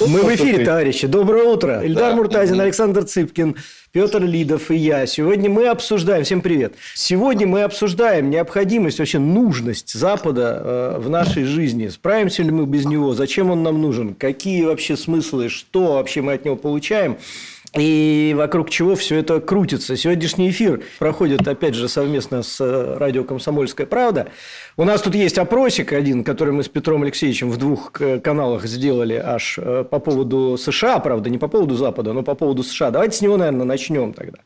Мы 0.00 0.22
в 0.22 0.34
эфире, 0.34 0.64
товарищи. 0.64 1.08
Доброе 1.08 1.44
утро. 1.44 1.82
Ильдар 1.84 2.14
Муртазин, 2.14 2.60
Александр 2.60 3.02
Цыпкин, 3.02 3.56
Петр 3.90 4.22
Лидов 4.22 4.70
и 4.70 4.76
я. 4.76 5.06
Сегодня 5.06 5.50
мы 5.50 5.66
обсуждаем... 5.66 6.22
Всем 6.22 6.40
привет. 6.40 6.74
Сегодня 6.94 7.48
мы 7.48 7.62
обсуждаем 7.62 8.30
необходимость, 8.30 9.00
вообще 9.00 9.18
нужность 9.18 9.92
Запада 9.92 10.62
э, 10.62 10.98
в 11.00 11.10
нашей 11.10 11.44
жизни. 11.44 11.88
Справимся 11.88 12.44
ли 12.44 12.52
мы 12.52 12.66
без 12.66 12.84
него? 12.84 13.12
Зачем 13.14 13.50
он 13.50 13.64
нам 13.64 13.80
нужен? 13.80 14.14
Какие 14.14 14.64
вообще 14.64 14.96
смыслы? 14.96 15.48
Что 15.48 15.94
вообще 15.94 16.22
мы 16.22 16.34
от 16.34 16.44
него 16.44 16.54
получаем? 16.54 17.18
И 17.76 18.34
вокруг 18.36 18.70
чего 18.70 18.94
все 18.94 19.16
это 19.16 19.40
крутится. 19.40 19.96
Сегодняшний 19.96 20.48
эфир 20.48 20.82
проходит, 20.98 21.46
опять 21.46 21.74
же, 21.74 21.88
совместно 21.88 22.42
с 22.42 22.58
э, 22.60 22.96
радио 22.98 23.24
«Комсомольская 23.24 23.86
правда». 23.86 24.28
У 24.78 24.84
нас 24.84 25.02
тут 25.02 25.14
есть 25.14 25.36
опросик 25.38 25.92
один, 25.92 26.24
который 26.24 26.54
мы 26.54 26.62
с 26.62 26.68
Петром 26.68 27.02
Алексеевичем 27.02 27.50
в 27.50 27.58
двух 27.58 27.92
каналах 27.92 28.64
сделали 28.64 29.14
аж 29.14 29.58
э, 29.58 29.84
по 29.84 29.98
поводу 29.98 30.56
США, 30.56 30.98
правда, 30.98 31.28
не 31.28 31.36
по 31.36 31.48
поводу 31.48 31.74
Запада, 31.74 32.14
но 32.14 32.22
по 32.22 32.34
поводу 32.34 32.62
США. 32.62 32.90
Давайте 32.90 33.18
с 33.18 33.20
него, 33.20 33.36
наверное, 33.36 33.66
начнем 33.66 34.14
тогда. 34.14 34.38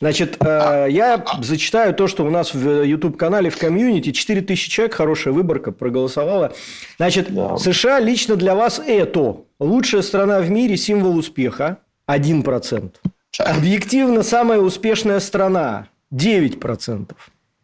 Значит, 0.00 0.36
э, 0.40 0.88
я 0.90 1.24
зачитаю 1.40 1.94
то, 1.94 2.08
что 2.08 2.26
у 2.26 2.30
нас 2.30 2.52
в 2.52 2.82
YouTube-канале 2.82 3.48
в 3.48 3.56
комьюнити 3.56 4.12
4000 4.12 4.68
человек, 4.68 4.94
хорошая 4.94 5.32
выборка, 5.32 5.72
проголосовала. 5.72 6.52
Значит, 6.98 7.28
США 7.58 8.00
лично 8.00 8.36
для 8.36 8.54
вас 8.54 8.82
это 8.84 9.38
лучшая 9.58 10.02
страна 10.02 10.40
в 10.40 10.50
мире, 10.50 10.76
символ 10.76 11.16
успеха. 11.16 11.78
1%. 12.08 12.94
Объективно 13.38 14.22
самая 14.22 14.58
успешная 14.60 15.20
страна 15.20 15.88
9%. 16.12 17.10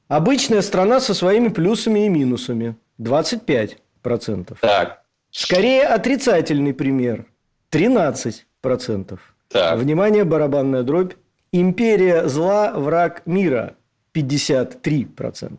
Обычная 0.09 0.63
страна 0.63 1.01
со 1.01 1.15
своими 1.15 1.49
плюсами 1.49 2.07
и 2.07 2.09
минусами 2.09 2.77
25%. 3.01 3.77
Так. 4.61 5.03
Скорее 5.31 5.85
отрицательный 5.85 6.75
пример 6.75 7.27
13%. 7.71 9.19
Так. 9.49 9.79
Внимание, 9.79 10.25
барабанная 10.25 10.83
дробь. 10.83 11.15
Империя 11.53 12.29
зла, 12.29 12.73
враг 12.73 13.23
мира 13.27 13.75
53%. 14.15 15.59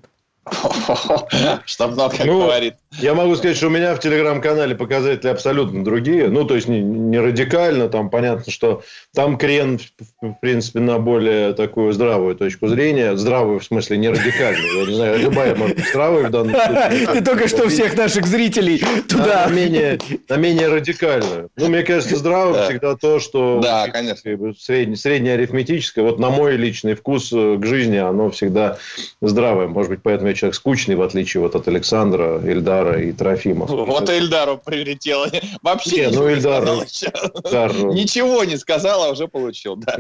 Что 1.66 1.88
много 1.88 2.16
Ну, 2.26 2.42
говорит. 2.42 2.76
Я 3.00 3.16
могу 3.16 3.36
сказать, 3.36 3.58
что 3.58 3.68
у 3.68 3.70
меня 3.72 3.96
в 3.96 4.00
телеграм-канале 4.00 4.76
показатели 4.76 5.30
абсолютно 5.30 5.84
другие. 5.84 6.28
Ну, 6.30 6.46
то 6.46 6.56
есть, 6.56 6.68
не, 6.68 6.80
не 6.82 7.20
радикально. 7.20 7.90
Там 7.90 8.10
понятно, 8.10 8.52
что 8.52 8.84
там 9.16 9.38
крен, 9.38 9.80
в 10.22 10.34
принципе, 10.42 10.80
на 10.80 11.00
более 11.00 11.54
такую 11.54 11.92
здравую 11.94 12.36
точку 12.36 12.68
зрения. 12.68 13.16
Здравую, 13.18 13.60
в 13.60 13.64
смысле, 13.64 13.98
не 13.98 14.10
радикальную. 14.10 14.82
Я 14.82 14.86
не 14.86 14.94
знаю, 14.96 15.20
любая 15.20 15.56
может 15.56 15.76
быть 15.78 15.88
здравая 15.90 16.28
в 16.28 16.32
данном 16.32 16.56
случае. 16.56 17.08
Ты 17.14 17.24
только 17.24 17.48
что 17.48 17.68
всех 17.68 17.98
наших 17.98 18.28
зрителей 18.28 18.82
туда... 19.10 19.48
на 19.48 19.52
менее, 19.54 19.98
на 20.30 20.36
менее 20.38 20.68
радикальную. 20.68 21.50
Ну, 21.58 21.68
мне 21.70 21.82
кажется, 21.84 22.16
здравым 22.16 22.54
Да. 22.54 22.66
всегда 22.70 22.96
то, 22.96 23.20
что 23.20 23.60
Да, 23.64 23.88
конечно. 23.90 24.30
средне- 24.30 24.96
среднее 24.96 25.34
арифметическое. 25.34 26.06
Вот 26.06 26.20
на 26.20 26.30
мой 26.30 26.58
личный 26.58 26.94
вкус 26.94 27.32
э, 27.34 27.58
к 27.60 27.66
жизни, 27.66 27.98
оно 27.98 28.30
всегда 28.30 28.78
здравое. 29.22 29.68
Может 29.68 29.90
быть, 29.90 30.00
поэтому 30.04 30.30
я 30.30 30.36
человек 30.36 30.56
скучный, 30.56 30.96
в 30.96 31.02
отличие 31.02 31.42
вот 31.42 31.56
от 31.56 31.68
Александра, 31.68 32.40
Ильдара 32.46 32.83
и 32.92 33.12
Трофима. 33.12 33.66
Вот 33.66 34.10
Эльдару 34.10 34.58
прилетело. 34.64 35.28
Вообще 35.62 36.08
Не, 36.08 36.08
ничего 36.08 36.24
ну, 36.24 36.30
не 36.30 36.36
Эльдар, 36.36 36.62
сказал 36.64 36.84
еще. 36.84 37.12
Ильдар, 37.44 37.74
Ничего 37.94 38.44
не 38.44 38.58
сказал, 38.58 39.04
а 39.04 39.12
уже 39.12 39.28
получил. 39.28 39.76
Да. 39.78 39.96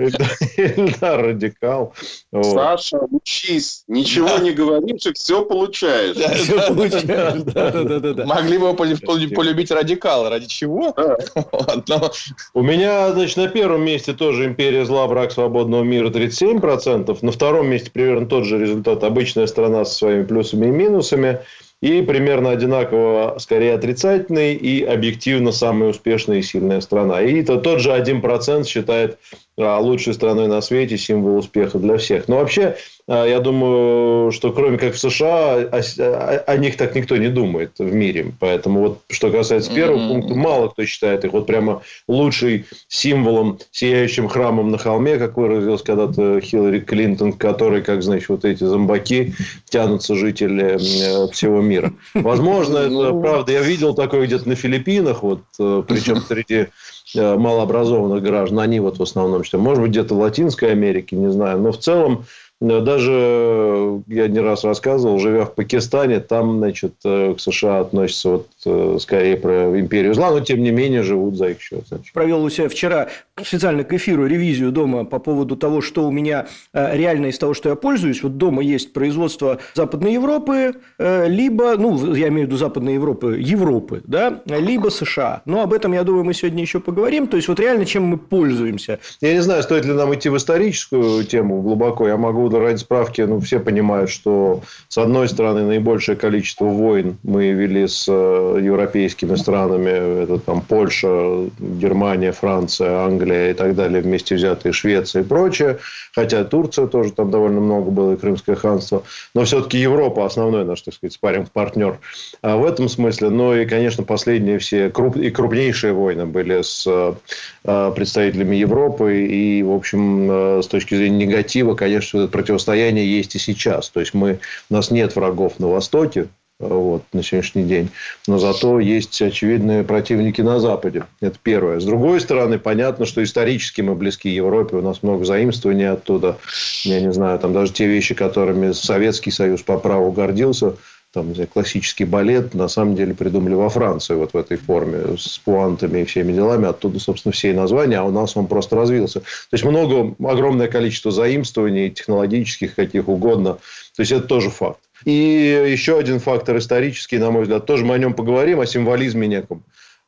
Ильдар 0.58 1.22
радикал. 1.22 1.94
Вот. 2.32 2.46
Саша, 2.46 2.98
учись. 3.12 3.84
Ничего 3.88 4.38
не 4.38 4.52
говоришь, 4.52 5.06
и 5.06 5.14
все 5.14 5.44
получаешь. 5.46 6.16
Всё 6.18 6.68
получается. 6.68 7.46
Да, 7.46 7.72
да, 7.72 7.84
да, 7.84 8.00
да, 8.00 8.14
да. 8.14 8.26
Могли 8.26 8.58
бы 8.58 8.66
его 8.66 8.74
полю- 8.76 9.00
полю- 9.02 9.34
полюбить 9.34 9.72
радикала. 9.72 10.30
Ради 10.30 10.48
чего? 10.48 10.94
Да. 10.96 11.18
Вот, 11.52 11.88
но- 11.88 12.12
У 12.54 12.62
меня, 12.62 13.12
значит, 13.14 13.38
на 13.38 13.48
первом 13.48 13.84
месте 13.84 14.14
тоже 14.14 14.46
«Империя 14.46 14.86
зла. 14.86 15.08
Враг 15.08 15.32
свободного 15.32 15.84
мира» 15.84 16.10
37%. 16.10 17.20
На 17.22 17.32
втором 17.32 17.68
месте 17.68 17.92
примерно 17.92 18.26
тот 18.28 18.46
же 18.46 18.58
результат. 18.60 19.04
Обычная 19.04 19.48
страна 19.48 19.86
со 19.86 19.96
своими 19.96 20.24
плюсами 20.24 20.68
и 20.68 20.72
минусами. 20.72 21.40
И 21.84 22.02
примерно 22.02 22.52
одинаково, 22.52 23.36
скорее, 23.40 23.74
отрицательный 23.74 24.54
и 24.54 24.86
объективно 24.86 25.52
самая 25.52 25.90
успешная 25.90 26.38
и 26.38 26.42
сильная 26.42 26.80
страна. 26.80 27.22
И 27.22 27.44
то, 27.44 27.58
тот 27.58 27.82
же 27.82 27.90
1% 27.90 28.66
считает 28.66 29.18
лучшей 29.58 30.14
страной 30.14 30.48
на 30.48 30.62
свете, 30.62 30.98
символ 30.98 31.38
успеха 31.38 31.78
для 31.78 31.98
всех. 31.98 32.28
Но 32.28 32.38
вообще, 32.38 32.76
а, 33.08 33.26
я 33.26 33.40
думаю, 33.40 34.32
что 34.32 34.52
кроме 34.52 34.78
как 34.78 34.94
в 34.96 35.00
США, 35.00 35.58
о, 35.58 35.82
о- 36.00 36.38
о 36.48 36.58
них 36.58 36.76
так 36.78 36.96
никто 36.96 37.18
не 37.18 37.28
думает 37.28 37.72
в 37.78 37.94
мире. 37.94 38.32
Поэтому 38.40 38.80
вот 38.80 39.00
что 39.10 39.30
касается 39.30 39.72
первого 39.74 40.00
Мгм. 40.00 40.08
пункта, 40.10 40.34
мало 40.36 40.68
кто 40.70 40.86
считает 40.86 41.24
их 41.26 41.34
вот 41.34 41.46
прямо 41.46 41.84
лучший 42.08 42.66
символом, 42.88 43.60
сияющим 43.72 44.28
храмом 44.28 44.72
на 44.72 44.78
холме, 44.78 45.18
как 45.18 45.38
выразилась 45.38 45.84
когда-то 45.84 46.40
Хиллари 46.42 46.80
Клинтон, 46.80 47.34
к 47.34 47.38
которой, 47.38 47.82
как 47.82 48.02
значит, 48.02 48.30
вот 48.30 48.46
эти 48.46 48.64
зомбаки 48.64 49.34
тянутся 49.70 50.16
жители 50.16 50.78
э, 50.80 51.32
всего 51.32 51.62
мира. 51.62 51.94
Возможно, 52.16 52.78
это 52.78 53.14
правда. 53.14 53.52
Я 53.52 53.62
видел 53.62 53.94
такое 53.94 54.26
где-то 54.26 54.50
на 54.50 54.56
Филиппинах, 54.56 55.22
вот, 55.22 55.42
э, 55.60 55.84
причем 55.88 56.22
среди 56.22 56.56
э, 56.56 56.68
малообразованных 57.16 58.24
граждан, 58.24 58.60
они 58.60 58.80
вот 58.80 59.00
в 59.00 59.04
основном, 59.04 59.44
что, 59.44 59.58
может 59.58 59.82
быть, 59.82 59.92
где-то 59.92 60.16
в 60.16 60.20
Латинской 60.20 60.72
Америке, 60.72 61.16
не 61.16 61.32
знаю, 61.32 61.60
но 61.60 61.72
в 61.72 61.78
целом 61.78 62.24
э, 62.24 62.24
даже 62.64 63.12
э, 63.14 64.00
я 64.08 64.30
не 64.30 64.40
раз 64.40 64.64
рассказывал, 64.64 65.20
живя 65.20 65.44
в 65.44 65.54
Пакистане, 65.54 66.22
там, 66.22 66.60
значит, 66.60 66.94
э, 67.04 67.34
к 67.36 67.42
США 67.42 67.82
относятся 67.82 68.30
вот 68.30 68.48
э, 68.66 68.98
скорее 69.02 69.36
про 69.36 69.78
империю 69.78 70.14
зла, 70.14 70.32
но 70.32 70.40
тем 70.40 70.64
не 70.64 70.72
менее 70.72 71.04
живут 71.04 71.36
за 71.36 71.50
их 71.50 71.62
счет. 71.62 71.86
значит. 71.90 72.14
провел 72.14 72.42
у 72.42 72.50
себя 72.50 72.70
вчера 72.70 73.10
специально 73.44 73.84
к 73.84 73.92
эфиру 73.92 74.26
ревизию 74.28 74.72
дома 74.72 75.04
по 75.04 75.20
поводу 75.20 75.58
того, 75.58 75.82
что 75.82 76.08
у 76.08 76.12
меня 76.12 76.48
реально 76.74 77.28
из 77.28 77.38
того, 77.38 77.54
что 77.54 77.68
я 77.68 77.76
пользуюсь. 77.76 78.24
Вот 78.24 78.38
дома 78.38 78.64
есть 78.64 78.94
производство 78.94 79.60
Западной 79.74 80.14
Европы, 80.14 80.76
либо, 81.00 81.76
ну, 81.78 82.14
я 82.16 82.30
имею 82.30 82.46
в 82.46 82.48
виду 82.48 82.58
Западной 82.58 82.94
Европы, 82.94 83.40
Европы, 83.42 84.02
да, 84.06 84.42
либо 84.46 84.88
США. 84.90 85.42
Но 85.46 85.64
об 85.64 85.74
этом, 85.74 85.92
я 85.92 86.04
думаю, 86.04 86.24
мы 86.24 86.34
сегодня 86.34 86.62
еще 86.62 86.80
поговорим. 86.80 87.28
То 87.28 87.36
есть, 87.36 87.50
вот 87.50 87.60
реально, 87.60 87.86
чем 87.86 88.04
мы 88.04 88.18
пользуемся. 88.18 89.00
Я 89.20 89.34
не 89.34 89.42
знаю, 89.42 89.64
стоит 89.64 89.86
ли 89.86 89.94
нам 89.94 90.14
идти 90.14 90.30
в 90.30 90.38
историческую 90.38 91.26
тему 91.26 91.62
глубоко. 91.62 92.08
Я 92.08 92.18
могу 92.18 92.53
ради 92.60 92.78
справки, 92.78 93.22
ну, 93.22 93.40
все 93.40 93.60
понимают, 93.60 94.10
что, 94.10 94.62
с 94.88 94.98
одной 94.98 95.28
стороны, 95.30 95.64
наибольшее 95.64 96.16
количество 96.16 96.66
войн 96.66 97.18
мы 97.24 97.52
вели 97.52 97.88
с 97.88 98.06
э, 98.08 98.60
европейскими 98.62 99.36
странами. 99.36 100.24
Это 100.24 100.40
там 100.40 100.62
Польша, 100.62 101.50
Германия, 101.60 102.32
Франция, 102.32 103.06
Англия 103.06 103.52
и 103.52 103.54
так 103.54 103.76
далее, 103.76 104.02
вместе 104.02 104.36
взятые, 104.36 104.74
Швеция 104.74 105.24
и 105.24 105.26
прочее. 105.26 105.80
Хотя 106.14 106.44
Турция 106.44 106.88
тоже 106.88 107.12
там 107.12 107.32
довольно 107.32 107.62
много 107.62 107.90
было, 107.90 108.14
и 108.14 108.18
Крымское 108.18 108.56
ханство. 108.56 109.04
Но 109.34 109.44
все-таки 109.46 109.78
Европа 109.78 110.26
основной 110.26 110.66
наш, 110.66 110.82
так 110.82 110.94
сказать, 110.94 111.14
спарринг-партнер 111.14 112.00
а 112.42 112.58
в 112.58 112.66
этом 112.66 112.90
смысле. 112.90 113.30
Ну 113.30 113.56
и, 113.56 113.66
конечно, 113.66 114.04
последние 114.04 114.60
все 114.60 114.90
круп... 114.90 115.16
и 115.16 115.30
крупнейшие 115.30 115.94
войны 115.94 116.26
были 116.26 116.62
с 116.62 116.86
э, 116.86 117.92
представителями 117.96 118.56
Европы. 118.56 119.26
И, 119.26 119.64
в 119.64 119.72
общем, 119.72 120.30
э, 120.30 120.62
с 120.62 120.68
точки 120.68 120.96
зрения 120.96 121.26
негатива, 121.26 121.76
конечно, 121.76 122.20
это 122.20 122.28
противостояние 122.44 123.10
есть 123.10 123.36
и 123.36 123.40
сейчас. 123.40 123.90
То 123.90 124.02
есть, 124.02 124.14
мы... 124.14 124.40
у 124.70 124.74
нас 124.74 124.92
нет 124.92 125.16
врагов 125.16 125.60
на 125.60 125.68
Востоке, 125.68 126.28
э, 126.60 126.68
вот, 126.68 127.04
на 127.14 127.24
сегодняшний 127.24 127.64
день. 127.64 127.90
Но 128.28 128.38
зато 128.38 128.82
есть 128.82 129.22
очевидные 129.22 129.84
противники 129.84 130.42
на 130.42 130.60
Западе. 130.60 131.06
Это 131.22 131.38
первое. 131.42 131.80
С 131.80 131.86
другой 131.86 132.20
стороны, 132.20 132.60
понятно, 132.60 133.06
что 133.06 133.24
исторически 133.24 133.80
мы 133.80 133.96
близки 133.96 134.30
Европе. 134.30 134.76
У 134.76 134.82
нас 134.82 135.04
много 135.04 135.24
заимствований 135.24 135.90
оттуда. 135.90 136.38
Я 136.84 137.00
не 137.00 137.14
знаю, 137.14 137.40
там 137.40 137.54
даже 137.54 137.72
те 137.72 137.88
вещи, 137.88 138.14
которыми 138.14 138.74
Советский 138.74 139.32
Союз 139.32 139.62
по 139.62 139.78
праву 139.80 140.12
гордился, 140.12 140.76
там, 141.14 141.30
не 141.30 141.36
знаю, 141.36 141.48
классический 141.48 142.06
балет, 142.06 142.56
на 142.56 142.68
самом 142.68 142.96
деле 142.96 143.14
придумали 143.14 143.54
во 143.54 143.70
Франции 143.70 144.16
вот 144.16 144.34
в 144.34 144.38
этой 144.38 144.58
форме 144.58 145.16
с 145.16 145.38
пуантами 145.38 146.00
и 146.00 146.06
всеми 146.06 146.34
делами. 146.34 146.68
Оттуда, 146.68 147.00
собственно, 147.00 147.32
все 147.32 147.52
и 147.52 147.54
названия, 147.54 148.00
а 148.00 148.04
у 148.04 148.12
нас 148.12 148.36
он 148.36 148.48
просто 148.48 148.76
развился. 148.76 149.20
То 149.20 149.26
есть, 149.52 149.64
много, 149.64 150.16
огромное 150.28 150.68
количество 150.68 151.12
заимствований, 151.12 151.92
технологических, 151.92 152.74
каких 152.74 153.08
угодно. 153.08 153.60
То 153.96 154.02
есть, 154.02 154.12
это 154.12 154.28
тоже 154.28 154.50
факт. 154.50 154.80
И 155.06 155.68
еще 155.72 156.00
один 156.00 156.20
фактор 156.20 156.58
исторический, 156.58 157.20
на 157.20 157.30
мой 157.30 157.44
взгляд, 157.44 157.66
тоже 157.68 157.86
мы 157.86 157.94
о 157.94 158.00
нем 158.00 158.16
поговорим, 158.16 158.60
о 158.60 158.66
символизме 158.66 159.28
неком. 159.28 159.64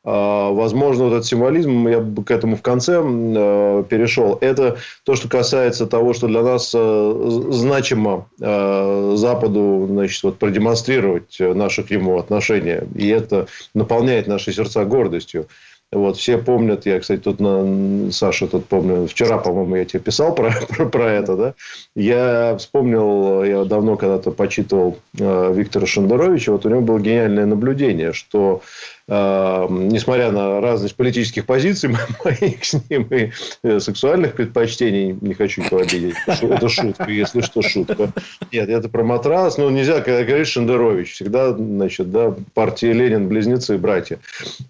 А, 0.08 0.52
возможно, 0.52 1.04
вот 1.04 1.14
этот 1.14 1.26
символизм, 1.26 1.88
я 1.88 1.98
бы 1.98 2.22
к 2.22 2.30
этому 2.30 2.54
в 2.54 2.62
конце 2.62 3.02
э, 3.02 3.84
перешел, 3.88 4.38
это 4.40 4.76
то, 5.02 5.16
что 5.16 5.28
касается 5.28 5.88
того, 5.88 6.12
что 6.12 6.28
для 6.28 6.42
нас 6.42 6.72
э, 6.72 7.46
значимо 7.50 8.28
э, 8.40 9.14
Западу 9.16 9.88
значит, 9.90 10.22
вот, 10.22 10.38
продемонстрировать 10.38 11.36
наши 11.40 11.82
к 11.82 11.90
нему 11.90 12.18
отношения. 12.18 12.86
И 12.94 13.08
это 13.08 13.48
наполняет 13.74 14.28
наши 14.28 14.52
сердца 14.52 14.84
гордостью. 14.84 15.48
Вот, 15.92 16.16
все 16.16 16.38
помнят, 16.38 16.84
я, 16.84 16.98
кстати, 16.98 17.20
тут 17.20 17.38
на 17.38 18.10
Саша 18.10 18.48
тут 18.48 18.66
помню, 18.66 19.06
вчера, 19.06 19.38
по-моему, 19.38 19.76
я 19.76 19.84
тебе 19.84 20.00
писал 20.00 20.34
про, 20.34 20.52
про, 20.68 20.86
про 20.86 21.12
это, 21.12 21.36
да. 21.36 21.54
Я 21.94 22.56
вспомнил, 22.58 23.44
я 23.44 23.64
давно 23.64 23.96
когда-то 23.96 24.32
почитывал 24.32 24.98
э, 25.18 25.52
Виктора 25.54 25.86
Шендеровича, 25.86 26.52
вот 26.52 26.66
у 26.66 26.68
него 26.68 26.80
было 26.80 26.98
гениальное 26.98 27.46
наблюдение, 27.46 28.12
что 28.12 28.62
несмотря 29.08 30.32
на 30.32 30.60
разность 30.60 30.96
политических 30.96 31.46
позиций 31.46 31.90
моих 32.24 32.64
с 32.64 32.74
ним 32.90 33.06
и 33.10 33.30
э, 33.62 33.78
сексуальных 33.78 34.34
предпочтений, 34.34 35.16
не 35.20 35.34
хочу 35.34 35.62
никого 35.62 35.82
обидеть, 35.82 36.16
это 36.26 36.68
шутка, 36.68 37.08
если 37.08 37.40
что, 37.40 37.62
шутка. 37.62 38.12
Нет, 38.50 38.68
это 38.68 38.88
про 38.88 39.04
матрас, 39.04 39.58
но 39.58 39.70
нельзя, 39.70 40.00
когда 40.00 40.24
говоришь 40.24 40.48
Шендерович, 40.48 41.12
всегда, 41.12 41.52
значит, 41.52 42.10
да, 42.10 42.34
партия 42.54 42.92
Ленин, 42.92 43.28
близнецы, 43.28 43.78
братья. 43.78 44.18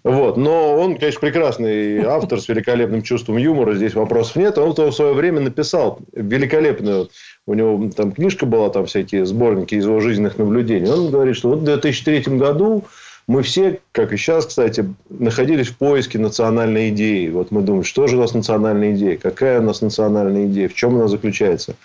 Вот, 0.03 0.37
но 0.37 0.77
он, 0.77 0.97
конечно, 0.97 1.21
прекрасный 1.21 2.03
автор 2.03 2.39
с 2.39 2.47
великолепным 2.47 3.01
чувством 3.01 3.37
юмора, 3.37 3.73
здесь 3.73 3.95
вопросов 3.95 4.35
нет, 4.35 4.57
он 4.59 4.73
в 4.73 4.91
свое 4.91 5.13
время 5.13 5.39
написал 5.39 5.99
великолепную 6.13 7.09
у 7.47 7.53
него 7.53 7.89
там 7.95 8.11
книжка 8.11 8.45
была, 8.45 8.69
там 8.69 8.85
всякие 8.85 9.25
сборники 9.25 9.75
из 9.75 9.85
его 9.85 10.01
жизненных 10.01 10.37
наблюдений. 10.37 10.89
Он 10.89 11.09
говорит, 11.09 11.37
что 11.37 11.49
вот 11.49 11.59
в 11.59 11.63
2003 11.63 12.37
году 12.37 12.83
мы 13.27 13.43
все, 13.43 13.81
как 13.91 14.13
и 14.13 14.17
сейчас, 14.17 14.45
кстати, 14.45 14.85
находились 15.09 15.67
в 15.67 15.77
поиске 15.77 16.17
национальной 16.17 16.89
идеи. 16.89 17.29
Вот 17.29 17.51
мы 17.51 17.61
думаем, 17.61 17.83
что 17.83 18.07
же 18.07 18.15
у 18.17 18.21
нас 18.21 18.33
национальная 18.33 18.93
идея, 18.93 19.17
какая 19.17 19.59
у 19.59 19.63
нас 19.63 19.81
национальная 19.81 20.45
идея, 20.45 20.69
в 20.69 20.73
чем 20.73 20.95
она 20.95 21.07
заключается. 21.07 21.75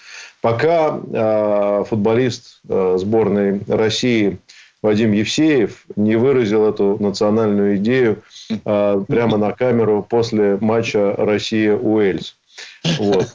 Пока 0.40 1.00
э, 1.12 1.84
футболист 1.88 2.60
э, 2.68 2.96
сборной 2.98 3.60
России 3.66 4.38
Вадим 4.82 5.12
Евсеев 5.12 5.84
не 5.94 6.16
выразил 6.16 6.68
эту 6.68 6.96
национальную 7.00 7.76
идею 7.76 8.22
э, 8.50 9.04
прямо 9.08 9.36
на 9.36 9.52
камеру 9.52 10.06
после 10.08 10.58
матча 10.60 11.14
Россия-Уэльс. 11.16 12.36
Вот. 12.98 13.32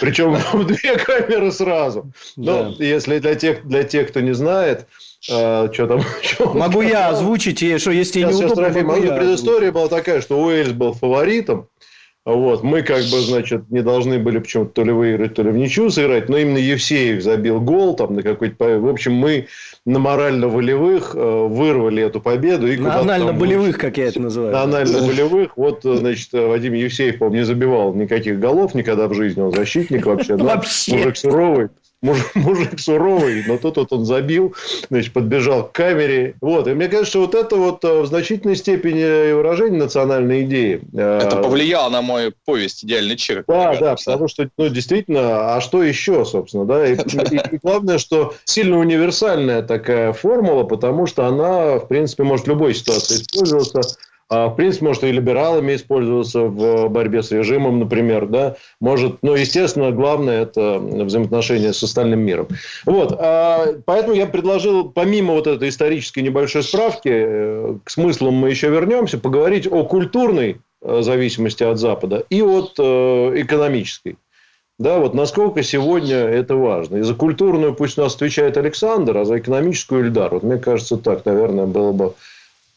Причем 0.00 0.36
две 0.66 0.96
камеры 0.98 1.52
сразу. 1.52 2.10
Но 2.36 2.74
да. 2.74 2.84
если 2.84 3.18
для 3.18 3.34
тех, 3.34 3.66
для 3.66 3.84
тех, 3.84 4.08
кто 4.08 4.20
не 4.20 4.32
знает, 4.32 4.86
а, 5.28 5.70
что 5.72 5.86
там? 5.86 6.00
Что 6.22 6.54
могу 6.54 6.82
я 6.82 7.08
озвучить, 7.08 7.62
и 7.62 7.78
что 7.78 7.90
если 7.90 8.20
сейчас, 8.20 8.40
могу 8.40 9.02
я 9.02 9.16
Предыстория 9.16 9.72
была 9.72 9.88
такая, 9.88 10.20
что 10.20 10.40
Уэльс 10.40 10.72
был 10.72 10.94
фаворитом. 10.94 11.68
Вот. 12.26 12.62
Мы 12.62 12.82
как 12.82 13.02
бы, 13.04 13.20
значит, 13.20 13.70
не 13.70 13.82
должны 13.82 14.18
были 14.18 14.38
почему-то 14.38 14.70
то 14.72 14.84
ли 14.84 14.92
выиграть, 14.92 15.34
то 15.34 15.42
ли 15.42 15.50
в 15.50 15.56
ничью 15.56 15.90
сыграть. 15.90 16.28
Но 16.28 16.36
именно 16.36 16.58
Евсеев 16.58 17.22
забил 17.22 17.60
гол 17.60 17.96
там 17.96 18.14
на 18.14 18.22
какой-то... 18.22 18.78
В 18.78 18.88
общем, 18.88 19.14
мы 19.14 19.46
на 19.86 19.98
морально-волевых 19.98 21.14
э, 21.14 21.46
вырвали 21.48 22.02
эту 22.02 22.20
победу. 22.20 22.70
И 22.70 22.76
на 22.76 23.00
анально-болевых, 23.00 23.78
как 23.78 23.96
я 23.96 24.08
это 24.08 24.20
называю. 24.20 24.52
На 24.52 24.62
анально-болевых. 24.62 25.56
Вот, 25.56 25.84
э, 25.86 25.96
значит, 25.96 26.28
Вадим 26.32 26.74
Евсеев, 26.74 27.18
по 27.18 27.30
не 27.30 27.42
забивал 27.42 27.94
никаких 27.94 28.38
голов 28.38 28.74
никогда 28.74 29.08
в 29.08 29.14
жизни. 29.14 29.40
Он 29.40 29.52
защитник 29.52 30.04
вообще. 30.04 30.36
Вообще. 30.40 30.96
Мужик 30.96 31.16
суровый 31.16 31.68
мужик, 32.02 32.30
мужик 32.34 32.80
суровый, 32.80 33.44
но 33.46 33.58
тут 33.58 33.76
вот 33.76 33.92
он 33.92 34.04
забил, 34.04 34.54
значит, 34.88 35.12
подбежал 35.12 35.64
к 35.64 35.72
камере. 35.72 36.34
Вот. 36.40 36.66
И 36.66 36.74
мне 36.74 36.88
кажется, 36.88 37.18
вот 37.18 37.34
это 37.34 37.56
вот 37.56 37.84
э, 37.84 38.00
в 38.00 38.06
значительной 38.06 38.56
степени 38.56 39.32
выражение 39.32 39.80
национальной 39.80 40.42
идеи. 40.42 40.80
Это 40.92 41.42
повлияло 41.42 41.90
на 41.90 42.02
мою 42.02 42.32
повесть 42.44 42.84
«Идеальный 42.84 43.16
человек». 43.16 43.46
Да, 43.46 43.76
да, 43.76 43.96
потому 43.96 44.28
что, 44.28 44.48
ну, 44.56 44.68
действительно, 44.68 45.54
а 45.54 45.60
что 45.60 45.82
еще, 45.82 46.24
собственно, 46.24 46.64
да? 46.64 46.86
И, 46.86 46.94
и, 47.30 47.54
и 47.54 47.58
главное, 47.62 47.98
что 47.98 48.34
сильно 48.44 48.78
универсальная 48.78 49.62
такая 49.62 50.12
формула, 50.12 50.64
потому 50.64 51.06
что 51.06 51.26
она, 51.26 51.78
в 51.78 51.88
принципе, 51.88 52.22
может 52.22 52.46
в 52.46 52.48
любой 52.48 52.74
ситуации 52.74 53.16
использоваться 53.16 53.80
в 54.30 54.54
принципе, 54.54 54.86
может 54.86 55.02
и 55.02 55.10
либералами 55.10 55.74
использоваться 55.74 56.42
в 56.42 56.88
борьбе 56.88 57.22
с 57.22 57.32
режимом, 57.32 57.80
например, 57.80 58.26
да, 58.26 58.56
может, 58.80 59.22
но, 59.22 59.34
естественно, 59.34 59.90
главное 59.90 60.42
это 60.42 60.78
взаимоотношения 60.78 61.72
с 61.72 61.82
остальным 61.82 62.20
миром. 62.20 62.46
Вот, 62.86 63.16
а, 63.18 63.74
поэтому 63.84 64.14
я 64.14 64.26
предложил, 64.26 64.88
помимо 64.88 65.34
вот 65.34 65.48
этой 65.48 65.68
исторической 65.68 66.20
небольшой 66.20 66.62
справки, 66.62 67.10
э, 67.12 67.76
к 67.82 67.90
смыслам 67.90 68.34
мы 68.34 68.50
еще 68.50 68.68
вернемся, 68.68 69.18
поговорить 69.18 69.66
о 69.66 69.84
культурной 69.84 70.60
э, 70.82 71.02
зависимости 71.02 71.64
от 71.64 71.78
Запада 71.78 72.24
и 72.30 72.40
от 72.40 72.74
э, 72.78 72.82
экономической. 73.42 74.16
Да, 74.78 74.98
вот 74.98 75.12
насколько 75.12 75.62
сегодня 75.62 76.16
это 76.16 76.54
важно. 76.54 76.96
И 76.96 77.02
за 77.02 77.14
культурную 77.14 77.74
пусть 77.74 77.98
у 77.98 78.02
нас 78.02 78.14
отвечает 78.14 78.56
Александр, 78.56 79.18
а 79.18 79.24
за 79.26 79.38
экономическую 79.38 80.06
Ильдар. 80.06 80.32
Вот 80.32 80.42
мне 80.42 80.56
кажется, 80.56 80.96
так, 80.96 81.26
наверное, 81.26 81.66
было 81.66 81.92
бы 81.92 82.14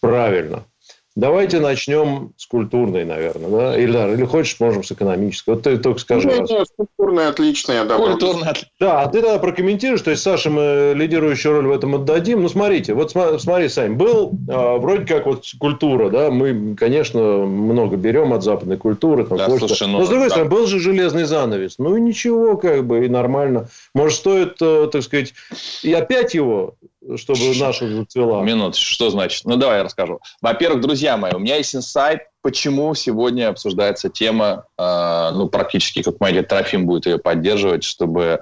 правильно. 0.02 0.66
Давайте 1.16 1.60
начнем 1.60 2.34
с 2.38 2.48
культурной, 2.48 3.06
наверное, 3.06 3.50
да? 3.50 3.78
Ильдар, 3.78 4.14
или 4.14 4.26
хочешь, 4.26 4.60
можем 4.60 4.84
с 4.84 4.92
экономической. 4.92 5.52
Вот 5.52 5.62
ты 5.62 5.78
только 5.78 6.00
скажи. 6.00 6.28
Ну, 6.28 6.48
нет, 6.48 6.68
культурная 6.76 7.30
отличная, 7.30 7.86
да. 7.86 7.98
Культурная. 7.98 8.56
Да, 8.80 9.02
а 9.02 9.08
ты 9.08 9.22
тогда 9.22 9.38
прокомментируешь, 9.38 10.02
то 10.02 10.10
есть 10.10 10.24
Саше 10.24 10.50
мы 10.50 10.94
лидирующую 10.96 11.54
роль 11.54 11.68
в 11.68 11.72
этом 11.72 11.94
отдадим. 11.94 12.42
Ну, 12.42 12.50
смотрите, 12.50 12.96
вот 12.96 13.12
смотри, 13.12 13.70
Сань, 13.70 13.94
был 13.94 14.32
а, 14.50 14.78
вроде 14.78 15.06
как 15.06 15.28
вот 15.28 15.46
культура, 15.60 16.10
да, 16.10 16.32
мы, 16.32 16.76
конечно, 16.76 17.22
много 17.22 17.96
берем 17.96 18.34
от 18.34 18.44
западной 18.44 18.78
культуры. 18.78 19.26
Там, 19.26 19.38
да, 19.38 19.56
слушай, 19.56 19.88
ну, 19.88 20.00
Но, 20.00 20.06
с 20.06 20.10
другой 20.10 20.30
да. 20.30 20.32
стороны, 20.32 20.50
был 20.50 20.66
же 20.66 20.80
железный 20.80 21.26
занавес. 21.26 21.76
Ну, 21.78 21.96
и 21.96 22.02
ничего, 22.02 22.58
как 22.58 22.88
бы, 22.88 23.06
и 23.06 23.10
нормально. 23.10 23.70
Может, 23.94 24.18
стоит, 24.18 24.56
э, 24.62 24.90
так 24.92 25.04
сказать, 25.04 25.36
и 25.84 25.94
опять 25.94 26.34
его 26.34 26.74
чтобы 27.18 27.54
наша 27.60 27.88
зацвела. 27.88 28.42
Минут, 28.42 28.76
что 28.76 29.10
значит? 29.10 29.46
Ну, 29.46 29.56
давай 29.56 29.78
я 29.78 29.84
расскажу. 29.84 30.20
Во-первых, 30.42 30.82
друзья 30.82 31.18
мои, 31.18 31.32
у 31.34 31.40
меня 31.40 31.58
есть 31.58 31.76
инсайт, 31.76 32.22
почему 32.42 32.94
сегодня 32.96 33.50
обсуждается 33.50 34.10
тема, 34.10 34.66
э, 34.78 35.30
ну, 35.34 35.48
практически, 35.50 36.02
как 36.02 36.20
моя 36.20 36.44
Трофим 36.44 36.86
будет 36.86 37.06
ее 37.06 37.18
поддерживать, 37.18 37.84
чтобы 37.84 38.40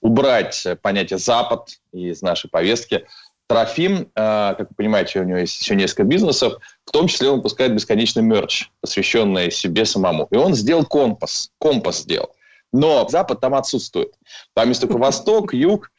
убрать 0.00 0.66
понятие 0.82 1.18
«Запад» 1.18 1.68
из 1.92 2.22
нашей 2.22 2.50
повестки. 2.50 3.06
Трофим, 3.46 4.08
э, 4.14 4.54
как 4.56 4.70
вы 4.70 4.74
понимаете, 4.76 5.20
у 5.20 5.24
него 5.24 5.38
есть 5.38 5.60
еще 5.60 5.74
несколько 5.76 6.04
бизнесов, 6.04 6.54
в 6.84 6.90
том 6.90 7.08
числе 7.08 7.28
он 7.28 7.36
выпускает 7.36 7.74
бесконечный 7.74 8.22
мерч, 8.22 8.70
посвященный 8.80 9.50
себе 9.50 9.84
самому. 9.84 10.28
И 10.30 10.36
он 10.36 10.54
сделал 10.54 10.84
компас, 10.84 11.50
компас 11.58 12.00
сделал. 12.00 12.30
Но 12.74 13.06
Запад 13.08 13.40
там 13.40 13.54
отсутствует. 13.54 14.12
Там 14.52 14.68
есть 14.68 14.80
только 14.80 14.98
Восток, 14.98 15.54
Юг 15.54 15.92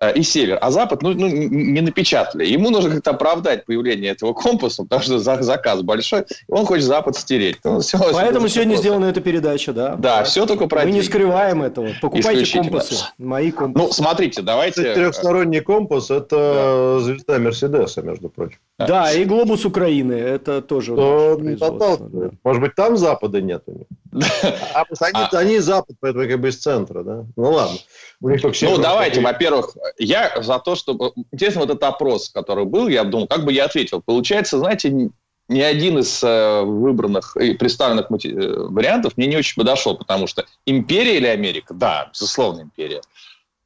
э, 0.00 0.14
и 0.14 0.22
Север. 0.22 0.58
А 0.62 0.70
Запад 0.70 1.02
ну, 1.02 1.12
ну, 1.12 1.28
не 1.28 1.82
напечатали. 1.82 2.46
Ему 2.46 2.70
нужно 2.70 2.90
как-то 2.90 3.10
оправдать 3.10 3.66
появление 3.66 4.12
этого 4.12 4.32
компаса, 4.32 4.84
потому 4.84 5.02
что 5.02 5.18
заказ 5.18 5.82
большой. 5.82 6.24
Он 6.48 6.64
хочет 6.64 6.84
Запад 6.84 7.16
стереть. 7.16 7.58
Ну, 7.64 7.80
все, 7.80 7.98
Поэтому 7.98 8.46
все 8.46 8.62
сегодня 8.62 8.76
сделана 8.76 9.06
эта 9.06 9.20
передача, 9.20 9.74
да? 9.74 9.90
Да, 9.96 10.18
да. 10.18 10.24
все 10.24 10.46
только 10.46 10.68
про 10.68 10.84
Мы 10.84 10.92
не 10.92 11.02
скрываем 11.02 11.62
этого. 11.62 11.90
Покупайте 12.00 12.50
компасы. 12.50 12.94
Мои 13.18 13.50
компасы. 13.50 13.86
Ну, 13.86 13.92
смотрите, 13.92 14.40
давайте... 14.40 14.82
Это 14.82 14.94
трехсторонний 14.94 15.60
компас– 15.60 16.10
это 16.10 16.98
да. 16.98 17.04
звезда 17.04 17.38
Мерседеса, 17.38 18.00
между 18.00 18.30
прочим. 18.30 18.58
Да, 18.78 19.12
и 19.12 19.24
глобус 19.26 19.66
Украины. 19.66 20.14
Это 20.14 20.62
тоже 20.62 20.96
То, 20.96 21.36
да. 21.38 22.30
Может 22.42 22.62
быть, 22.62 22.74
там 22.74 22.96
Запада 22.96 23.42
нет 23.42 23.62
у 23.66 23.72
них? 23.72 23.86
А 24.74 24.84
они, 25.00 25.20
а... 25.20 25.38
они 25.38 25.58
Запад, 25.58 25.96
поэтому 26.00 26.28
как 26.28 26.40
бы 26.40 26.48
из 26.48 26.58
центра, 26.58 27.02
да? 27.02 27.24
Ну 27.36 27.50
ладно. 27.50 27.78
У 28.20 28.28
них 28.28 28.42
ну 28.42 28.78
давайте, 28.78 29.16
такие... 29.16 29.26
во-первых, 29.26 29.76
я 29.98 30.42
за 30.42 30.58
то, 30.58 30.74
чтобы... 30.74 31.12
Интересно, 31.32 31.62
вот 31.62 31.70
этот 31.70 31.82
опрос, 31.84 32.28
который 32.28 32.64
был, 32.64 32.88
я 32.88 33.04
думал, 33.04 33.26
как 33.26 33.44
бы 33.44 33.52
я 33.52 33.64
ответил. 33.64 34.02
Получается, 34.02 34.58
знаете, 34.58 35.10
ни 35.48 35.60
один 35.60 35.98
из 35.98 36.22
э, 36.22 36.62
выбранных 36.62 37.36
и 37.36 37.54
представленных 37.54 38.06
э, 38.10 38.66
вариантов 38.68 39.16
мне 39.16 39.26
не 39.26 39.36
очень 39.36 39.56
подошел, 39.56 39.96
потому 39.96 40.26
что 40.26 40.44
империя 40.66 41.16
или 41.16 41.26
Америка? 41.26 41.74
Да, 41.74 42.10
безусловно, 42.12 42.62
империя. 42.62 43.00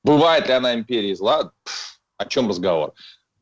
Бывает 0.02 0.46
ли 0.46 0.54
она 0.54 0.74
империей 0.74 1.14
зла? 1.14 1.50
Пфф, 1.64 1.98
о 2.16 2.26
чем 2.26 2.48
разговор? 2.48 2.94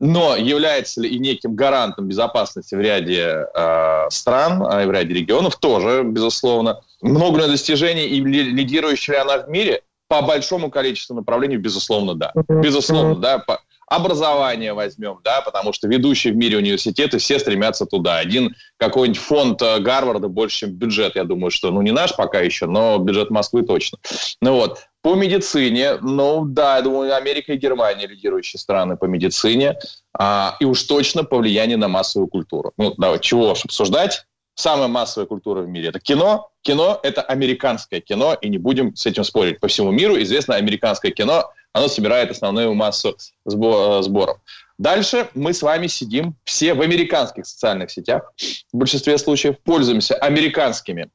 Но 0.05 0.37
является 0.37 1.01
ли 1.01 1.09
и 1.09 1.19
неким 1.19 1.57
гарантом 1.57 2.09
безопасности 2.09 2.75
в 2.75 2.81
ряде 2.81 3.47
э, 3.55 4.07
стран, 4.11 4.63
э, 4.63 4.87
в 4.87 4.91
ряде 4.91 5.15
регионов, 5.15 5.57
тоже, 5.57 6.03
безусловно. 6.05 6.81
Много 7.01 7.41
ли 7.41 7.47
достижений 7.47 8.05
и 8.05 8.21
лидирующая 8.21 9.15
ли 9.15 9.21
она 9.23 9.39
в 9.39 9.49
мире? 9.49 9.81
По 10.07 10.21
большому 10.21 10.71
количеству 10.71 11.17
направлений, 11.17 11.57
безусловно, 11.57 12.15
да. 12.15 12.33
Безусловно, 12.49 13.17
да. 13.17 13.39
По, 13.39 13.61
образование 13.87 14.75
возьмем, 14.75 15.21
да, 15.25 15.41
потому 15.41 15.73
что 15.73 15.89
ведущие 15.89 16.35
в 16.35 16.37
мире 16.37 16.59
университеты 16.59 17.17
все 17.17 17.39
стремятся 17.39 17.87
туда. 17.87 18.19
Один 18.19 18.55
какой-нибудь 18.77 19.23
фонд 19.23 19.63
э, 19.63 19.79
Гарварда 19.81 20.29
больше, 20.29 20.59
чем 20.59 20.73
бюджет, 20.73 21.17
я 21.17 21.25
думаю, 21.25 21.51
что, 21.51 21.71
ну, 21.71 21.81
не 21.81 21.93
наш 21.93 22.15
пока 22.15 22.41
еще, 22.41 22.67
но 22.67 22.99
бюджет 22.99 23.31
Москвы 23.31 23.63
точно. 23.63 23.97
Ну 24.43 24.57
вот, 24.57 24.81
По 25.05 25.17
медицине, 25.17 25.99
ну 26.01 26.47
да, 26.47 26.77
я 26.77 26.83
думаю, 26.83 27.15
Америка 27.15 27.53
и 27.53 27.59
Германия 27.59 28.07
лидирующие 28.07 28.59
страны 28.59 28.97
по 28.97 29.05
медицине. 29.05 29.77
А, 30.19 30.57
и 30.61 30.65
уж 30.65 30.83
точно 30.85 31.25
по 31.25 31.37
влиянию 31.37 31.77
на 31.77 31.89
массовую 31.89 32.27
культуру. 32.27 32.73
Ну, 32.79 32.95
давай, 32.97 33.21
чего 33.21 33.51
уж 33.51 33.67
обсуждать. 33.67 34.25
Самая 34.55 34.89
массовая 34.89 35.27
культура 35.27 35.61
в 35.61 35.69
мире– 35.69 35.89
это 35.91 36.01
кино. 36.01 36.49
Кино– 36.63 37.01
это 37.03 37.21
американское 37.21 38.01
кино, 38.01 38.33
и 38.41 38.49
не 38.49 38.57
будем 38.57 38.97
с 38.97 39.05
этим 39.05 39.25
спорить. 39.25 39.61
По 39.61 39.69
всему 39.69 39.91
миру 39.91 40.17
известно 40.23 40.55
американское 40.55 41.13
кино, 41.13 41.51
оно 41.75 41.89
собирает 41.89 42.31
основную 42.31 42.73
массу 42.73 43.15
сборов. 43.45 44.39
Дальше 44.79 45.29
мы 45.35 45.53
с 45.53 45.61
вами 45.61 45.87
сидим 45.87 46.35
все 46.45 46.73
в 46.73 46.81
американских 46.81 47.45
социальных 47.45 47.91
сетях, 47.91 48.33
в 48.73 48.79
большинстве 48.79 49.19
случаев, 49.19 49.59
пользуемся 49.65 50.15
американскими 50.15 51.11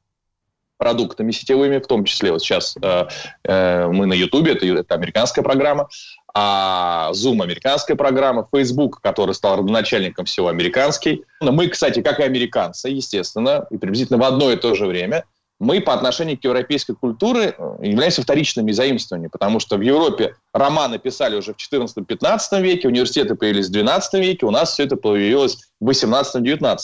продуктами 0.80 1.30
сетевыми, 1.30 1.78
в 1.78 1.86
том 1.86 2.04
числе 2.04 2.32
вот 2.32 2.40
сейчас 2.42 2.74
э, 2.82 3.04
э, 3.44 3.86
мы 3.86 4.06
на 4.06 4.14
Ютубе, 4.14 4.52
это, 4.52 4.66
это 4.66 4.94
американская 4.94 5.44
программа, 5.44 5.88
а 6.34 7.10
Zoom 7.12 7.42
американская 7.42 7.96
программа, 7.96 8.48
Facebook, 8.50 9.00
который 9.02 9.34
стал 9.34 9.58
родоначальником 9.58 10.24
всего 10.24 10.48
американский. 10.48 11.22
Мы, 11.40 11.68
кстати, 11.68 12.00
как 12.00 12.18
и 12.18 12.22
американцы, 12.22 12.88
естественно, 12.88 13.66
и 13.70 13.76
приблизительно 13.76 14.18
в 14.18 14.24
одно 14.24 14.50
и 14.50 14.56
то 14.56 14.74
же 14.74 14.86
время, 14.86 15.24
мы 15.58 15.82
по 15.82 15.92
отношению 15.92 16.38
к 16.38 16.44
европейской 16.44 16.94
культуре 16.94 17.54
э, 17.56 17.76
являемся 17.82 18.22
вторичными 18.22 18.72
заимствованиями, 18.72 19.30
потому 19.30 19.60
что 19.60 19.76
в 19.76 19.82
Европе 19.82 20.34
романы 20.54 20.98
писали 20.98 21.36
уже 21.36 21.52
в 21.52 21.58
14-15 21.58 22.62
веке, 22.62 22.88
университеты 22.88 23.34
появились 23.34 23.68
в 23.68 23.72
12 23.72 24.14
веке, 24.14 24.46
у 24.46 24.50
нас 24.50 24.72
все 24.72 24.84
это 24.84 24.96
появилось 24.96 25.58
в 25.78 25.90
18-19. 25.90 26.78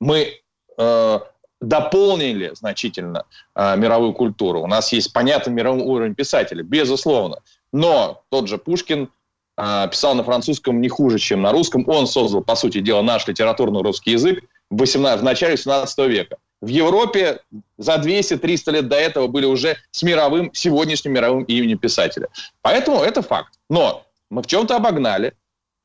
Мы 0.00 0.42
э, 0.76 1.18
дополнили 1.60 2.52
значительно 2.54 3.24
э, 3.54 3.76
мировую 3.76 4.12
культуру. 4.12 4.62
У 4.62 4.66
нас 4.66 4.92
есть 4.92 5.12
понятный 5.12 5.52
мировой 5.52 5.82
уровень 5.82 6.14
писателей, 6.14 6.62
безусловно. 6.62 7.38
Но 7.72 8.22
тот 8.30 8.48
же 8.48 8.58
Пушкин 8.58 9.08
э, 9.56 9.88
писал 9.90 10.14
на 10.14 10.22
французском 10.22 10.80
не 10.80 10.88
хуже, 10.88 11.18
чем 11.18 11.42
на 11.42 11.52
русском. 11.52 11.88
Он 11.88 12.06
создал, 12.06 12.42
по 12.42 12.54
сути 12.54 12.80
дела, 12.80 13.02
наш 13.02 13.26
литературный 13.26 13.82
русский 13.82 14.12
язык 14.12 14.44
в, 14.70 14.78
18, 14.78 15.20
в 15.20 15.24
начале 15.24 15.56
17 15.56 15.98
века. 16.08 16.36
В 16.60 16.68
Европе 16.68 17.40
за 17.76 17.96
200-300 17.96 18.72
лет 18.72 18.88
до 18.88 18.96
этого 18.96 19.28
были 19.28 19.46
уже 19.46 19.76
с 19.90 20.02
мировым, 20.02 20.50
сегодняшним 20.52 21.12
мировым 21.12 21.44
именем 21.44 21.78
писателя. 21.78 22.28
Поэтому 22.62 23.02
это 23.02 23.22
факт. 23.22 23.54
Но 23.70 24.04
мы 24.30 24.42
в 24.42 24.46
чем-то 24.46 24.76
обогнали. 24.76 25.34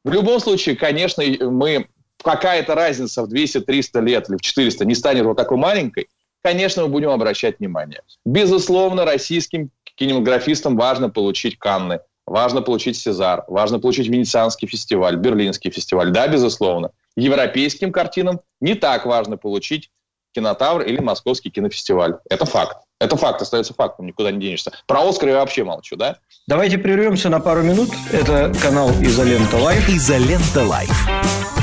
В 0.03 0.11
любом 0.11 0.39
случае, 0.39 0.75
конечно, 0.75 1.23
мы 1.49 1.87
какая-то 2.23 2.75
разница 2.75 3.23
в 3.23 3.31
200-300 3.31 4.01
лет 4.01 4.29
или 4.29 4.37
в 4.37 4.41
400 4.41 4.85
не 4.85 4.95
станет 4.95 5.25
вот 5.25 5.37
такой 5.37 5.57
маленькой, 5.57 6.07
конечно, 6.41 6.83
мы 6.83 6.87
будем 6.87 7.09
обращать 7.09 7.59
внимание. 7.59 8.01
Безусловно, 8.25 9.05
российским 9.05 9.69
кинематографистам 9.95 10.75
важно 10.75 11.09
получить 11.09 11.59
Канны, 11.59 11.99
важно 12.25 12.61
получить 12.61 12.97
Сезар, 12.97 13.43
важно 13.47 13.79
получить 13.79 14.07
Венецианский 14.07 14.67
фестиваль, 14.67 15.17
Берлинский 15.17 15.71
фестиваль. 15.71 16.11
Да, 16.11 16.27
безусловно. 16.27 16.91
Европейским 17.15 17.91
картинам 17.91 18.41
не 18.59 18.75
так 18.75 19.05
важно 19.05 19.37
получить 19.37 19.91
кинотавр 20.33 20.81
или 20.81 20.99
Московский 20.99 21.51
кинофестиваль. 21.51 22.15
Это 22.29 22.45
факт. 22.45 22.77
Это 22.99 23.17
факт, 23.17 23.41
остается 23.41 23.73
фактом, 23.73 24.07
никуда 24.07 24.31
не 24.31 24.39
денешься. 24.39 24.71
Про 24.87 25.07
Оскар 25.07 25.29
я 25.29 25.35
вообще 25.35 25.63
молчу, 25.63 25.95
да? 25.95 26.19
Давайте 26.47 26.77
прервемся 26.77 27.29
на 27.29 27.39
пару 27.39 27.61
минут. 27.61 27.89
Это 28.11 28.53
канал 28.61 28.89
Изолента 29.01 29.57
Live. 29.57 29.89
Изолента 29.89 30.63
Live. 30.63 31.62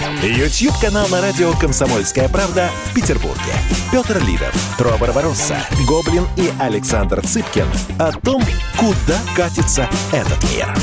YouTube-канал 0.00 1.08
на 1.08 1.20
радио 1.20 1.52
«Комсомольская 1.52 2.28
правда» 2.28 2.70
в 2.86 2.94
Петербурге. 2.94 3.52
Петр 3.92 4.18
Лидов, 4.24 4.54
Тро 4.78 4.96
Барбаросса, 4.98 5.58
Гоблин 5.86 6.24
и 6.38 6.50
Александр 6.58 7.20
Цыпкин 7.20 7.66
о 7.98 8.12
том, 8.12 8.42
куда 8.78 9.18
катится 9.36 9.88
этот 10.12 10.42
мир. 10.54 10.74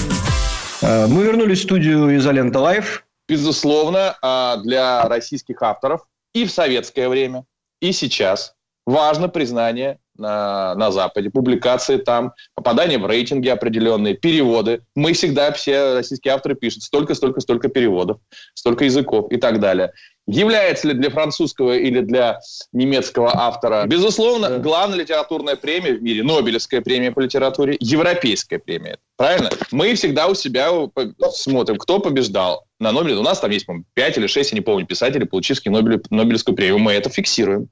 А, 0.83 1.07
мы 1.07 1.23
вернулись 1.23 1.59
в 1.59 1.63
студию 1.63 2.15
«Изолента 2.15 2.59
Лайф». 2.59 3.05
Безусловно, 3.27 4.15
а, 4.21 4.57
для 4.57 5.07
российских 5.07 5.61
авторов 5.63 6.01
и 6.33 6.45
в 6.45 6.51
советское 6.51 7.09
время, 7.09 7.45
и 7.81 7.91
сейчас 7.91 8.53
важно 8.85 9.29
признание 9.29 9.99
на, 10.17 10.75
на 10.75 10.91
Западе, 10.91 11.29
публикации 11.29 11.97
там, 11.97 12.33
попадание 12.55 12.97
в 12.97 13.05
рейтинги 13.05 13.47
определенные, 13.47 14.15
переводы. 14.15 14.81
Мы 14.95 15.13
всегда, 15.13 15.51
все 15.51 15.93
российские 15.93 16.33
авторы 16.33 16.55
пишут 16.55 16.83
столько, 16.83 17.13
столько, 17.13 17.41
столько 17.41 17.69
переводов, 17.69 18.17
столько 18.53 18.85
языков 18.85 19.31
и 19.31 19.37
так 19.37 19.59
далее. 19.59 19.91
Является 20.29 20.89
ли 20.89 20.93
для 20.93 21.09
французского 21.09 21.77
или 21.77 22.01
для 22.01 22.39
немецкого 22.73 23.31
автора? 23.33 23.85
Безусловно, 23.87 24.49
да. 24.49 24.57
главная 24.57 24.97
литературная 24.97 25.55
премия 25.55 25.93
в 25.93 26.03
мире, 26.03 26.21
Нобелевская 26.21 26.81
премия 26.81 27.13
по 27.13 27.21
литературе, 27.21 27.77
европейская 27.79 28.59
премия. 28.59 28.97
Правильно? 29.15 29.49
Мы 29.71 29.95
всегда 29.95 30.27
у 30.27 30.35
себя 30.35 30.69
смотрим, 31.31 31.77
кто 31.77 31.99
побеждал 31.99 32.65
на 32.81 32.91
Нобеле. 32.91 33.15
У 33.15 33.23
нас 33.23 33.39
там 33.39 33.51
есть, 33.51 33.65
по-моему, 33.65 33.85
5 33.93 34.17
или 34.17 34.27
6, 34.27 34.51
я 34.51 34.55
не 34.57 34.61
помню, 34.61 34.85
писателей, 34.85 35.25
получивших 35.25 35.65
Нобель, 35.67 36.01
Нобелевскую 36.09 36.55
премию. 36.55 36.79
Мы 36.79 36.91
это 36.91 37.09
фиксируем. 37.09 37.69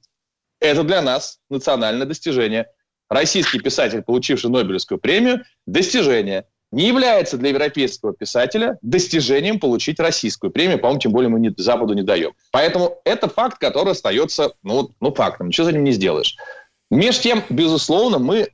Это 0.60 0.82
для 0.82 1.02
нас 1.02 1.38
национальное 1.50 2.06
достижение. 2.06 2.66
Российский 3.08 3.60
писатель, 3.60 4.02
получивший 4.02 4.50
Нобелевскую 4.50 4.98
премию, 4.98 5.44
достижение. 5.66 6.46
Не 6.72 6.88
является 6.88 7.38
для 7.38 7.50
европейского 7.50 8.12
писателя 8.12 8.76
достижением 8.82 9.60
получить 9.60 10.00
российскую 10.00 10.50
премию, 10.50 10.80
по-моему, 10.80 11.00
тем 11.00 11.12
более 11.12 11.28
мы 11.28 11.38
не, 11.38 11.54
Западу 11.56 11.94
не 11.94 12.02
даем. 12.02 12.32
Поэтому 12.50 13.00
это 13.04 13.28
факт, 13.28 13.58
который 13.58 13.92
остается 13.92 14.52
ну, 14.64 14.90
ну, 15.00 15.14
фактом, 15.14 15.48
ничего 15.48 15.66
с 15.68 15.70
этим 15.70 15.84
не 15.84 15.92
сделаешь. 15.92 16.36
Между 16.90 17.22
тем, 17.22 17.44
безусловно, 17.48 18.18
мы 18.18 18.48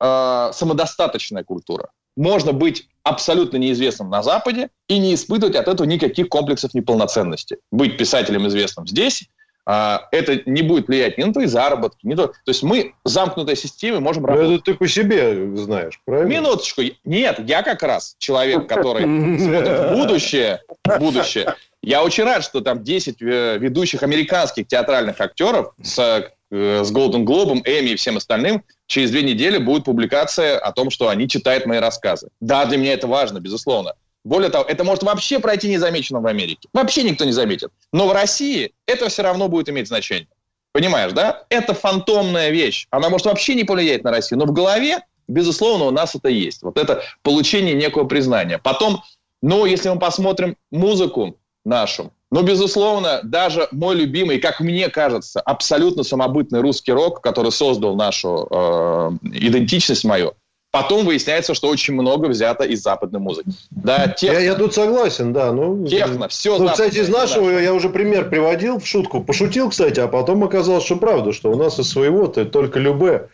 э, 0.00 0.50
самодостаточная 0.52 1.44
культура. 1.44 1.90
Можно 2.16 2.52
быть 2.52 2.88
абсолютно 3.02 3.56
неизвестным 3.56 4.10
на 4.10 4.22
Западе 4.22 4.68
и 4.88 4.98
не 4.98 5.14
испытывать 5.14 5.56
от 5.56 5.68
этого 5.68 5.86
никаких 5.86 6.28
комплексов 6.28 6.74
неполноценности. 6.74 7.58
Быть 7.70 7.96
писателем 7.96 8.46
известным 8.48 8.86
здесь 8.86 9.28
это 9.66 10.42
не 10.46 10.62
будет 10.62 10.86
влиять 10.86 11.18
ни 11.18 11.24
на 11.24 11.32
твои 11.32 11.46
заработки, 11.46 12.06
ни 12.06 12.14
на... 12.14 12.28
То 12.28 12.34
есть 12.46 12.62
мы 12.62 12.94
замкнутой 13.04 13.56
системе 13.56 13.98
можем 13.98 14.22
Но 14.22 14.28
работать. 14.28 14.60
это 14.60 14.64
ты 14.64 14.74
по 14.74 14.86
себе 14.86 15.56
знаешь, 15.56 16.00
правильно? 16.04 16.28
Минуточку. 16.28 16.82
Нет, 17.04 17.40
я 17.40 17.62
как 17.62 17.82
раз 17.82 18.14
человек, 18.18 18.68
который 18.68 19.04
в 19.04 19.96
будущее, 19.96 20.60
будущее. 20.98 21.54
Я 21.82 22.02
очень 22.02 22.24
рад, 22.24 22.42
что 22.42 22.60
там 22.60 22.82
10 22.82 23.22
э, 23.22 23.58
ведущих 23.58 24.02
американских 24.02 24.66
театральных 24.66 25.20
актеров 25.20 25.72
с, 25.82 25.98
э, 25.98 26.82
с 26.82 26.92
Golden 26.92 27.24
Globe, 27.24 27.62
Эми 27.64 27.90
и 27.90 27.96
всем 27.96 28.16
остальным 28.16 28.64
через 28.86 29.10
две 29.10 29.22
недели 29.22 29.58
будет 29.58 29.84
публикация 29.84 30.58
о 30.58 30.72
том, 30.72 30.90
что 30.90 31.08
они 31.08 31.28
читают 31.28 31.66
мои 31.66 31.78
рассказы. 31.78 32.28
Да, 32.40 32.64
для 32.66 32.78
меня 32.78 32.92
это 32.92 33.06
важно, 33.06 33.40
безусловно. 33.40 33.94
Более 34.26 34.50
того, 34.50 34.64
это 34.64 34.82
может 34.82 35.04
вообще 35.04 35.38
пройти 35.38 35.68
незамеченным 35.68 36.20
в 36.20 36.26
Америке. 36.26 36.68
Вообще 36.72 37.04
никто 37.04 37.24
не 37.24 37.30
заметит. 37.30 37.70
Но 37.92 38.08
в 38.08 38.12
России 38.12 38.72
это 38.86 39.08
все 39.08 39.22
равно 39.22 39.46
будет 39.46 39.68
иметь 39.68 39.86
значение. 39.86 40.26
Понимаешь, 40.72 41.12
да? 41.12 41.44
Это 41.48 41.74
фантомная 41.74 42.50
вещь. 42.50 42.88
Она 42.90 43.08
может 43.08 43.26
вообще 43.26 43.54
не 43.54 43.62
повлиять 43.62 44.02
на 44.02 44.10
Россию. 44.10 44.40
Но 44.40 44.46
в 44.46 44.52
голове, 44.52 44.98
безусловно, 45.28 45.84
у 45.84 45.90
нас 45.92 46.16
это 46.16 46.28
есть. 46.28 46.64
Вот 46.64 46.76
это 46.76 47.04
получение 47.22 47.74
некого 47.74 48.02
признания. 48.04 48.58
Потом, 48.58 49.04
ну, 49.42 49.64
если 49.64 49.90
мы 49.90 50.00
посмотрим 50.00 50.56
музыку 50.72 51.38
нашу, 51.64 52.12
ну, 52.32 52.42
безусловно, 52.42 53.20
даже 53.22 53.68
мой 53.70 53.94
любимый, 53.94 54.40
как 54.40 54.58
мне 54.58 54.88
кажется, 54.88 55.40
абсолютно 55.40 56.02
самобытный 56.02 56.60
русский 56.62 56.90
рок, 56.90 57.20
который 57.22 57.52
создал 57.52 57.94
нашу 57.94 58.48
э, 58.50 59.10
идентичность 59.22 60.02
мою, 60.02 60.34
Потом 60.70 61.06
выясняется, 61.06 61.54
что 61.54 61.68
очень 61.68 61.94
много 61.94 62.26
взято 62.26 62.64
из 62.64 62.82
западной 62.82 63.20
музыки. 63.20 63.48
Да, 63.70 64.08
техно. 64.08 64.38
Я, 64.38 64.40
я 64.40 64.54
тут 64.54 64.74
согласен, 64.74 65.32
да. 65.32 65.52
Ну, 65.52 65.86
техно, 65.86 66.28
все. 66.28 66.58
Ну, 66.58 66.68
кстати, 66.68 66.98
из 66.98 67.08
нашего 67.08 67.50
да. 67.50 67.60
я 67.60 67.72
уже 67.72 67.88
пример 67.88 68.28
приводил 68.28 68.78
в 68.78 68.86
шутку. 68.86 69.22
Пошутил, 69.22 69.70
кстати, 69.70 70.00
а 70.00 70.08
потом 70.08 70.44
оказалось, 70.44 70.84
что 70.84 70.96
правда, 70.96 71.32
что 71.32 71.50
у 71.50 71.56
нас 71.56 71.78
из 71.78 71.88
своего-то 71.88 72.44
только 72.44 72.78
любе. 72.78 73.30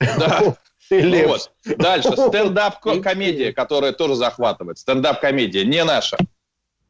Да. 0.00 0.56
Ну 0.92 1.28
вот. 1.28 1.52
Дальше. 1.64 2.10
Стендап-комедия, 2.10 3.52
которая 3.54 3.92
тоже 3.92 4.16
захватывает. 4.16 4.76
Стендап-комедия 4.76 5.64
не 5.64 5.84
наша. 5.84 6.18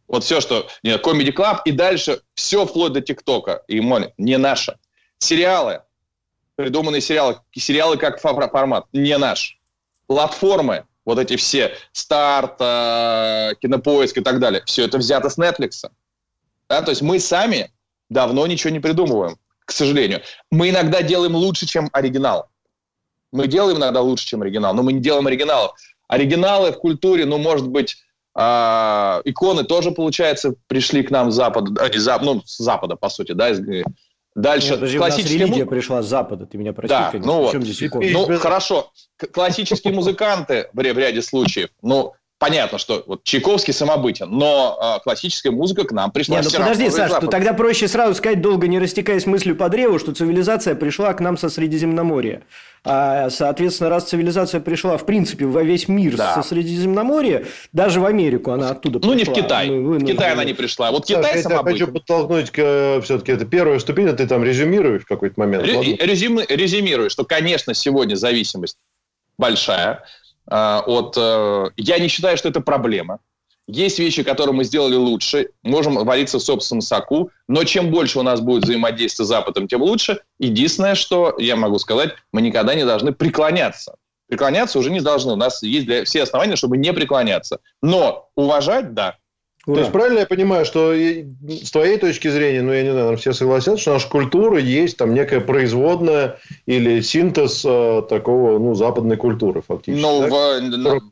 Вот 0.09 0.25
все, 0.25 0.41
что... 0.41 0.67
Нет, 0.83 1.05
Comedy 1.05 1.35
Club 1.35 1.59
и 1.67 1.73
дальше 1.73 2.23
все 2.33 2.65
вплоть 2.65 2.95
до 2.95 3.03
ТикТока. 3.03 3.63
И 3.69 3.79
не 4.17 4.39
наша. 4.39 4.79
Сериалы. 5.19 5.83
Придуманные 6.57 7.03
сериалы. 7.03 7.41
Сериалы 7.53 7.99
как 7.99 8.23
формат. 8.23 8.87
Не 8.95 9.19
наш 9.19 9.60
платформы, 10.11 10.87
вот 11.05 11.21
эти 11.21 11.37
все, 11.37 11.73
старт, 11.93 12.57
э, 12.59 13.52
кинопоиск 13.61 14.19
и 14.19 14.21
так 14.21 14.40
далее, 14.40 14.61
все 14.67 14.85
это 14.85 14.99
взято 14.99 15.31
с 15.31 15.38
Netflix. 15.38 15.88
Да? 16.69 16.83
То 16.83 16.90
есть 16.90 17.00
мы 17.00 17.21
сами 17.21 17.71
давно 18.09 18.49
ничего 18.49 18.71
не 18.73 18.81
придумываем, 18.81 19.37
к 19.64 19.71
сожалению. 19.71 20.21
Мы 20.50 20.71
иногда 20.71 21.02
делаем 21.02 21.37
лучше, 21.37 21.64
чем 21.64 21.90
оригинал. 21.93 22.49
Мы 23.31 23.47
делаем 23.47 23.79
иногда 23.79 24.00
лучше, 24.00 24.26
чем 24.26 24.43
оригинал, 24.43 24.75
но 24.75 24.83
мы 24.83 24.95
не 24.95 25.00
делаем 25.00 25.29
оригиналов. 25.29 25.76
Оригиналы 26.09 26.73
в 26.73 26.79
культуре, 26.79 27.25
ну, 27.25 27.38
может 27.38 27.69
быть, 27.69 27.97
э, 28.35 28.40
иконы 29.26 29.62
тоже, 29.62 29.93
получается, 29.93 30.55
пришли 30.67 31.05
к 31.05 31.12
нам 31.12 31.31
с 31.31 31.37
запада, 31.37 31.87
э, 31.87 31.99
зап, 32.00 32.23
ну, 32.23 32.43
с 32.45 32.59
запада, 32.59 32.97
по 32.97 33.09
сути, 33.11 33.31
да, 33.31 33.50
из, 33.50 33.61
Дальше 34.37 34.77
Нет, 34.77 34.97
классическая 34.97 35.39
религия 35.39 35.65
му... 35.65 35.71
пришла 35.71 36.03
с 36.03 36.07
Запада, 36.07 36.47
ты 36.47 36.57
меня 36.57 36.73
прости, 36.73 36.95
да, 36.95 37.11
конечно. 37.11 37.33
Ну, 37.33 37.39
вот. 37.41 37.63
здесь 37.63 37.83
икона? 37.83 38.07
Ну, 38.11 38.39
хорошо. 38.39 38.93
Классические 39.33 39.93
музыканты 39.93 40.69
в 40.73 40.81
ряде 40.81 41.21
случаев, 41.21 41.71
ну, 41.83 42.15
понятно, 42.41 42.79
что 42.79 43.05
вот 43.07 43.23
Чайковский 43.23 43.73
самобытен, 43.73 44.29
но 44.31 44.97
э, 44.99 45.03
классическая 45.05 45.51
музыка 45.51 45.85
к 45.85 45.93
нам 45.93 46.11
пришла. 46.11 46.37
Нет, 46.37 46.47
ну 46.51 46.59
подожди, 46.59 46.91
Саш, 46.91 47.13
то 47.13 47.27
тогда 47.29 47.53
проще 47.53 47.87
сразу 47.87 48.15
сказать, 48.15 48.41
долго 48.41 48.67
не 48.67 48.79
растекаясь 48.81 49.27
мыслью 49.27 49.55
по 49.55 49.69
древу, 49.69 49.99
что 49.99 50.13
цивилизация 50.13 50.75
пришла 50.75 51.13
к 51.13 51.21
нам 51.21 51.37
со 51.37 51.51
Средиземноморья. 51.51 52.43
А, 52.83 53.29
соответственно, 53.29 53.91
раз 53.91 54.05
цивилизация 54.05 54.61
пришла, 54.63 54.97
в 54.97 55.05
принципе, 55.05 55.45
во 55.45 55.63
весь 55.63 55.87
мир 55.87 56.17
да. 56.17 56.35
со 56.35 56.43
Средиземноморья, 56.43 57.45
даже 57.73 58.01
в 58.01 58.07
Америку 58.07 58.53
она 58.53 58.71
оттуда 58.71 58.99
пришла. 58.99 59.13
Ну, 59.13 59.19
не 59.19 59.25
в 59.25 59.33
Китай. 59.35 59.71
Мы 59.71 59.99
в 59.99 60.05
Китай 60.05 60.33
она 60.33 60.43
не 60.45 60.55
пришла. 60.55 60.91
Вот 60.91 61.07
Саша, 61.07 61.21
Китай 61.21 61.43
самобытен. 61.43 61.77
Я 61.77 61.85
хочу 61.85 61.93
подтолкнуть 61.93 62.51
к, 62.51 63.01
все-таки, 63.05 63.33
это 63.33 63.45
первая 63.45 63.79
ступень, 63.81 64.09
а 64.09 64.15
ты 64.15 64.27
там 64.27 64.43
резюмируешь 64.43 65.03
в 65.03 65.07
какой-то 65.07 65.39
момент. 65.39 65.65
Ре- 65.65 65.97
резюми, 65.97 66.47
резюмирую, 66.49 67.11
что, 67.11 67.25
конечно, 67.25 67.75
сегодня 67.75 68.15
зависимость 68.15 68.79
большая 69.37 70.05
от... 70.47 71.15
Э, 71.17 71.71
я 71.77 71.99
не 71.99 72.09
считаю, 72.09 72.37
что 72.37 72.49
это 72.49 72.61
проблема. 72.61 73.19
Есть 73.67 74.01
вещи, 74.01 74.25
которые 74.25 74.55
мы 74.55 74.65
сделали 74.65 74.97
лучше, 74.97 75.51
можем 75.63 75.95
вариться 75.95 76.39
в 76.39 76.43
собственном 76.43 76.81
соку, 76.81 77.31
но 77.47 77.63
чем 77.63 77.91
больше 77.93 78.19
у 78.19 78.23
нас 78.23 78.41
будет 78.41 78.65
взаимодействия 78.65 79.25
с 79.25 79.29
Западом, 79.29 79.69
тем 79.69 79.83
лучше. 79.83 80.21
Единственное, 80.41 80.97
что 80.97 81.37
я 81.39 81.55
могу 81.55 81.79
сказать, 81.79 82.15
мы 82.33 82.43
никогда 82.43 82.75
не 82.75 82.85
должны 82.85 83.13
преклоняться. 83.13 83.95
Преклоняться 84.29 84.79
уже 84.79 84.91
не 84.91 85.01
должны. 85.01 85.33
У 85.33 85.37
нас 85.37 85.63
есть 85.63 85.87
для, 85.87 86.05
все 86.05 86.23
основания, 86.23 86.57
чтобы 86.57 86.79
не 86.79 86.93
преклоняться. 86.93 87.61
Но 87.81 88.29
уважать– 88.35 88.95
да. 88.95 89.19
Ура. 89.67 89.75
То 89.75 89.81
есть 89.81 89.93
правильно 89.93 90.21
я 90.21 90.26
понимаю, 90.26 90.64
что 90.64 90.95
с 90.95 91.71
твоей 91.71 91.99
точки 91.99 92.29
зрения, 92.29 92.62
ну 92.62 92.73
я 92.73 92.83
не 92.83 92.93
знаю, 92.93 93.17
все 93.19 93.35
согласятся, 93.35 93.76
что 93.76 93.93
наша 93.93 94.09
культура 94.09 94.59
есть 94.59 94.97
там 94.97 95.12
некая 95.12 95.40
производная 95.40 96.38
или 96.64 97.02
синтез 97.02 97.62
э, 97.67 98.02
такого, 98.09 98.59
ну, 98.59 98.75
западной 98.75 99.19
культуры 99.19 99.61
фактически. 99.61 100.00
Ну, 100.00 100.29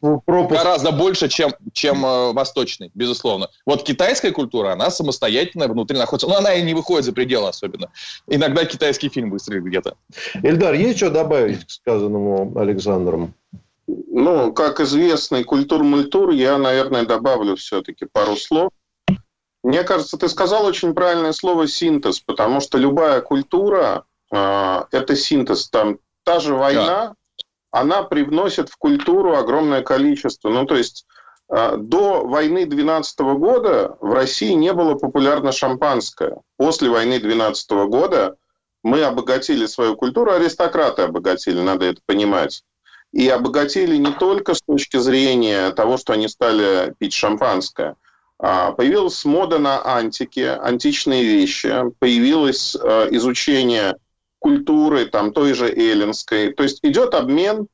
в, 0.00 0.20
Пропуск... 0.24 0.62
гораздо 0.62 0.92
больше, 0.92 1.28
чем, 1.28 1.52
чем 1.74 2.06
э, 2.06 2.32
восточной, 2.32 2.90
безусловно. 2.94 3.50
Вот 3.66 3.82
китайская 3.82 4.30
культура, 4.30 4.72
она 4.72 4.90
самостоятельная 4.90 5.68
внутри 5.68 5.98
находится, 5.98 6.26
но 6.26 6.36
она 6.36 6.54
и 6.54 6.62
не 6.62 6.72
выходит 6.72 7.04
за 7.04 7.12
пределы 7.12 7.48
особенно. 7.48 7.90
Иногда 8.28 8.64
китайский 8.64 9.10
фильм 9.10 9.30
выстрелит 9.30 9.64
где-то. 9.64 9.94
Эльдар, 10.42 10.72
есть 10.72 10.96
что 10.96 11.10
добавить 11.10 11.66
к 11.66 11.70
сказанному 11.70 12.58
Александром? 12.58 13.34
Ну, 13.88 14.52
как 14.52 14.80
известный 14.80 15.44
культур-мультур, 15.44 16.30
я, 16.30 16.58
наверное, 16.58 17.06
добавлю 17.06 17.56
все-таки 17.56 18.04
пару 18.04 18.36
слов. 18.36 18.70
Мне 19.62 19.82
кажется, 19.82 20.18
ты 20.18 20.28
сказал 20.28 20.66
очень 20.66 20.94
правильное 20.94 21.32
слово 21.32 21.66
«синтез», 21.66 22.20
потому 22.20 22.60
что 22.60 22.76
любая 22.76 23.22
культура 23.22 24.04
э,– 24.30 24.82
это 24.92 25.16
синтез. 25.16 25.70
Там 25.70 25.98
та 26.22 26.38
же 26.38 26.54
война, 26.54 26.84
да. 26.84 27.14
она 27.70 28.02
привносит 28.02 28.68
в 28.68 28.76
культуру 28.76 29.34
огромное 29.36 29.82
количество. 29.82 30.50
Ну, 30.50 30.66
то 30.66 30.76
есть 30.76 31.06
э, 31.50 31.76
до 31.78 32.26
войны 32.26 32.66
12 32.66 33.20
года 33.20 33.96
в 34.00 34.12
России 34.12 34.52
не 34.52 34.74
было 34.74 34.96
популярно 34.96 35.50
шампанское. 35.50 36.36
После 36.58 36.90
войны 36.90 37.18
12 37.18 37.70
года 37.88 38.36
мы 38.82 39.02
обогатили 39.02 39.64
свою 39.64 39.96
культуру, 39.96 40.32
аристократы 40.32 41.02
обогатили, 41.02 41.60
надо 41.60 41.86
это 41.86 42.02
понимать 42.04 42.64
и 43.12 43.28
обогатили 43.28 43.96
не 43.96 44.12
только 44.12 44.54
с 44.54 44.62
точки 44.62 44.98
зрения 44.98 45.70
того, 45.70 45.96
что 45.96 46.12
они 46.12 46.28
стали 46.28 46.94
пить 46.98 47.14
шампанское. 47.14 47.96
А, 48.38 48.72
появилась 48.72 49.24
мода 49.24 49.58
на 49.58 49.84
антики, 49.84 50.40
античные 50.40 51.24
вещи, 51.24 51.74
появилось 51.98 52.76
э, 52.76 53.08
изучение 53.12 53.96
культуры, 54.38 55.06
там, 55.06 55.32
той 55.32 55.54
же 55.54 55.68
эллинской. 55.68 56.52
То 56.52 56.62
есть 56.62 56.78
идет 56.82 57.14
обмен, 57.14 57.66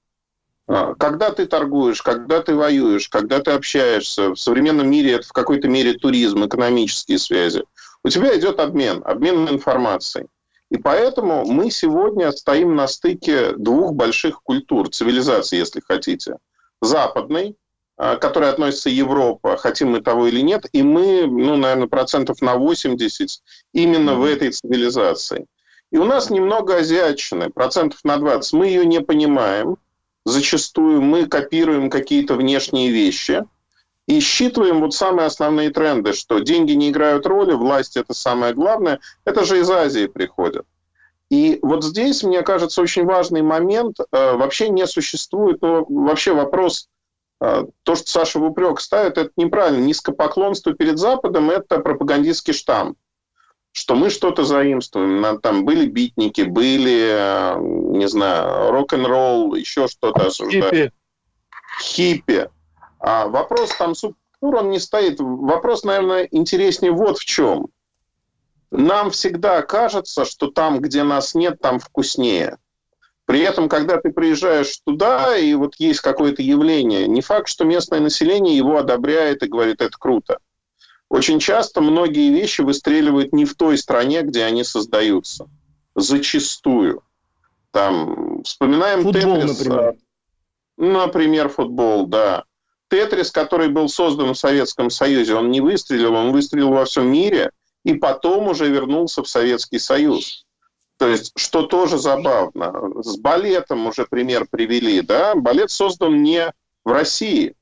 а, 0.66 0.94
когда 0.94 1.30
ты 1.30 1.46
торгуешь, 1.46 2.00
когда 2.00 2.40
ты 2.40 2.54
воюешь, 2.54 3.08
когда 3.08 3.40
ты 3.40 3.50
общаешься. 3.50 4.30
В 4.30 4.36
современном 4.36 4.90
мире 4.90 5.12
это 5.12 5.26
в 5.26 5.32
какой-то 5.32 5.68
мере 5.68 5.94
туризм, 5.94 6.46
экономические 6.46 7.18
связи. 7.18 7.64
У 8.02 8.08
тебя 8.08 8.36
идет 8.38 8.60
обмен, 8.60 9.02
обмен 9.04 9.48
информацией. 9.48 10.26
И 10.70 10.76
поэтому 10.76 11.44
мы 11.44 11.70
сегодня 11.70 12.32
стоим 12.32 12.74
на 12.74 12.86
стыке 12.86 13.52
двух 13.52 13.92
больших 13.92 14.42
культур, 14.42 14.88
цивилизаций, 14.90 15.58
если 15.58 15.80
хотите. 15.80 16.38
Западной, 16.80 17.56
а, 17.96 18.16
к 18.16 18.22
которой 18.22 18.50
относится 18.50 18.90
Европа, 18.90 19.56
хотим 19.56 19.90
мы 19.90 20.00
того 20.00 20.26
или 20.26 20.40
нет, 20.40 20.66
и 20.72 20.82
мы, 20.82 21.26
ну, 21.26 21.56
наверное, 21.56 21.86
процентов 21.86 22.42
на 22.42 22.56
80 22.56 23.42
именно 23.72 24.14
в 24.14 24.24
этой 24.24 24.50
цивилизации. 24.50 25.46
И 25.92 25.96
у 25.98 26.04
нас 26.04 26.28
немного 26.28 26.78
азиатчины, 26.78 27.50
процентов 27.50 28.00
на 28.02 28.16
20. 28.16 28.52
Мы 28.54 28.66
ее 28.66 28.84
не 28.84 29.00
понимаем. 29.00 29.76
Зачастую 30.24 31.02
мы 31.02 31.26
копируем 31.26 31.88
какие-то 31.88 32.34
внешние 32.34 32.90
вещи 32.90 33.44
и 34.06 34.20
считываем 34.20 34.80
вот 34.80 34.94
самые 34.94 35.26
основные 35.26 35.70
тренды, 35.70 36.12
что 36.12 36.38
деньги 36.38 36.72
не 36.72 36.90
играют 36.90 37.26
роли, 37.26 37.52
власть 37.52 37.96
это 37.96 38.12
самое 38.12 38.54
главное. 38.54 39.00
Это 39.24 39.44
же 39.44 39.60
из 39.60 39.70
Азии 39.70 40.06
приходят. 40.06 40.66
И 41.30 41.58
вот 41.62 41.82
здесь, 41.82 42.22
мне 42.22 42.42
кажется, 42.42 42.82
очень 42.82 43.06
важный 43.06 43.42
момент. 43.42 43.98
Э, 44.12 44.36
вообще 44.36 44.68
не 44.68 44.86
существует, 44.86 45.62
ну, 45.62 45.86
вообще 45.88 46.34
вопрос, 46.34 46.88
э, 47.40 47.64
то, 47.82 47.94
что 47.94 48.10
Саша 48.10 48.38
в 48.38 48.44
упрек 48.44 48.78
ставит, 48.80 49.16
это 49.16 49.30
неправильно. 49.36 49.82
Низкопоклонство 49.82 50.74
перед 50.74 50.98
Западом– 50.98 51.50
это 51.50 51.80
пропагандистский 51.80 52.52
штамп 52.52 52.98
что 53.76 53.96
мы 53.96 54.08
что-то 54.08 54.44
заимствуем. 54.44 55.40
Там 55.40 55.64
были 55.64 55.86
битники, 55.86 56.42
были, 56.42 57.08
э, 57.10 57.58
не 57.58 58.06
знаю, 58.06 58.70
рок-н-ролл, 58.70 59.56
еще 59.56 59.88
что-то. 59.88 60.30
Хиппи. 60.30 60.92
Хиппи. 61.80 62.48
А 63.06 63.26
вопрос 63.26 63.70
там 63.76 63.94
субкультур, 63.94 64.62
он 64.62 64.70
не 64.70 64.78
стоит. 64.78 65.20
Вопрос, 65.20 65.84
наверное, 65.84 66.26
интереснее 66.30 66.90
вот 66.90 67.18
в 67.18 67.24
чем. 67.26 67.66
Нам 68.70 69.10
всегда 69.10 69.60
кажется, 69.60 70.24
что 70.24 70.50
там, 70.50 70.80
где 70.80 71.02
нас 71.02 71.34
нет, 71.34 71.60
там 71.60 71.80
вкуснее. 71.80 72.56
При 73.26 73.40
этом, 73.40 73.68
когда 73.68 73.98
ты 74.00 74.10
приезжаешь 74.10 74.78
туда, 74.86 75.36
и 75.36 75.52
вот 75.52 75.74
есть 75.76 76.00
какое-то 76.00 76.40
явление, 76.40 77.06
не 77.06 77.20
факт, 77.20 77.48
что 77.48 77.64
местное 77.64 78.00
население 78.00 78.56
его 78.56 78.78
одобряет 78.78 79.42
и 79.42 79.48
говорит, 79.48 79.82
это 79.82 79.96
круто. 79.98 80.38
Очень 81.10 81.40
часто 81.40 81.82
многие 81.82 82.30
вещи 82.32 82.62
выстреливают 82.62 83.34
не 83.34 83.44
в 83.44 83.54
той 83.54 83.76
стране, 83.76 84.22
где 84.22 84.44
они 84.44 84.64
создаются. 84.64 85.46
Зачастую. 85.94 87.02
Там, 87.70 88.42
вспоминаем 88.44 89.02
футбол, 89.02 89.40
Тетрис. 89.42 89.58
Например. 89.58 89.94
Например, 90.78 91.48
футбол, 91.50 92.06
да. 92.06 92.44
Тетрис, 92.94 93.32
который 93.32 93.70
был 93.70 93.88
создан 93.88 94.34
в 94.34 94.38
Советском 94.38 94.88
Союзе, 94.88 95.34
он 95.34 95.50
не 95.50 95.60
выстрелил, 95.60 96.14
он 96.14 96.30
выстрелил 96.30 96.70
во 96.70 96.84
всем 96.84 97.08
мире, 97.08 97.50
и 97.82 97.94
потом 97.94 98.46
уже 98.46 98.68
вернулся 98.68 99.24
в 99.24 99.28
Советский 99.28 99.80
Союз. 99.80 100.46
То 100.96 101.08
есть, 101.08 101.32
что 101.34 101.62
тоже 101.62 101.98
забавно, 101.98 102.72
с 103.02 103.16
балетом 103.16 103.88
уже 103.88 104.06
пример 104.06 104.46
привели, 104.48 105.00
да, 105.00 105.34
балет 105.34 105.72
создан 105.72 106.22
не 106.22 106.52
в 106.84 106.92
России, 106.92 107.56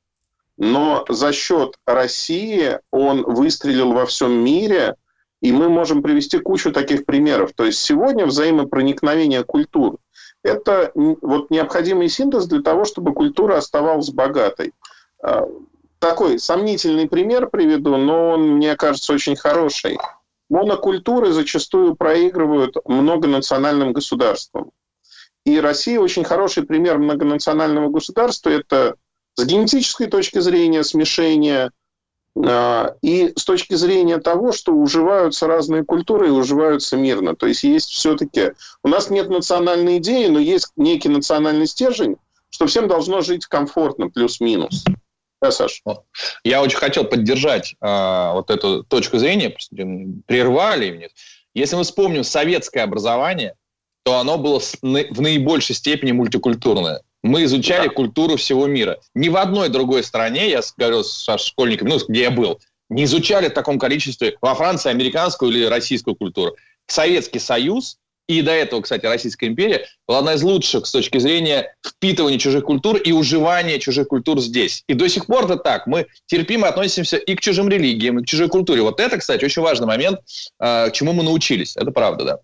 но 0.59 1.07
за 1.09 1.33
счет 1.33 1.79
России 1.87 2.79
он 2.91 3.23
выстрелил 3.23 3.93
во 3.93 4.05
всем 4.05 4.33
мире, 4.33 4.97
и 5.41 5.51
мы 5.51 5.71
можем 5.71 6.03
привести 6.03 6.41
кучу 6.41 6.73
таких 6.73 7.07
примеров. 7.07 7.53
То 7.55 7.65
есть 7.65 7.79
сегодня 7.79 8.27
взаимопроникновение 8.27 9.45
культур 9.45 9.99
это 10.43 10.91
вот 10.95 11.51
необходимый 11.51 12.09
синтез 12.09 12.47
для 12.47 12.63
того, 12.63 12.85
чтобы 12.85 13.15
культура 13.15 13.57
оставалась 13.57 14.11
богатой. 14.11 14.73
А, 15.23 15.47
такой 15.99 16.39
сомнительный 16.39 17.09
пример 17.09 17.49
приведу, 17.49 17.97
но 17.97 18.31
он, 18.31 18.57
мне 18.57 18.77
кажется, 18.77 19.13
очень 19.13 19.37
хороший. 19.37 19.99
Монокультуры 20.51 21.33
зачастую 21.33 21.95
проигрывают 21.95 22.77
многонациональным 22.85 23.93
государствам. 23.93 24.73
И 25.47 25.59
Россия 25.59 25.99
очень 25.99 26.25
хороший 26.25 26.65
пример 26.65 26.99
многонационального 26.99 27.89
государства. 27.89 28.51
Это 28.51 28.97
с 29.35 29.45
генетической 29.45 30.07
точки 30.07 30.41
зрения 30.41 30.85
смешение 30.85 31.71
а, 32.37 32.97
и 33.03 33.33
с 33.37 33.45
точки 33.45 33.75
зрения 33.75 34.19
того, 34.19 34.53
что 34.53 34.73
уживаются 34.73 35.47
разные 35.47 35.85
культуры 35.85 36.29
и 36.29 36.33
уживаются 36.33 36.97
мирно. 36.97 37.35
То 37.35 37.47
есть 37.47 37.63
есть 37.63 37.91
все-таки... 37.91 38.53
У 38.83 38.89
нас 38.89 39.11
нет 39.11 39.29
национальной 39.31 39.99
идеи, 39.99 40.27
но 40.27 40.39
есть 40.39 40.73
некий 40.77 41.09
национальный 41.09 41.67
стержень, 41.67 42.17
что 42.51 42.67
всем 42.67 42.89
должно 42.89 43.21
жить 43.21 43.47
комфортно, 43.47 44.11
плюс-минус. 44.11 44.85
Да, 45.43 45.51
Саш? 45.51 45.83
Я 46.45 46.63
очень 46.63 46.79
хотел 46.79 47.03
поддержать 47.03 47.75
э, 47.81 48.31
вот 48.33 48.49
эту 48.49 48.85
точку 48.85 49.19
зрения, 49.19 49.55
прервали 50.27 50.93
мне. 50.93 51.09
Если 51.53 51.75
мы 51.75 51.83
вспомним 51.83 52.23
советское 52.23 52.83
образование, 52.83 53.57
то 54.05 54.19
оно 54.19 54.39
было 54.39 54.61
в 54.61 55.21
наибольшей 55.21 55.75
степени 55.75 56.13
мультикультурное. 56.13 57.03
Мы 57.25 57.45
изучали 57.45 57.89
да. 57.89 57.95
культуру 57.95 58.37
всего 58.37 58.69
мира. 58.69 59.01
Ни 59.15 59.29
в 59.29 59.37
одной 59.37 59.69
другой 59.69 60.05
стране, 60.05 60.49
я 60.49 60.61
говорю 60.77 61.03
с 61.03 61.29
школьниками, 61.39 61.91
ну, 61.91 61.99
где 62.09 62.23
я 62.23 62.31
был, 62.31 62.61
не 62.89 63.05
изучали 63.05 63.49
в 63.49 63.55
таком 63.55 63.81
количестве 63.81 64.37
во 64.41 64.55
Франции 64.55 64.91
американскую 64.91 65.51
или 65.51 65.65
российскую 65.65 66.15
культуру. 66.15 66.57
Советский 66.87 67.41
Союз 67.41 67.99
и 68.29 68.43
до 68.43 68.53
этого, 68.53 68.81
кстати, 68.81 69.05
Российская 69.07 69.47
империя 69.47 69.87
была 70.07 70.21
одна 70.21 70.35
из 70.35 70.43
лучших 70.43 70.87
с 70.87 70.93
точки 70.93 71.19
зрения 71.19 71.75
впитывания 71.85 72.39
чужих 72.39 72.65
культур 72.65 72.97
и 72.97 73.13
уживания 73.13 73.79
чужих 73.79 74.09
культур 74.09 74.41
здесь. 74.41 74.85
И 74.87 74.95
до 74.95 75.09
сих 75.09 75.27
пор 75.27 75.45
это 75.45 75.57
так. 75.57 75.87
Мы 75.87 76.07
терпимо 76.27 76.69
относимся 76.69 77.17
и 77.17 77.35
к 77.35 77.41
чужим 77.41 77.69
религиям, 77.69 78.19
и 78.19 78.23
к 78.23 78.27
чужой 78.27 78.49
культуре. 78.49 78.83
Вот 78.83 79.01
это, 79.01 79.19
кстати, 79.19 79.45
очень 79.45 79.63
важный 79.63 79.87
момент, 79.87 80.21
а, 80.59 80.91
чему 80.91 81.13
мы 81.13 81.25
научились. 81.25 81.77
Это 81.77 81.91
правда, 81.91 82.25
да. 82.25 82.39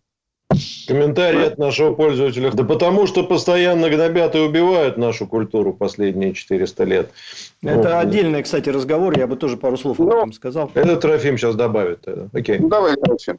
Комментарий 0.87 1.47
от 1.47 1.59
нашего 1.59 1.95
пользователя. 1.95 2.51
Да 2.51 2.65
потому 2.65 3.07
что 3.07 3.23
постоянно 3.23 3.91
гнобят 3.91 4.35
и 4.35 4.39
убивают 4.39 4.97
нашу 4.97 5.27
культуру 5.27 5.75
последние 5.75 6.33
400 6.33 6.85
лет. 6.85 7.11
Это 7.63 7.77
вот. 7.77 7.87
отдельный, 7.87 8.43
кстати, 8.43 8.71
разговор. 8.71 9.19
Я 9.19 9.27
бы 9.27 9.37
тоже 9.37 9.59
пару 9.59 9.77
слов 9.77 10.01
об 10.01 10.09
этом 10.09 10.33
сказал. 10.33 10.71
Это 10.75 10.97
Трофим 10.97 11.37
сейчас 11.37 11.55
добавит. 11.55 12.07
Окей. 12.33 12.59
Ну, 12.59 12.69
давай, 12.69 12.97
Трофим. 12.97 13.39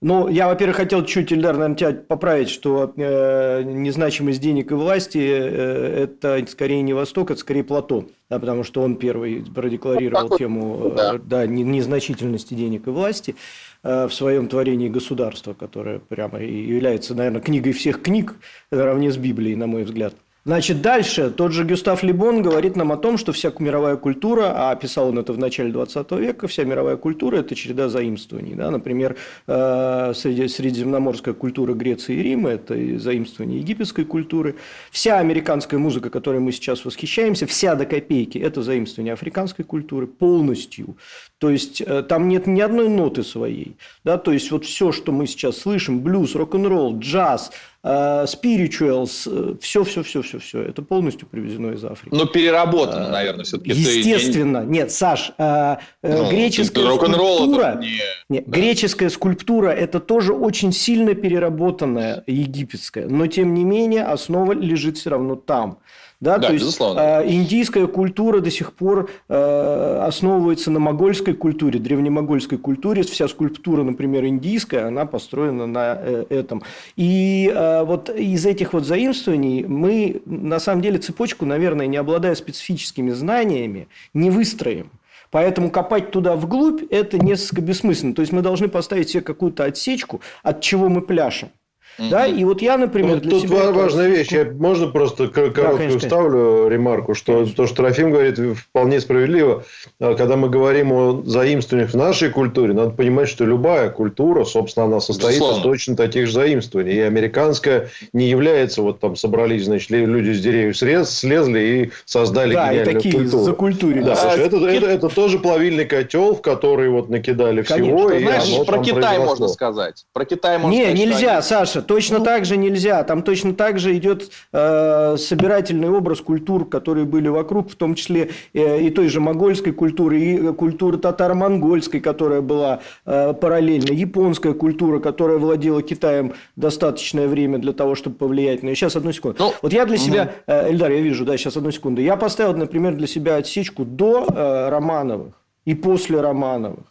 Ну, 0.00 0.28
я, 0.28 0.46
во-первых, 0.46 0.76
хотел 0.76 1.04
чуть, 1.04 1.32
Ильдар, 1.32 1.56
наверное, 1.56 1.76
тебя 1.76 1.92
поправить, 1.92 2.50
что 2.50 2.92
э, 2.96 3.62
незначимость 3.64 4.40
денег 4.40 4.70
и 4.70 4.74
власти 4.74 5.18
э, 5.18 6.04
это 6.04 6.44
скорее 6.48 6.82
не 6.82 6.92
Восток, 6.92 7.32
это 7.32 7.40
скорее 7.40 7.64
Платон, 7.64 8.08
да, 8.30 8.38
потому 8.38 8.62
что 8.62 8.80
он 8.82 8.94
первый 8.94 9.44
продекларировал 9.44 10.28
вот 10.28 10.38
тему 10.38 10.92
да. 10.96 11.14
Э, 11.16 11.18
да, 11.18 11.46
незначительности 11.48 12.54
денег 12.54 12.86
и 12.86 12.90
власти 12.90 13.34
э, 13.82 14.06
в 14.06 14.14
своем 14.14 14.46
творении 14.46 14.88
государства, 14.88 15.52
которое 15.52 15.98
прямо 15.98 16.38
и 16.38 16.54
является, 16.54 17.16
наверное, 17.16 17.40
книгой 17.40 17.72
всех 17.72 18.00
книг 18.00 18.36
наравне 18.70 19.10
с 19.10 19.16
Библией, 19.16 19.56
на 19.56 19.66
мой 19.66 19.82
взгляд. 19.82 20.14
Значит, 20.48 20.80
дальше 20.80 21.28
тот 21.28 21.52
же 21.52 21.62
Гюстав 21.62 22.02
Либон 22.02 22.40
говорит 22.40 22.74
нам 22.74 22.90
о 22.90 22.96
том, 22.96 23.18
что 23.18 23.32
вся 23.32 23.52
мировая 23.58 23.96
культура, 23.96 24.50
а 24.56 24.70
описал 24.70 25.10
он 25.10 25.18
это 25.18 25.34
в 25.34 25.38
начале 25.38 25.70
20 25.70 26.10
века, 26.12 26.48
вся 26.48 26.64
мировая 26.64 26.96
культура– 26.96 27.36
это 27.40 27.54
череда 27.54 27.90
заимствований. 27.90 28.54
Да? 28.54 28.70
Например, 28.70 29.14
э, 29.46 30.12
средиземноморская 30.14 31.34
культура 31.34 31.74
Греции 31.74 32.16
и 32.16 32.22
Рима– 32.22 32.48
это 32.52 32.98
заимствование 32.98 33.58
египетской 33.58 34.06
культуры. 34.06 34.54
Вся 34.90 35.18
американская 35.18 35.78
музыка, 35.78 36.08
которой 36.08 36.40
мы 36.40 36.52
сейчас 36.52 36.82
восхищаемся, 36.86 37.46
вся 37.46 37.74
до 37.74 37.84
копейки– 37.84 38.38
это 38.42 38.62
заимствование 38.62 39.12
африканской 39.12 39.66
культуры 39.66 40.06
полностью. 40.06 40.96
То 41.36 41.50
есть, 41.50 41.82
э, 41.82 42.02
там 42.02 42.26
нет 42.26 42.46
ни 42.46 42.62
одной 42.62 42.88
ноты 42.88 43.22
своей. 43.22 43.76
Да? 44.02 44.16
То 44.16 44.32
есть, 44.32 44.50
вот 44.50 44.64
все, 44.64 44.92
что 44.92 45.12
мы 45.12 45.26
сейчас 45.26 45.58
слышим– 45.58 46.00
блюз, 46.02 46.34
рок-н-ролл, 46.34 46.98
джаз– 46.98 47.52
Э, 47.84 48.24
spirituals, 48.26 49.28
э, 49.30 49.54
все, 49.60 49.84
все, 49.84 50.02
все, 50.02 50.20
все, 50.22 50.40
все, 50.40 50.62
это 50.62 50.82
полностью 50.82 51.28
привезено 51.28 51.70
из 51.70 51.84
Африки. 51.84 52.12
Но 52.12 52.26
переработано, 52.26 53.06
а, 53.06 53.10
наверное, 53.10 53.44
все-таки. 53.44 53.70
Естественно, 53.70 54.62
ты... 54.62 54.66
нет, 54.66 54.90
Саш, 54.90 55.30
а, 55.38 55.78
ну, 56.02 56.28
греческая 56.28 56.92
скульптура, 56.96 57.78
не... 57.80 58.00
Нет, 58.28 58.44
да. 58.48 58.58
греческая 58.58 59.08
скульптура 59.10 59.68
это 59.68 60.00
тоже 60.00 60.32
очень 60.32 60.72
сильно 60.72 61.14
переработанная 61.14 62.24
египетская, 62.26 63.06
но 63.06 63.28
тем 63.28 63.54
не 63.54 63.62
менее 63.62 64.02
основа 64.02 64.54
лежит 64.54 64.98
все 64.98 65.10
равно 65.10 65.36
там. 65.36 65.78
Да, 66.20 66.38
да, 66.38 66.48
то 66.48 66.52
есть 66.52 66.80
э, 66.80 67.28
индийская 67.28 67.86
культура 67.86 68.40
до 68.40 68.50
сих 68.50 68.72
пор 68.72 69.08
э, 69.28 70.02
основывается 70.04 70.68
на 70.72 70.80
могольской 70.80 71.32
культуре, 71.34 71.78
древнемогольской 71.78 72.58
культуре. 72.58 73.04
Вся 73.04 73.28
скульптура, 73.28 73.84
например, 73.84 74.24
индийская, 74.24 74.86
она 74.88 75.06
построена 75.06 75.66
на 75.66 75.96
э, 75.96 76.24
этом. 76.28 76.64
И 76.96 77.52
вот 77.84 78.10
из 78.10 78.46
этих 78.46 78.72
вот 78.72 78.84
заимствований 78.84 79.64
мы, 79.64 80.20
на 80.26 80.58
самом 80.58 80.82
деле, 80.82 80.98
цепочку, 80.98 81.46
наверное, 81.46 81.86
не 81.86 81.96
обладая 81.96 82.34
специфическими 82.34 83.10
знаниями, 83.10 83.86
не 84.12 84.30
выстроим. 84.30 84.90
Поэтому 85.30 85.70
копать 85.70 86.10
туда 86.10 86.36
вглубь– 86.36 86.82
это 86.90 87.18
несколько 87.18 87.60
бессмысленно. 87.60 88.14
То 88.14 88.22
есть 88.22 88.32
мы 88.32 88.42
должны 88.42 88.68
поставить 88.68 89.10
себе 89.10 89.22
какую-то 89.22 89.64
отсечку, 89.64 90.20
от 90.42 90.62
чего 90.62 90.88
мы 90.88 91.02
пляшем. 91.02 91.50
Mm-hmm. 91.98 92.10
Да, 92.10 92.26
и 92.26 92.44
вот 92.44 92.62
я, 92.62 92.76
например, 92.76 93.14
вот 93.14 93.22
для 93.22 93.30
тут 93.32 93.42
себя... 93.42 93.72
важная 93.72 94.08
это... 94.08 94.16
вещь. 94.16 94.28
Я, 94.28 94.44
можно 94.44 94.86
просто 94.86 95.26
короткую 95.26 95.92
да, 95.92 95.98
вставлю 95.98 96.68
ремарку, 96.68 97.14
что 97.14 97.34
конечно. 97.34 97.56
то, 97.56 97.66
что 97.66 97.76
Трофим 97.76 98.12
говорит, 98.12 98.38
вполне 98.56 99.00
справедливо. 99.00 99.64
А 100.00 100.14
когда 100.14 100.36
мы 100.36 100.48
говорим 100.48 100.92
о 100.92 101.22
заимствованиях 101.24 101.90
в 101.90 101.96
нашей 101.96 102.30
культуре, 102.30 102.72
надо 102.72 102.90
понимать, 102.90 103.28
что 103.28 103.44
любая 103.44 103.90
культура, 103.90 104.44
собственно, 104.44 104.86
она 104.86 105.00
состоит 105.00 105.36
Безусловно. 105.38 105.58
из 105.58 105.62
точно 105.64 105.96
таких 105.96 106.26
же 106.26 106.34
заимствований. 106.34 106.94
И 106.94 107.00
американская 107.00 107.88
не 108.12 108.28
является, 108.28 108.82
вот 108.82 109.00
там 109.00 109.16
собрались, 109.16 109.64
значит, 109.64 109.90
люди 109.90 110.30
с 110.30 110.40
деревьев 110.40 110.76
срез, 110.76 111.10
слезли 111.10 111.60
и 111.60 111.90
создали 112.04 112.54
да, 112.54 112.68
гениальную 112.68 112.90
и 112.90 112.94
такие 112.94 113.14
культуру. 113.14 113.42
За 113.42 113.52
культуре. 113.54 114.02
Да, 114.02 114.14
а, 114.14 114.36
это, 114.36 114.56
это, 114.58 114.86
это 114.86 115.08
тоже 115.08 115.40
плавильный 115.40 115.84
котел, 115.84 116.36
в 116.36 116.42
который 116.42 116.90
вот 116.90 117.08
накидали 117.08 117.62
Конечно. 117.62 117.98
всего. 117.98 118.08
Знаешь, 118.08 118.66
про 118.66 118.78
Китай 118.78 119.00
произошло. 119.00 119.24
можно 119.24 119.48
сказать. 119.48 120.04
Про 120.12 120.24
Китай 120.24 120.58
можно 120.58 120.76
не, 120.76 120.82
сказать. 120.84 120.98
Не, 120.98 121.06
нельзя, 121.06 121.42
Саша. 121.42 121.82
Точно 121.88 122.18
ну, 122.18 122.24
так 122.24 122.44
же 122.44 122.58
нельзя. 122.58 123.02
Там 123.02 123.22
точно 123.22 123.54
так 123.54 123.78
же 123.78 123.96
идет 123.96 124.30
э, 124.52 125.16
собирательный 125.16 125.88
образ 125.88 126.20
культур, 126.20 126.68
которые 126.68 127.06
были 127.06 127.28
вокруг, 127.28 127.70
в 127.70 127.76
том 127.76 127.94
числе 127.94 128.30
э, 128.52 128.82
и 128.82 128.90
той 128.90 129.08
же 129.08 129.20
могольской 129.20 129.72
культуры, 129.72 130.20
и 130.20 130.52
культуры 130.52 130.98
татаро-монгольской, 130.98 132.00
которая 132.00 132.42
была 132.42 132.80
э, 133.06 133.32
параллельно, 133.32 133.92
японская 133.92 134.52
культура, 134.52 135.00
которая 135.00 135.38
владела 135.38 135.82
Китаем 135.82 136.34
достаточное 136.56 137.26
время 137.26 137.58
для 137.58 137.72
того, 137.72 137.94
чтобы 137.94 138.16
повлиять 138.16 138.62
на 138.62 138.66
нее. 138.66 138.76
Сейчас, 138.76 138.94
одну 138.94 139.12
секунду. 139.12 139.36
Ну, 139.38 139.54
вот 139.62 139.72
я 139.72 139.86
для 139.86 139.96
себя, 139.96 140.34
э, 140.46 140.70
Эльдар, 140.70 140.90
я 140.90 141.00
вижу, 141.00 141.24
да, 141.24 141.38
сейчас 141.38 141.56
одну 141.56 141.70
секунду. 141.70 142.02
Я 142.02 142.16
поставил, 142.16 142.54
например, 142.54 142.96
для 142.96 143.06
себя 143.06 143.36
отсечку 143.36 143.86
до 143.86 144.26
э, 144.28 144.68
Романовых 144.68 145.34
и 145.64 145.74
после 145.74 146.20
Романовых. 146.20 146.84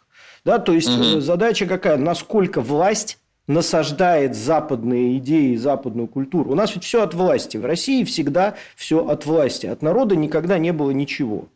Да, 0.44 0.58
то 0.58 0.72
есть 0.72 0.88
угу. 0.88 1.20
задача 1.20 1.66
какая? 1.66 1.98
Насколько 1.98 2.60
власть 2.60 3.18
насаждает 3.48 4.36
западные 4.36 5.18
идеи, 5.18 5.56
западную 5.56 6.06
культуру. 6.06 6.52
У 6.52 6.54
нас 6.54 6.74
ведь 6.74 6.84
все 6.84 7.02
от 7.02 7.14
власти. 7.14 7.56
В 7.56 7.64
России 7.64 8.04
всегда 8.04 8.54
все 8.76 9.04
от 9.04 9.26
власти. 9.26 9.66
От 9.66 9.82
народа 9.82 10.14
никогда 10.14 10.58
не 10.58 10.72
было 10.72 10.92
ничего. 10.92 11.48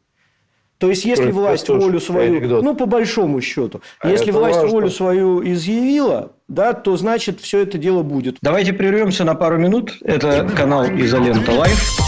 То 0.79 0.89
есть, 0.89 1.05
если 1.05 1.27
это 1.27 1.35
власть 1.35 1.69
волю 1.69 2.01
свою, 2.01 2.39
анекдот. 2.39 2.65
ну, 2.65 2.75
по 2.75 2.87
большому 2.87 3.41
счету, 3.41 3.83
а 4.01 4.11
если 4.11 4.33
власть 4.33 4.57
важно. 4.57 4.73
волю 4.73 4.91
свою 4.91 5.53
изъявила, 5.53 6.33
да, 6.49 6.73
то 6.73 6.97
значит, 6.97 7.41
все 7.41 7.61
это 7.61 7.79
дело 7.79 8.03
будет. 8.03 8.39
Давайте 8.43 8.73
прервемся 8.73 9.23
на 9.23 9.37
пару 9.37 9.59
минут. 9.59 9.97
Это 10.03 10.51
канал 10.57 10.85
Изолента 10.87 11.53
Live. 11.53 12.01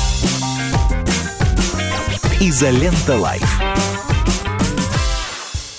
Изолента 2.40 3.16
Live. 3.16 3.93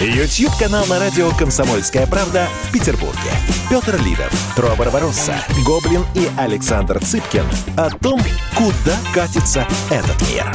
YouTube-канал 0.00 0.84
на 0.86 0.98
радио 0.98 1.30
«Комсомольская 1.38 2.06
правда» 2.06 2.48
в 2.64 2.72
Петербурге. 2.72 3.30
Петр 3.70 3.96
Лидов, 4.04 4.32
Тро 4.56 4.74
Барбаросса, 4.76 5.34
Гоблин 5.64 6.02
и 6.14 6.28
Александр 6.38 6.98
Цыпкин 7.00 7.44
о 7.76 7.90
том, 7.90 8.20
куда 8.56 8.96
катится 9.14 9.66
этот 9.90 10.20
мир. 10.30 10.52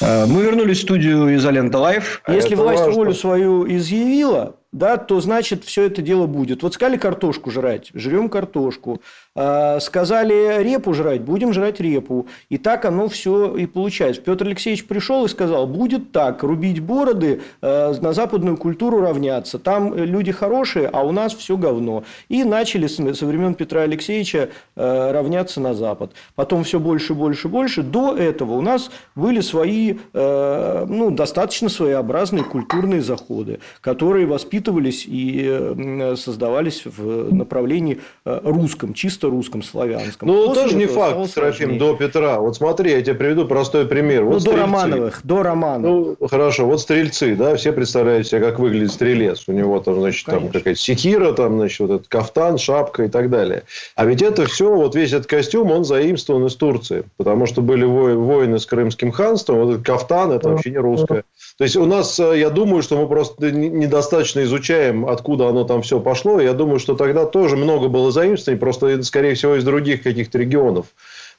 Э, 0.00 0.26
Мы 0.26 0.42
вернулись 0.42 0.78
в 0.78 0.82
студию 0.82 1.34
«Изолента 1.36 1.78
Live». 1.78 2.20
А 2.24 2.32
Если 2.34 2.52
это 2.52 2.62
власть 2.62 2.80
важно. 2.80 2.94
волю 2.94 3.14
свою 3.14 3.66
изъявила, 3.76 4.56
да, 4.70 4.96
то 4.96 5.20
значит 5.20 5.64
все 5.64 5.84
это 5.84 6.02
дело 6.02 6.26
будет. 6.26 6.62
Вот 6.62 6.74
сказали 6.74 6.96
картошку 6.96 7.50
жрать, 7.50 7.90
жрем 7.94 8.28
картошку. 8.28 9.00
А, 9.34 9.80
Сказали 9.80 10.62
репу 10.62 10.92
жрать, 10.92 11.22
будем 11.22 11.52
жрать 11.52 11.80
репу. 11.80 12.26
И 12.50 12.58
так 12.58 12.84
оно 12.84 13.08
все 13.08 13.56
и 13.56 13.66
получается. 13.66 14.20
Петр 14.20 14.46
Алексеевич 14.46 14.86
пришел 14.86 15.24
и 15.24 15.28
сказал, 15.28 15.66
будет 15.66 16.12
так, 16.12 16.42
рубить 16.42 16.80
бороды, 16.80 17.40
э, 17.62 17.94
на 18.00 18.12
западную 18.12 18.58
культуру 18.58 19.00
равняться. 19.00 19.58
Там 19.58 19.94
люди 19.94 20.32
хорошие, 20.32 20.88
а 20.88 21.02
у 21.02 21.12
нас 21.12 21.34
все 21.34 21.56
говно. 21.56 22.04
И 22.28 22.44
начали 22.44 22.86
со 22.86 23.26
времен 23.26 23.54
Петра 23.54 23.82
Алексеевича 23.82 24.50
э, 24.76 25.12
равняться 25.12 25.60
на 25.60 25.72
Запад. 25.72 26.12
Потом 26.34 26.64
все 26.64 26.78
больше, 26.78 27.14
больше, 27.14 27.48
больше. 27.48 27.82
До 27.82 28.14
этого 28.14 28.52
у 28.52 28.60
нас 28.60 28.90
были 29.14 29.40
свои, 29.40 29.96
э, 30.12 30.86
ну, 30.86 31.10
достаточно 31.10 31.70
своеобразные 31.70 32.44
культурные 32.44 33.00
заходы, 33.00 33.60
которые 33.80 34.26
воспитывались 34.26 35.04
и 35.06 36.14
создавались 36.16 36.84
в 36.84 37.32
направлении 37.32 38.00
русском, 38.24 38.92
чисто 38.94 39.21
русском, 39.30 39.62
славянском. 39.62 40.28
Ну, 40.28 40.46
После 40.48 40.62
тоже 40.62 40.76
не 40.76 40.86
факт, 40.86 41.30
сложнее. 41.30 41.78
до 41.78 41.94
Петра. 41.94 42.40
Вот 42.40 42.56
смотри, 42.56 42.92
я 42.92 43.02
тебе 43.02 43.14
приведу 43.14 43.46
простой 43.46 43.86
пример. 43.86 44.22
Ну, 44.24 44.30
Вот 44.32 44.34
до 44.36 44.40
стрельцы. 44.50 44.60
Романовых, 44.60 45.20
до 45.24 45.42
Романовых. 45.42 46.16
Ну, 46.20 46.28
хорошо, 46.28 46.66
вот 46.66 46.80
стрельцы, 46.80 47.34
да, 47.34 47.56
все 47.56 47.72
представляют 47.72 48.26
себе, 48.26 48.40
как 48.40 48.58
выглядит 48.58 48.92
стрелец. 48.92 49.44
У 49.48 49.52
него 49.52 49.80
там, 49.80 50.00
значит, 50.00 50.26
там 50.26 50.48
какая-то 50.48 50.78
секира, 50.80 51.32
там, 51.32 51.58
значит, 51.58 51.80
вот 51.80 51.90
этот 51.90 52.08
кафтан, 52.08 52.58
шапка 52.58 53.04
и 53.04 53.08
так 53.08 53.30
далее. 53.30 53.62
А 53.96 54.04
ведь 54.06 54.22
это 54.22 54.46
все, 54.46 54.74
вот 54.74 54.94
весь 54.94 55.12
этот 55.12 55.26
костюм, 55.26 55.70
он 55.70 55.84
заимствован 55.84 56.46
из 56.46 56.56
Турции. 56.56 57.04
Потому 57.16 57.46
что 57.46 57.60
были 57.62 57.84
во- 57.84 58.14
войны 58.14 58.58
с 58.58 58.66
Крымским 58.66 59.12
ханством, 59.12 59.60
вот 59.64 59.72
этот 59.74 59.86
кафтан, 59.86 60.32
это 60.32 60.48
вообще 60.50 60.70
не 60.70 60.78
русское. 60.78 61.24
То 61.58 61.64
есть, 61.64 61.76
у 61.76 61.86
нас, 61.86 62.18
э, 62.18 62.38
я 62.38 62.50
думаю, 62.50 62.82
что 62.82 62.96
мы 62.96 63.06
просто 63.08 63.50
не- 63.50 63.68
недостаточно 63.68 64.40
изучаем, 64.42 65.06
откуда 65.06 65.48
оно 65.48 65.64
там 65.64 65.82
все 65.82 66.00
пошло. 66.00 66.40
Я 66.40 66.52
думаю, 66.54 66.78
что 66.78 66.94
тогда 66.94 67.24
тоже 67.26 67.56
много 67.56 67.88
было 67.88 68.10
заимствований, 68.10 68.58
просто, 68.58 68.88
скорее 69.12 69.34
всего, 69.34 69.56
из 69.56 69.64
других 69.64 70.02
каких-то 70.02 70.38
регионов. 70.38 70.86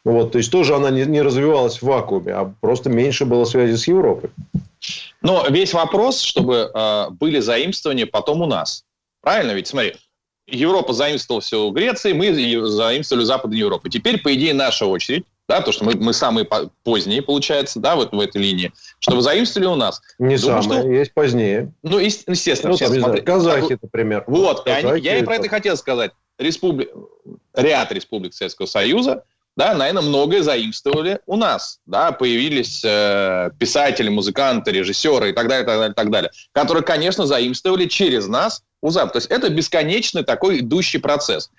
Вот, 0.06 0.34
то 0.34 0.38
есть, 0.38 0.52
тоже 0.52 0.76
она 0.76 0.92
не, 0.92 1.06
не 1.06 1.24
развивалась 1.24 1.78
в 1.78 1.84
вакууме, 1.84 2.34
а 2.34 2.54
просто 2.62 2.90
меньше 2.90 3.26
было 3.26 3.46
связи 3.46 3.76
с 3.76 3.88
Европой. 3.88 4.30
Но 5.22 5.48
весь 5.50 5.74
вопрос, 5.74 6.22
чтобы 6.22 6.70
э, 6.72 7.10
были 7.12 7.40
заимствования 7.40 8.06
потом 8.06 8.42
у 8.44 8.46
нас. 8.46 8.84
Правильно 9.22 9.54
ведь? 9.54 9.68
Смотри, 9.68 9.96
Европа 10.46 10.94
заимствовала 10.94 11.42
все 11.42 11.64
у 11.66 11.72
Греции, 11.72 12.14
мы 12.14 12.32
заимствовали 12.68 13.24
Западную 13.24 13.60
Европу. 13.60 13.90
Теперь, 13.90 14.22
по 14.22 14.36
идее, 14.36 14.54
наша 14.54 14.86
очередь, 14.86 15.26
да, 15.54 15.62
то, 15.62 15.72
что 15.72 15.86
мы, 15.86 15.94
мы 15.96 16.13
самые 16.13 16.46
по- 16.46 16.72
поздние, 16.84 17.22
получается, 17.22 17.80
да, 17.80 17.96
вот 17.96 18.12
в 18.12 18.20
этой 18.20 18.42
линии, 18.42 18.72
чтобы 18.98 19.22
заимствовали 19.22 19.68
у 19.68 19.76
нас. 19.76 20.02
Не 20.18 20.38
Думаю, 20.38 20.63
самое, 20.63 20.82
что- 20.82 20.89
есть 20.92 21.13
позднее. 21.13 21.72
Ну, 21.84 22.00
ес- 22.00 22.24
естественно, 22.28 22.72
Ну, 22.72 22.78
там, 22.78 22.92
смотри. 23.00 23.22
казахи, 23.22 23.78
например. 23.80 24.24
Вот, 24.26 24.66
и 24.66 24.72
они- 24.72 24.82
Казахи 24.82 25.04
я 25.04 25.18
и 25.20 25.24
про 25.24 25.36
это- 25.36 25.44
это 25.44 25.50
хотел 25.52 25.78
сказать. 25.78 26.12
Республи... 26.39 26.89
Ряд 27.54 27.92
республик 27.92 28.34
Советского 28.34 28.66
Союза, 28.66 29.24
да, 29.56 29.76
наверное, 29.76 30.02
многое 30.02 30.42
заимствовали 30.42 31.20
у 31.28 31.36
нас. 31.36 31.80
Да, 31.86 32.12
появились 32.12 32.82
э, 32.84 33.52
писатели, 33.60 34.10
музыканты, 34.10 34.72
режиссеры 34.72 35.30
и 35.30 35.34
так 35.34 35.48
далее, 35.48 35.66
так 35.68 35.78
далее, 35.78 35.94
так 35.94 36.10
далее, 36.10 36.32
которые, 36.52 36.84
конечно, 36.84 37.28
заимствовали 37.28 37.86
через 37.86 38.28
нас 38.28 38.63
у 38.84 38.89
Запада. 38.89 39.13
То 39.13 39.17
есть 39.19 39.32
это 39.32 39.50
бесконечный 39.50 40.24
такой 40.24 40.60
идущий 40.60 40.98
процесс. 41.00 41.50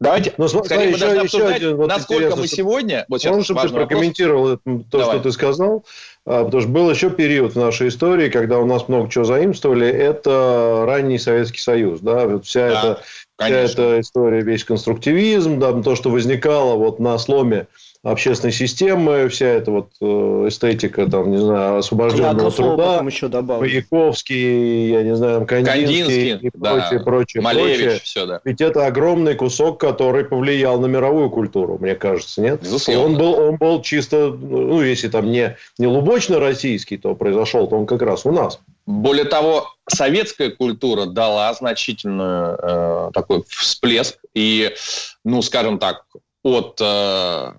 Давайте, 0.00 0.32
Ну, 0.38 0.46
скорее, 0.46 0.94
смотри, 0.96 1.18
мы 1.18 1.24
еще- 1.24 1.38
еще 1.38 1.46
один 1.48 1.76
вот 1.76 1.88
насколько 1.88 2.36
мы 2.36 2.46
сегодня... 2.46 3.04
Вот 3.08 3.24
Можно, 3.24 3.42
чтобы 3.42 3.60
ты 3.62 3.66
вопрос. 3.68 3.88
прокомментировал 3.88 4.56
то, 4.58 4.98
Давай. 4.98 5.16
что 5.16 5.18
ты 5.24 5.32
сказал? 5.32 5.84
А, 6.24 6.44
Потому 6.44 6.60
что 6.62 6.70
был 6.70 6.88
еще 6.88 7.10
период 7.10 7.54
в 7.54 7.58
нашей 7.58 7.88
истории, 7.88 8.30
когда 8.30 8.60
у 8.60 8.64
нас 8.64 8.86
много 8.86 9.10
чего 9.10 9.24
заимствовали. 9.24 9.88
Это 9.88 10.84
ранний 10.86 11.18
Советский 11.18 11.58
Союз. 11.60 11.98
Да? 12.00 12.26
Вот 12.28 12.46
вся, 12.46 12.68
Да, 12.68 12.78
эта, 12.78 13.02
вся 13.38 13.48
эта 13.82 14.00
история, 14.00 14.42
весь 14.42 14.62
конструктивизм, 14.62 15.58
да, 15.58 15.72
то, 15.82 15.96
что 15.96 16.10
возникало 16.10 16.76
вот 16.76 17.00
на 17.00 17.18
сломе 17.18 17.66
общественной 18.10 18.52
системы, 18.52 19.28
вся 19.28 19.46
эта 19.46 19.70
вот 19.70 19.90
э, 20.00 20.04
эстетика, 20.48 21.06
там, 21.06 21.30
не 21.30 21.38
знаю, 21.38 21.78
освобожденного 21.78 22.50
труда. 22.50 22.92
потом 22.92 23.06
еще 23.08 23.28
добавлю. 23.28 23.68
Маяковский, 23.68 24.90
я 24.90 25.02
не 25.02 25.16
знаю, 25.16 25.46
Кандинский, 25.46 25.82
Кандинский, 26.30 26.48
и 26.48 26.50
да, 26.54 26.74
прочее, 26.74 27.00
прочее, 27.00 27.42
Малевич, 27.42 27.78
прочее. 27.78 28.00
все, 28.02 28.26
да. 28.26 28.40
Ведь 28.44 28.60
это 28.60 28.86
огромный 28.86 29.34
кусок, 29.34 29.80
который 29.80 30.24
повлиял 30.24 30.80
на 30.80 30.86
мировую 30.86 31.30
культуру, 31.30 31.78
мне 31.78 31.94
кажется, 31.94 32.40
нет? 32.40 32.62
Безусловно. 32.62 33.00
И 33.00 33.04
он 33.04 33.18
был, 33.18 33.34
он 33.34 33.56
был 33.56 33.82
чисто, 33.82 34.28
ну, 34.28 34.82
если 34.82 35.08
там 35.08 35.30
не, 35.30 35.56
не 35.78 35.86
лубочно 35.86 36.40
российский, 36.40 36.96
то 36.96 37.14
произошел, 37.14 37.66
то 37.66 37.76
он 37.76 37.86
как 37.86 38.02
раз 38.02 38.26
у 38.26 38.32
нас. 38.32 38.60
Более 38.86 39.26
того, 39.26 39.68
советская 39.86 40.50
культура 40.50 41.04
дала 41.04 41.52
значительную 41.52 42.58
э, 42.58 43.10
такой 43.12 43.44
всплеск. 43.46 44.16
И, 44.34 44.74
ну, 45.24 45.42
скажем 45.42 45.78
так, 45.78 46.04
от 46.42 46.80
э, 46.80 47.52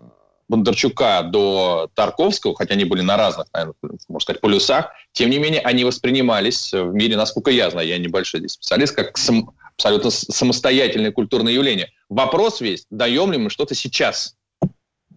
Бондарчука 0.50 1.22
до 1.22 1.90
Тарковского, 1.94 2.56
хотя 2.56 2.74
они 2.74 2.84
были 2.84 3.02
на 3.02 3.16
разных, 3.16 3.48
наверное, 3.54 3.76
можно 4.08 4.20
сказать, 4.20 4.42
полюсах, 4.42 4.92
тем 5.14 5.30
не 5.30 5.38
менее, 5.38 5.62
они 5.62 5.86
воспринимались 5.86 6.74
в 6.74 6.92
мире, 6.94 7.16
насколько 7.16 7.52
я 7.52 7.70
знаю, 7.70 7.88
я 7.88 7.98
небольшой 7.98 8.40
здесь 8.40 8.54
специалист, 8.54 8.96
как 8.96 9.18
сам- 9.18 9.52
абсолютно 9.78 10.10
самостоятельное 10.10 11.12
культурное 11.12 11.54
явление. 11.54 11.92
Вопрос 12.10 12.62
весь, 12.62 12.86
даем 12.90 13.32
ли 13.32 13.38
мы 13.38 13.50
что-то 13.50 13.76
сейчас? 13.76 14.36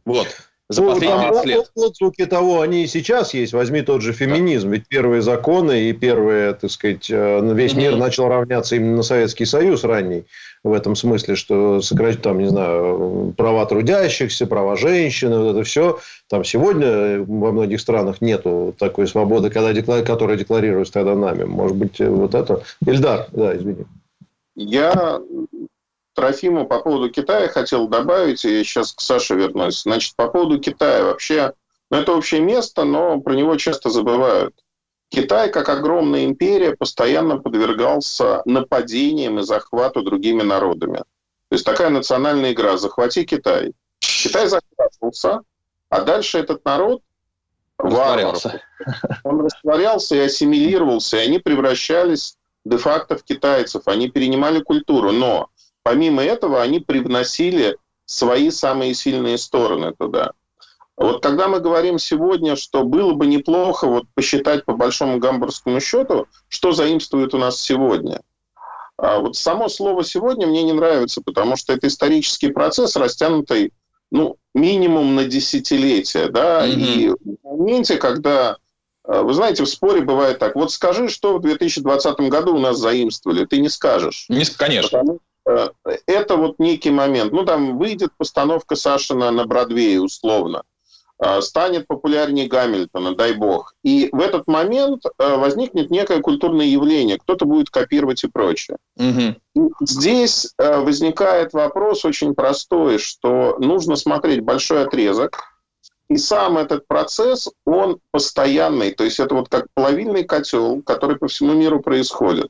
Вот. 0.04 0.28
За 0.72 0.82
Ну, 0.82 0.90
последние 0.92 1.20
там 1.20 1.30
30 1.42 1.46
лет. 1.46 1.70
от- 1.76 1.84
отзвуки 1.84 2.26
того, 2.26 2.60
они 2.62 2.84
и 2.84 2.86
сейчас 2.86 3.34
есть. 3.34 3.52
Возьми 3.52 3.82
тот 3.82 4.00
же 4.02 4.12
феминизм. 4.12 4.70
Ведь 4.70 4.88
первые 4.88 5.20
законы 5.22 5.82
и 5.82 5.92
первые, 5.92 6.54
так 6.54 6.70
сказать, 6.70 7.08
э, 7.10 7.40
весь 7.54 7.74
мир 7.74 7.92
Мгм. 7.92 8.00
начал 8.00 8.28
равняться 8.28 8.76
именно 8.76 8.96
на 8.96 9.02
Советский 9.02 9.44
Союз 9.44 9.84
ранний. 9.84 10.24
В 10.64 10.72
этом 10.72 10.94
смысле, 10.94 11.34
что 11.34 11.80
сократить 11.82 12.22
там, 12.22 12.38
не 12.38 12.48
знаю, 12.48 13.34
права 13.36 13.66
трудящихся, 13.66 14.46
права 14.46 14.76
женщин, 14.76 15.30
вот 15.36 15.50
это 15.56 15.64
все. 15.64 15.98
Там 16.28 16.44
сегодня 16.44 17.22
во 17.22 17.52
многих 17.52 17.80
странах 17.80 18.20
нету 18.20 18.74
такой 18.78 19.06
свободы, 19.08 19.50
когда 19.50 19.72
которая 20.02 20.36
декларируется 20.36 20.92
тогда 20.92 21.14
нами. 21.14 21.44
Может 21.44 21.76
быть, 21.76 22.00
э, 22.00 22.08
вот 22.08 22.34
это... 22.34 22.62
Ильдар, 22.86 23.26
да, 23.32 23.56
извини. 23.56 23.84
Я 24.54 25.20
Трофиму 26.14 26.66
по 26.66 26.80
поводу 26.80 27.10
Китая 27.10 27.48
хотел 27.48 27.88
добавить, 27.88 28.44
и 28.44 28.62
сейчас 28.64 28.92
к 28.92 29.00
Саше 29.00 29.34
вернусь. 29.34 29.82
Значит, 29.82 30.14
по 30.16 30.28
поводу 30.28 30.58
Китая 30.58 31.04
вообще, 31.04 31.52
ну, 31.90 31.98
это 31.98 32.12
общее 32.12 32.40
место, 32.40 32.84
но 32.84 33.20
про 33.20 33.34
него 33.34 33.56
часто 33.56 33.90
забывают. 33.90 34.54
Китай, 35.08 35.50
как 35.50 35.68
огромная 35.68 36.24
империя, 36.24 36.74
постоянно 36.74 37.38
подвергался 37.38 38.42
нападениям 38.46 39.38
и 39.38 39.42
захвату 39.42 40.02
другими 40.02 40.42
народами. 40.42 40.98
То 40.98 41.54
есть 41.54 41.66
такая 41.66 41.90
национальная 41.90 42.52
игра 42.52 42.78
«Захвати 42.78 43.24
Китай». 43.24 43.72
Китай 44.00 44.48
захватывался, 44.48 45.42
а 45.90 46.00
дальше 46.00 46.38
этот 46.38 46.64
народ 46.64 47.02
Растворялся. 47.82 48.62
он 49.24 49.40
растворялся 49.42 50.14
и 50.14 50.20
ассимилировался, 50.20 51.16
и 51.16 51.20
они 51.20 51.38
превращались 51.38 52.36
де-факто 52.64 53.16
в 53.16 53.24
китайцев, 53.24 53.82
они 53.86 54.08
перенимали 54.08 54.60
культуру, 54.60 55.10
но 55.10 55.50
помимо 55.82 56.22
этого 56.22 56.62
они 56.62 56.80
привносили 56.80 57.76
свои 58.06 58.50
самые 58.50 58.94
сильные 58.94 59.38
стороны 59.38 59.94
туда. 59.98 60.32
Вот 60.96 61.22
когда 61.22 61.48
мы 61.48 61.60
говорим 61.60 61.98
сегодня, 61.98 62.54
что 62.54 62.84
было 62.84 63.14
бы 63.14 63.26
неплохо 63.26 63.86
вот 63.86 64.04
посчитать 64.14 64.64
по 64.64 64.74
большому 64.74 65.18
гамбургскому 65.18 65.80
счету, 65.80 66.26
что 66.48 66.72
заимствует 66.72 67.34
у 67.34 67.38
нас 67.38 67.60
сегодня. 67.60 68.20
А 68.98 69.18
вот 69.18 69.36
само 69.36 69.68
слово 69.68 70.04
«сегодня» 70.04 70.46
мне 70.46 70.62
не 70.62 70.72
нравится, 70.72 71.22
потому 71.24 71.56
что 71.56 71.72
это 71.72 71.88
исторический 71.88 72.50
процесс, 72.50 72.94
растянутый 72.94 73.72
ну, 74.12 74.36
минимум 74.54 75.16
на 75.16 75.24
десятилетия. 75.24 76.28
Да? 76.28 76.64
Мгм. 76.66 76.78
И 76.78 77.08
в 77.08 77.16
моменте, 77.42 77.96
когда 77.96 78.58
э, 79.08 79.22
вы 79.22 79.32
знаете, 79.32 79.64
в 79.64 79.68
споре 79.68 80.02
бывает 80.02 80.38
так. 80.38 80.54
Вот 80.54 80.70
скажи, 80.70 81.08
что 81.08 81.38
в 81.38 81.40
2020 81.40 82.20
году 82.28 82.54
у 82.54 82.58
нас 82.58 82.78
заимствовали. 82.78 83.46
Ты 83.46 83.58
не 83.58 83.70
скажешь. 83.70 84.26
Не 84.28 84.44
Конечно. 84.44 85.00
Потому 85.00 85.18
это 85.44 86.36
вот 86.36 86.58
некий 86.58 86.90
момент. 86.90 87.32
Ну, 87.32 87.44
там 87.44 87.78
выйдет 87.78 88.10
постановка 88.16 88.76
Сашина 88.76 89.30
на 89.30 89.44
Бродвее, 89.44 90.00
условно. 90.00 90.62
А, 91.24 91.40
Станет 91.40 91.86
популярнее 91.86 92.48
Гамильтона, 92.48 93.14
дай 93.14 93.32
бог. 93.32 93.74
И 93.84 94.08
в 94.10 94.20
этот 94.20 94.48
момент 94.48 95.04
э, 95.06 95.36
возникнет 95.36 95.88
некое 95.88 96.20
культурное 96.20 96.66
явление. 96.66 97.16
Кто-то 97.16 97.44
будет 97.44 97.70
копировать 97.70 98.24
и 98.24 98.28
прочее. 98.28 98.76
Мгм. 98.96 99.36
Здесь 99.80 100.52
э, 100.58 100.80
возникает 100.80 101.52
вопрос 101.52 102.04
очень 102.04 102.34
простой, 102.34 102.98
что 102.98 103.56
нужно 103.60 103.94
смотреть 103.94 104.40
большой 104.40 104.82
отрезок 104.84 105.44
И 106.08 106.16
сам 106.16 106.58
этот 106.58 106.88
процесс, 106.88 107.48
он 107.64 108.00
постоянный. 108.10 108.90
То 108.90 109.04
есть 109.04 109.20
это 109.20 109.36
вот 109.36 109.48
как 109.48 109.66
плавильный 109.74 110.24
котел, 110.24 110.82
который 110.82 111.18
по 111.18 111.28
всему 111.28 111.52
миру 111.52 111.80
происходит. 111.80 112.48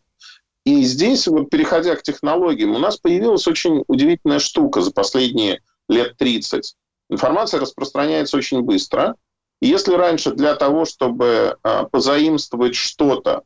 И 0.65 0.83
здесь, 0.83 1.27
вот 1.27 1.51
переходя 1.51 1.97
к 1.97 2.03
технологиям, 2.03 2.75
у 2.75 2.79
нас 2.79 2.97
появилась 2.97 3.49
очень 3.49 3.85
удивительная 3.89 4.39
штука 4.39 4.81
за 4.81 4.93
последние 4.93 5.61
лет 5.89 6.17
30. 6.17 6.77
Информация 7.11 7.61
распространяется 7.61 8.37
очень 8.37 8.63
быстро. 8.63 9.17
Если 9.61 9.95
раньше 9.95 10.33
для 10.33 10.55
того, 10.55 10.85
чтобы 10.85 11.57
а, 11.63 11.85
позаимствовать 11.85 12.75
что-то, 12.75 13.43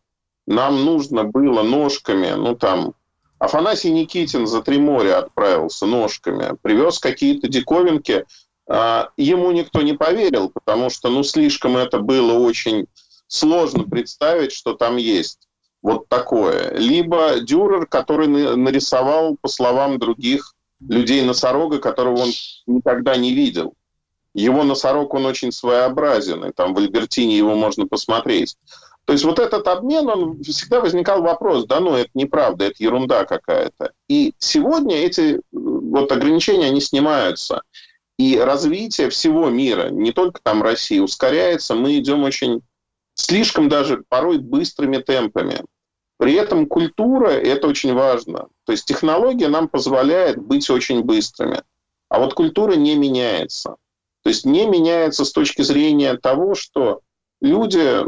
нам 0.46 0.84
нужно 0.84 1.24
было 1.24 1.62
ножками, 1.62 2.32
ну 2.32 2.54
там, 2.54 2.94
Афанасий 3.38 3.90
Никитин 3.90 4.46
за 4.46 4.62
три 4.62 4.78
моря 4.78 5.18
отправился 5.18 5.86
ножками, 5.86 6.56
привез 6.62 6.98
какие-то 6.98 7.48
диковинки, 7.48 8.24
а, 8.68 9.10
ему 9.16 9.52
никто 9.52 9.82
не 9.82 9.94
поверил, 9.94 10.50
потому 10.50 10.90
что, 10.90 11.08
ну, 11.08 11.22
слишком 11.22 11.76
это 11.76 11.98
было 11.98 12.38
очень 12.38 12.86
сложно 13.26 13.84
представить, 13.84 14.52
что 14.52 14.74
там 14.74 14.96
есть 14.96 15.45
вот 15.86 16.08
такое. 16.08 16.72
Либо 16.74 17.38
Дюрер, 17.38 17.86
который 17.86 18.26
нарисовал, 18.26 19.36
по 19.40 19.46
словам 19.46 20.00
других 20.00 20.52
людей, 20.80 21.22
носорога, 21.22 21.78
которого 21.78 22.22
он 22.22 22.30
никогда 22.66 23.16
не 23.16 23.32
видел. 23.32 23.74
Его 24.34 24.64
носорог, 24.64 25.14
он 25.14 25.26
очень 25.26 25.52
своеобразен, 25.52 26.44
и 26.44 26.50
там 26.50 26.74
в 26.74 26.78
Альбертине 26.78 27.38
его 27.38 27.54
можно 27.54 27.86
посмотреть. 27.86 28.56
То 29.04 29.12
есть 29.12 29.24
вот 29.24 29.38
этот 29.38 29.68
обмен, 29.68 30.08
он 30.08 30.42
всегда 30.42 30.80
возникал 30.80 31.22
вопрос, 31.22 31.66
да 31.66 31.78
ну 31.78 31.94
это 31.94 32.10
неправда, 32.14 32.64
это 32.64 32.82
ерунда 32.82 33.24
какая-то. 33.24 33.92
И 34.08 34.34
сегодня 34.38 34.96
эти 34.96 35.40
вот 35.52 36.10
ограничения, 36.10 36.66
они 36.66 36.80
снимаются. 36.80 37.62
И 38.18 38.36
развитие 38.36 39.08
всего 39.08 39.50
мира, 39.50 39.90
не 39.90 40.10
только 40.10 40.40
там 40.42 40.64
России, 40.64 40.98
ускоряется. 40.98 41.76
Мы 41.76 41.96
идем 41.98 42.24
очень 42.24 42.62
слишком 43.14 43.68
даже 43.68 44.02
порой 44.08 44.38
быстрыми 44.38 44.96
темпами. 44.96 45.60
При 46.18 46.34
этом 46.34 46.66
культура– 46.66 47.28
это 47.30 47.68
очень 47.68 47.92
важно. 47.92 48.48
То 48.64 48.72
есть 48.72 48.86
технология 48.86 49.48
нам 49.48 49.68
позволяет 49.68 50.38
быть 50.38 50.68
очень 50.70 51.02
быстрыми. 51.02 51.62
А 52.08 52.18
вот 52.20 52.34
культура 52.34 52.74
не 52.74 52.96
меняется. 52.96 53.76
То 54.22 54.30
есть 54.30 54.44
не 54.44 54.66
меняется 54.66 55.24
с 55.24 55.32
точки 55.32 55.62
зрения 55.62 56.16
того, 56.16 56.54
что 56.54 57.00
люди 57.40 58.00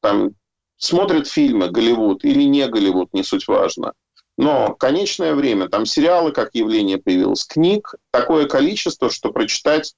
там, 0.00 0.32
смотрят 0.76 1.26
фильмы 1.26 1.70
Голливуд 1.70 2.24
или 2.24 2.42
не 2.42 2.66
Голливуд, 2.68 3.12
не 3.14 3.22
суть 3.22 3.48
важно– 3.48 3.92
но 4.38 4.76
конечное 4.76 5.34
время, 5.34 5.68
там 5.68 5.84
сериалы 5.84 6.30
как 6.30 6.54
явление 6.54 6.98
появилось, 6.98 7.44
книг 7.44 7.96
такое 8.12 8.46
количество, 8.46 9.10
что 9.10 9.32
прочитать 9.32 9.94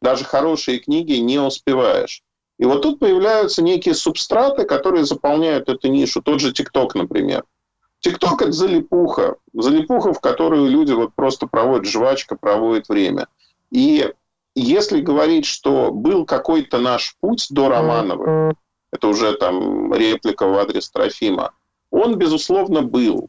даже 0.00 0.24
хорошие 0.24 0.78
книги 0.78 1.12
не 1.12 1.38
успеваешь. 1.38 2.22
И 2.62 2.64
вот 2.64 2.82
тут 2.82 3.00
появляются 3.00 3.60
некие 3.60 3.92
субстраты, 3.92 4.62
которые 4.62 5.04
заполняют 5.04 5.68
эту 5.68 5.88
нишу. 5.88 6.22
Тот 6.22 6.38
же 6.38 6.52
ТикТок, 6.52 6.94
например. 6.94 7.42
ТикТок– 7.98 8.40
это 8.42 8.52
залипуха. 8.52 9.34
Залипуха, 9.52 10.12
в 10.12 10.20
которую 10.20 10.70
люди 10.70 10.92
вот 10.92 11.12
просто 11.12 11.48
проводят 11.48 11.86
жвачка, 11.86 12.36
проводят 12.36 12.88
время. 12.88 13.26
И 13.72 14.08
если 14.54 15.00
говорить, 15.00 15.44
что 15.44 15.90
был 15.90 16.24
какой-то 16.24 16.78
наш 16.78 17.16
путь 17.18 17.48
до 17.50 17.68
Романова, 17.68 18.54
это 18.92 19.08
уже 19.08 19.32
там 19.32 19.92
реплика 19.92 20.46
в 20.46 20.56
адрес 20.56 20.88
Трофима, 20.88 21.50
он, 21.90 22.14
безусловно, 22.14 22.82
был. 22.82 23.28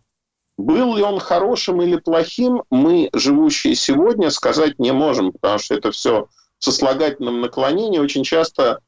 Был 0.59 0.95
ли 0.95 1.01
он 1.01 1.17
хорошим 1.17 1.81
или 1.81 1.95
плохим, 1.95 2.61
мы, 2.69 3.09
живущие 3.13 3.73
сегодня, 3.73 4.29
сказать 4.29 4.77
не 4.77 4.91
можем, 4.91 5.31
потому 5.31 5.57
что 5.57 5.73
это 5.73 5.89
все 5.89 6.27
в 6.59 6.65
сослагательном 6.65 7.41
наклонении. 7.41 7.97
Очень 7.97 8.23
часто 8.23 8.79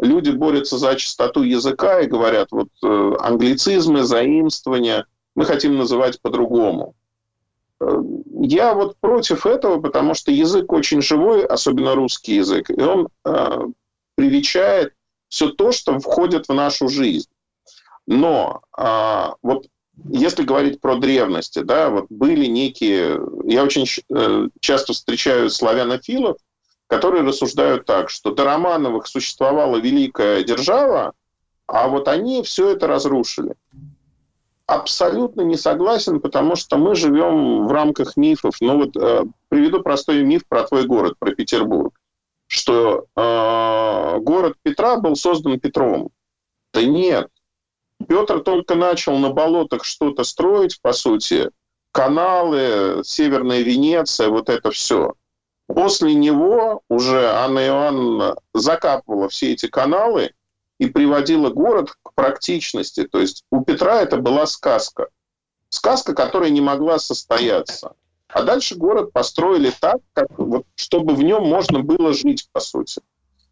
люди 0.00 0.30
борются 0.30 0.78
за 0.78 0.96
чистоту 0.96 1.42
языка 1.42 2.00
и 2.00 2.06
говорят, 2.06 2.48
вот 2.50 2.68
э, 2.82 3.12
англицизмы, 3.20 4.02
заимствования, 4.04 5.06
мы 5.34 5.44
хотим 5.44 5.76
называть 5.76 6.20
по-другому. 6.20 6.94
Э, 7.80 8.02
я 8.40 8.74
вот 8.74 8.96
против 9.00 9.46
этого, 9.46 9.80
потому 9.80 10.14
что 10.14 10.32
язык 10.32 10.72
очень 10.72 11.02
живой, 11.02 11.44
особенно 11.44 11.94
русский 11.94 12.36
язык, 12.36 12.70
и 12.70 12.80
он 12.80 13.08
э, 13.24 13.60
привечает 14.14 14.94
все 15.28 15.50
то, 15.50 15.72
что 15.72 15.98
входит 15.98 16.48
в 16.48 16.54
нашу 16.54 16.88
жизнь. 16.88 17.28
Но 18.06 18.62
э, 18.76 19.26
вот 19.42 19.66
если 20.08 20.44
говорить 20.44 20.80
про 20.80 20.96
древности, 20.96 21.60
да, 21.60 21.90
вот 21.90 22.06
были 22.08 22.46
некие... 22.46 23.20
Я 23.44 23.64
очень 23.64 23.86
э, 24.08 24.48
часто 24.60 24.92
встречаю 24.92 25.50
славянофилов, 25.50 26.38
которые 26.90 27.22
рассуждают 27.22 27.86
так, 27.86 28.10
что 28.10 28.32
до 28.32 28.44
Романовых 28.44 29.06
существовала 29.06 29.76
великая 29.76 30.42
держава, 30.42 31.12
а 31.68 31.86
вот 31.86 32.08
они 32.08 32.42
все 32.42 32.70
это 32.70 32.88
разрушили. 32.88 33.54
Абсолютно 34.66 35.42
не 35.42 35.56
согласен, 35.56 36.18
потому 36.18 36.56
что 36.56 36.76
мы 36.78 36.96
живем 36.96 37.68
в 37.68 37.72
рамках 37.72 38.16
мифов. 38.16 38.56
Ну 38.60 38.76
вот 38.76 38.96
э, 38.96 39.24
приведу 39.48 39.82
простой 39.82 40.24
миф 40.24 40.42
про 40.48 40.64
твой 40.64 40.84
город, 40.84 41.14
про 41.20 41.32
Петербург, 41.32 41.94
что 42.48 43.06
э, 43.16 44.18
город 44.18 44.56
Петра 44.62 44.96
был 44.96 45.14
создан 45.14 45.60
Петром. 45.60 46.10
Да 46.74 46.82
нет, 46.82 47.28
Петр 48.08 48.40
только 48.40 48.74
начал 48.74 49.16
на 49.16 49.30
болотах 49.30 49.84
что-то 49.84 50.24
строить, 50.24 50.80
по 50.82 50.92
сути, 50.92 51.50
каналы, 51.92 53.02
Северная 53.04 53.62
Венеция, 53.62 54.28
вот 54.28 54.48
это 54.48 54.72
все. 54.72 55.14
После 55.74 56.14
него 56.14 56.82
уже 56.88 57.30
Анна 57.30 57.60
Иоанновна 57.66 58.36
закапывала 58.54 59.28
все 59.28 59.52
эти 59.52 59.66
каналы 59.66 60.32
и 60.78 60.86
приводила 60.86 61.50
город 61.50 61.92
к 62.02 62.14
практичности. 62.14 63.04
То 63.04 63.20
есть 63.20 63.44
у 63.50 63.62
Петра 63.62 64.02
это 64.02 64.16
была 64.16 64.46
сказка. 64.46 65.08
Сказка, 65.68 66.14
которая 66.14 66.50
не 66.50 66.60
могла 66.60 66.98
состояться. 66.98 67.92
А 68.28 68.42
дальше 68.42 68.74
город 68.76 69.12
построили 69.12 69.72
так, 69.80 69.98
как, 70.12 70.28
вот, 70.38 70.64
чтобы 70.74 71.14
в 71.14 71.22
нем 71.22 71.44
можно 71.44 71.80
было 71.80 72.12
жить, 72.12 72.48
по 72.52 72.60
сути. 72.60 73.00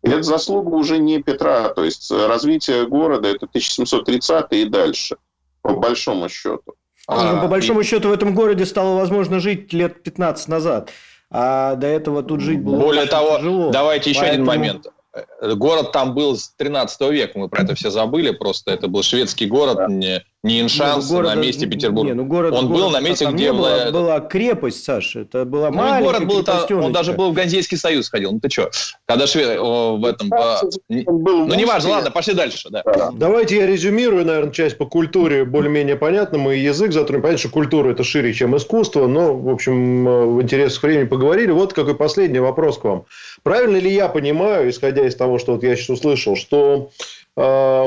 И 0.03 0.11
это 0.11 0.23
заслуга 0.23 0.75
уже 0.75 0.99
не 0.99 1.21
Петра, 1.21 1.71
то 1.71 1.85
есть 1.85 2.11
э, 2.11 2.27
развитие 2.27 2.87
города 2.87 3.29
это 3.29 3.47
1730 3.47 4.47
и 4.53 4.65
дальше, 4.65 5.17
по 5.61 5.75
большому 5.75 6.29
счету. 6.29 6.75
А, 7.09 7.35
ну, 7.35 7.43
по 7.43 7.49
большому 7.49 7.81
и... 7.81 7.85
счету 7.85 8.09
в 8.09 8.13
этом 8.13 8.35
городе 8.35 8.65
стало 8.65 8.97
возможно 8.97 9.41
жить 9.41 9.73
лет 9.73 10.03
15 10.05 10.49
назад. 10.49 10.91
А 11.31 11.75
до 11.75 11.87
этого 11.87 12.23
тут 12.23 12.41
жить 12.41 12.61
было 12.63 12.79
Более 12.81 13.07
того, 13.07 13.37
тяжело. 13.37 13.71
давайте 13.71 14.11
еще 14.11 14.21
Поэтому... 14.21 14.51
один 14.51 14.61
момент. 14.61 14.87
Э, 15.15 15.55
город 15.55 15.93
там 15.93 16.15
был 16.15 16.37
с 16.37 16.51
13 16.57 17.01
века, 17.11 17.39
мы 17.39 17.49
про 17.49 17.63
это 17.63 17.75
все 17.75 17.91
забыли, 17.91 18.31
просто 18.31 18.73
это 18.73 18.89
был 18.89 19.03
шведский 19.03 19.47
город, 19.47 19.77
да. 19.77 19.87
не, 19.87 20.23
не 20.43 20.61
Иншанс, 20.61 21.11
ну, 21.11 21.23
на 21.23 21.35
месте 21.35 21.67
Петербурга. 21.67 22.11
Не, 22.11 22.15
ну, 22.15 22.25
город, 22.25 22.53
он 22.53 22.69
город, 22.69 22.81
был 22.83 22.91
на 22.91 23.01
месте, 23.01 23.27
где... 23.27 23.53
была, 23.53 23.91
была 23.91 24.21
крепость, 24.21 24.85
Саша, 24.85 25.21
это 25.21 25.47
была 25.47 25.71
ну, 25.71 25.77
маленькая 25.79 26.27
город 26.27 26.69
был, 26.69 26.85
Он 26.85 26.93
даже 26.93 27.15
был 27.15 27.31
в 27.31 27.33
Ганзейский 27.33 27.79
союз 27.79 28.11
ходил, 28.11 28.33
ну 28.33 28.41
ты 28.41 28.51
что? 28.51 28.71
Когда 29.07 29.27
швед... 29.27 29.59
в 29.59 30.05
этом... 30.05 30.29
По... 30.29 30.61
Ну, 30.89 31.55
неважно, 31.55 31.91
ладно, 31.91 32.11
пошли 32.11 32.35
дальше. 32.35 32.69
Да. 32.71 32.83
Давайте 33.15 33.57
я 33.57 33.67
резюмирую, 33.67 34.27
наверное, 34.27 34.53
часть 34.53 34.77
по 34.77 34.85
культуре 34.85 35.45
более-менее 35.45 35.97
понятно. 35.97 36.39
Мы 36.39 36.57
язык 36.57 36.93
затронем. 36.93 37.23
Понятно, 37.23 37.39
что 37.39 37.49
культура– 37.49 37.91
это 37.93 38.05
шире, 38.05 38.35
чем 38.35 38.57
искусство, 38.57 39.07
но, 39.07 39.35
в 39.35 39.49
общем, 39.49 40.07
э, 40.07 40.27
в 40.27 40.43
интересах 40.43 40.83
времени 40.83 41.07
поговорили. 41.07 41.51
Вот 41.51 41.73
какой 41.73 41.97
последний 41.97 42.41
вопрос 42.41 42.79
к 42.79 42.85
вам. 42.85 43.05
Правильно 43.43 43.77
ли 43.77 43.91
я 43.93 44.09
понимаю, 44.09 44.71
исходя 44.71 45.07
из 45.07 45.15
того, 45.15 45.39
что 45.39 45.53
вот 45.53 45.63
я 45.63 45.77
сейчас 45.77 45.91
услышал, 45.91 46.37
что 46.37 46.91
э, 47.37 47.85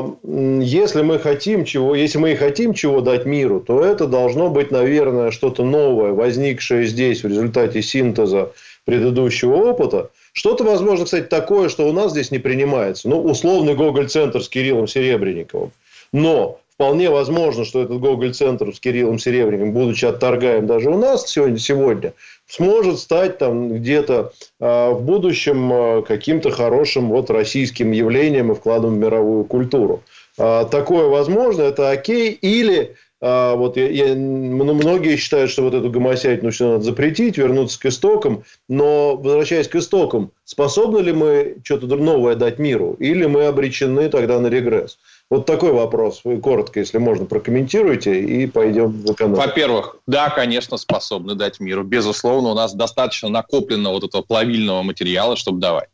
если 0.61 1.01
мы 1.01 1.19
хотим 1.19 1.65
чего, 1.65 1.95
если 1.95 2.17
мы 2.17 2.31
и 2.31 2.35
хотим 2.35 2.73
чего 2.73 3.01
дать 3.01 3.25
миру, 3.25 3.59
то 3.59 3.83
это 3.83 4.07
должно 4.07 4.49
быть, 4.49 4.71
наверное, 4.71 5.31
что-то 5.31 5.63
новое, 5.63 6.11
возникшее 6.11 6.85
здесь 6.85 7.23
в 7.23 7.27
результате 7.27 7.81
синтеза 7.81 8.51
предыдущего 8.85 9.55
опыта. 9.55 10.09
Что-то, 10.33 10.63
возможно, 10.63 11.05
кстати, 11.05 11.25
такое, 11.25 11.69
что 11.69 11.87
у 11.87 11.91
нас 11.91 12.11
здесь 12.11 12.31
не 12.31 12.39
принимается. 12.39 13.09
Ну, 13.09 13.21
условный 13.21 13.75
Гоголь-центр 13.75 14.41
с 14.41 14.49
Кириллом 14.49 14.87
Серебренниковым. 14.87 15.71
Но 16.13 16.59
вполне 16.73 17.09
возможно, 17.09 17.65
что 17.65 17.81
этот 17.81 17.99
Гоголь-центр 17.99 18.73
с 18.73 18.79
Кириллом 18.79 19.19
Серебренниковым, 19.19 19.73
будучи 19.73 20.05
отторгаем 20.05 20.67
даже 20.67 20.89
у 20.89 20.97
нас 20.97 21.29
сегодня, 21.29 21.57
сегодня 21.57 22.13
сможет 22.51 22.99
стать 22.99 23.37
там 23.37 23.69
где-то 23.69 24.33
э, 24.59 24.89
в 24.91 25.01
будущем 25.01 25.71
э, 25.71 26.01
каким-то 26.03 26.51
хорошим 26.51 27.09
вот 27.09 27.29
российским 27.29 27.91
явлением 27.91 28.51
и 28.51 28.55
вкладом 28.55 28.95
в 28.95 28.97
мировую 28.97 29.45
культуру. 29.45 30.03
Э, 30.37 30.65
такое 30.69 31.07
возможно, 31.07 31.63
это 31.63 31.89
окей. 31.89 32.31
Или 32.31 32.95
вот 33.23 33.77
я, 33.77 33.87
я, 33.87 34.15
ну, 34.15 34.73
многие 34.73 35.15
считают, 35.15 35.51
что 35.51 35.61
вот 35.61 35.75
эту 35.75 35.91
гомосятину 35.91 36.49
все 36.49 36.71
надо 36.71 36.83
запретить, 36.83 37.37
вернуться 37.37 37.79
к 37.79 37.85
истокам. 37.85 38.43
Но, 38.67 39.15
возвращаясь 39.15 39.67
к 39.67 39.75
истокам, 39.75 40.31
способны 40.43 41.01
ли 41.01 41.13
мы 41.13 41.57
что-то 41.63 41.85
новое 41.85 42.33
дать 42.33 42.57
миру? 42.57 42.95
Или 42.97 43.27
мы 43.27 43.45
обречены 43.45 44.09
тогда 44.09 44.39
на 44.39 44.47
регресс? 44.47 44.97
Вот 45.31 45.45
такой 45.45 45.71
вопрос. 45.71 46.21
Вы 46.25 46.41
коротко, 46.41 46.81
если 46.81 46.97
можно, 46.97 47.25
прокомментируйте 47.25 48.19
и 48.19 48.47
пойдем 48.47 48.91
в 48.91 49.13
экономику. 49.13 49.39
Во-первых, 49.39 49.95
да, 50.05 50.29
конечно, 50.29 50.75
способны 50.75 51.35
дать 51.35 51.61
миру. 51.61 51.85
Безусловно, 51.85 52.49
у 52.49 52.53
нас 52.53 52.73
достаточно 52.73 53.29
накоплено 53.29 53.91
вот 53.91 54.03
этого 54.03 54.23
плавильного 54.23 54.83
материала, 54.83 55.37
чтобы 55.37 55.61
давать. 55.61 55.87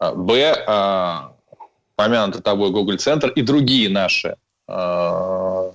А, 0.00 0.12
Б, 0.16 0.64
а, 0.66 1.32
помянутый 1.94 2.42
тобой 2.42 2.70
Google 2.72 2.96
Центр 2.96 3.28
и 3.28 3.42
другие 3.42 3.88
наши 3.88 4.34
а, 4.66 5.70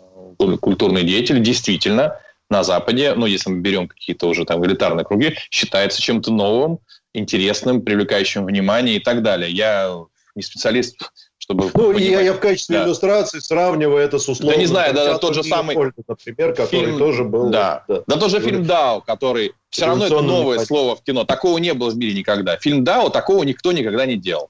культурные 0.59 1.05
деятели 1.05 1.39
действительно 1.39 2.19
на 2.49 2.65
Западе, 2.65 3.13
ну, 3.15 3.25
если 3.25 3.49
мы 3.49 3.61
берем 3.61 3.87
какие-то 3.87 4.27
уже 4.27 4.43
там 4.43 4.65
элитарные 4.65 5.05
круги, 5.05 5.33
считается 5.49 6.01
чем-то 6.01 6.29
новым, 6.33 6.79
интересным, 7.13 7.83
привлекающим 7.83 8.45
внимание 8.45 8.97
и 8.97 8.99
так 8.99 9.23
далее. 9.23 9.49
Я 9.49 9.97
не 10.35 10.43
специалист, 10.43 10.97
чтобы 11.37 11.65
Ну, 11.65 11.93
понимать. 11.93 12.01
я, 12.03 12.21
я 12.21 12.33
в 12.33 12.39
качестве 12.39 12.79
Да. 12.79 12.85
иллюстрации 12.85 13.39
сравниваю 13.39 13.99
это 13.99 14.19
с 14.19 14.27
условным... 14.27 14.55
Да 14.55 14.59
не 14.59 14.65
знаю, 14.65 14.93
да, 14.93 15.17
тот 15.17 15.35
же 15.35 15.43
самый 15.43 15.75
Холта, 15.75 16.01
например, 16.07 16.53
который 16.53 16.85
фильм- 16.85 16.97
тоже 16.97 17.23
был... 17.23 17.49
Да. 17.49 17.83
Да 17.87 18.17
тот 18.17 18.31
же 18.31 18.39
фильм 18.39 18.65
«Дау», 18.65 19.01
который... 19.01 19.53
Все 19.69 19.85
равно 19.85 20.05
это 20.05 20.21
новое 20.21 20.59
слово 20.65 20.95
в 20.95 21.03
кино. 21.03 21.25
Такого 21.25 21.57
не 21.57 21.73
было 21.73 21.89
в 21.89 21.97
мире 21.97 22.13
никогда. 22.17 22.57
Фильм 22.57 22.83
«Дау» 22.83 23.09
такого 23.09 23.43
никто 23.43 23.71
никогда 23.71 24.05
не 24.05 24.15
делал. 24.15 24.49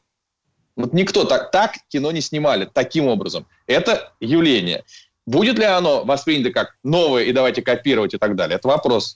Вот 0.75 0.93
никто 0.93 1.23
так, 1.25 1.51
так 1.51 1.73
кино 1.89 2.11
не 2.11 2.21
снимали, 2.21 2.69
таким 2.71 3.07
образом. 3.07 3.47
Это 3.65 4.13
явление. 4.19 4.83
Будет 5.25 5.57
ли 5.59 5.65
оно 5.65 6.05
воспринято 6.05 6.51
как 6.51 6.75
новое 6.83 7.23
и 7.23 7.33
давайте 7.33 7.61
копировать 7.61 8.13
и 8.13 8.17
так 8.17 8.35
далее? 8.35 8.55
Это 8.57 8.67
вопрос. 8.69 9.15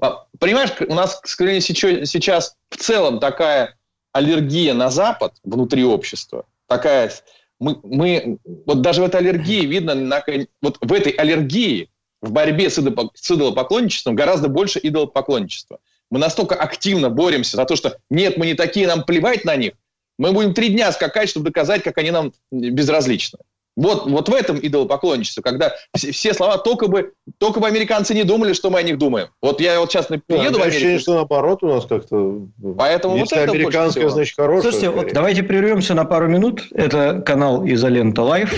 А, 0.00 0.24
Понимаешь, 0.40 0.70
у 0.88 0.94
нас, 0.94 1.20
к 1.20 1.28
сожалению, 1.28 1.62
сейчас 1.62 2.56
в 2.70 2.76
целом 2.76 3.20
такая 3.20 3.76
аллергия 4.12 4.74
на 4.74 4.90
Запад 4.90 5.34
внутри 5.44 5.84
общества. 5.84 6.44
Такая... 6.68 7.12
Мы, 7.60 7.78
мы, 7.84 8.38
вот 8.66 8.82
даже 8.82 9.00
в 9.00 9.04
этой 9.04 9.20
аллергии 9.20 9.64
видно, 9.64 9.94
на- 9.94 10.24
вот 10.60 10.76
в 10.80 10.92
этой 10.92 11.12
аллергии, 11.12 11.88
в 12.20 12.32
борьбе 12.32 12.68
с, 12.68 12.78
идолопо- 12.78 13.10
с 13.14 13.30
идолопоклонничеством 13.30 14.16
гораздо 14.16 14.48
больше 14.48 14.80
идолопоклонничества. 14.82 15.78
Мы 16.10 16.18
настолько 16.18 16.56
активно 16.56 17.10
боремся 17.10 17.56
за 17.56 17.64
то, 17.64 17.76
что 17.76 17.98
нет, 18.10 18.36
мы 18.36 18.46
не 18.46 18.54
такие, 18.54 18.86
нам 18.86 19.04
плевать 19.04 19.44
на 19.44 19.54
них. 19.56 19.74
Мы 20.18 20.32
будем 20.32 20.52
три 20.52 20.68
дня 20.70 20.90
скакать, 20.92 21.28
чтобы 21.28 21.46
доказать, 21.46 21.82
как 21.82 21.96
они 21.98 22.10
нам 22.10 22.32
безразличны. 22.50 23.38
Вот, 23.76 24.08
вот 24.08 24.28
в 24.28 24.32
этом 24.34 24.58
идолопоклонничество, 24.62 25.42
когда 25.42 25.72
все, 25.96 26.12
все 26.12 26.32
слова 26.32 26.58
только 26.58 26.86
бы, 26.86 27.12
только 27.38 27.58
бы 27.58 27.66
американцы 27.66 28.14
не 28.14 28.22
думали, 28.22 28.52
что 28.52 28.70
мы 28.70 28.78
о 28.78 28.82
них 28.82 28.98
думаем. 28.98 29.28
Вот 29.42 29.60
я 29.60 29.80
вот 29.80 29.90
сейчас 29.90 30.06
Да, 30.08 30.18
приеду 30.24 30.50
у 30.50 30.52
в 30.52 30.54
меня 30.58 30.64
ощущение, 30.66 30.88
Америку. 30.90 31.02
что 31.02 31.14
наоборот 31.14 31.62
у 31.62 31.68
нас 31.68 31.84
как-то... 31.84 32.42
Поэтому 32.78 33.14
вот 33.14 33.22
Если 33.22 33.38
это 33.38 33.46
больше 33.48 33.58
американское, 33.62 34.08
значит, 34.08 34.36
хорошее. 34.36 34.62
Слушайте, 34.72 34.90
вот 34.90 35.12
давайте 35.12 35.42
прервемся 35.42 35.94
на 35.94 36.04
пару 36.04 36.28
минут. 36.28 36.62
Это 36.72 37.20
канал 37.20 37.66
Изолента 37.66 38.22
Live. 38.22 38.52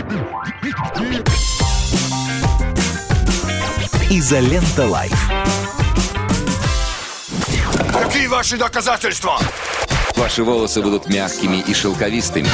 Изолента 4.10 4.86
Live. 4.86 5.30
Какие 7.92 8.26
ваши 8.26 8.58
доказательства? 8.58 9.38
Ваши 10.14 10.44
волосы 10.44 10.82
будут 10.82 11.08
мягкими 11.08 11.62
и 11.66 11.74
шелковистыми. 11.74 12.48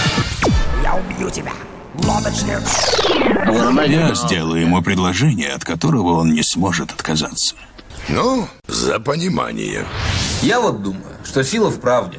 Я 0.83 0.95
убью 0.95 1.31
тебя. 1.31 1.53
Я 3.87 4.15
сделаю 4.15 4.61
ему 4.61 4.83
предложение, 4.83 5.53
от 5.53 5.65
которого 5.65 6.15
он 6.15 6.33
не 6.33 6.43
сможет 6.43 6.91
отказаться. 6.91 7.55
Ну, 8.09 8.49
за 8.67 8.99
понимание. 8.99 9.87
Я 10.43 10.61
вот 10.61 10.83
думаю, 10.83 11.17
что 11.25 11.45
сила 11.45 11.71
в 11.71 11.81
правде. 11.81 12.19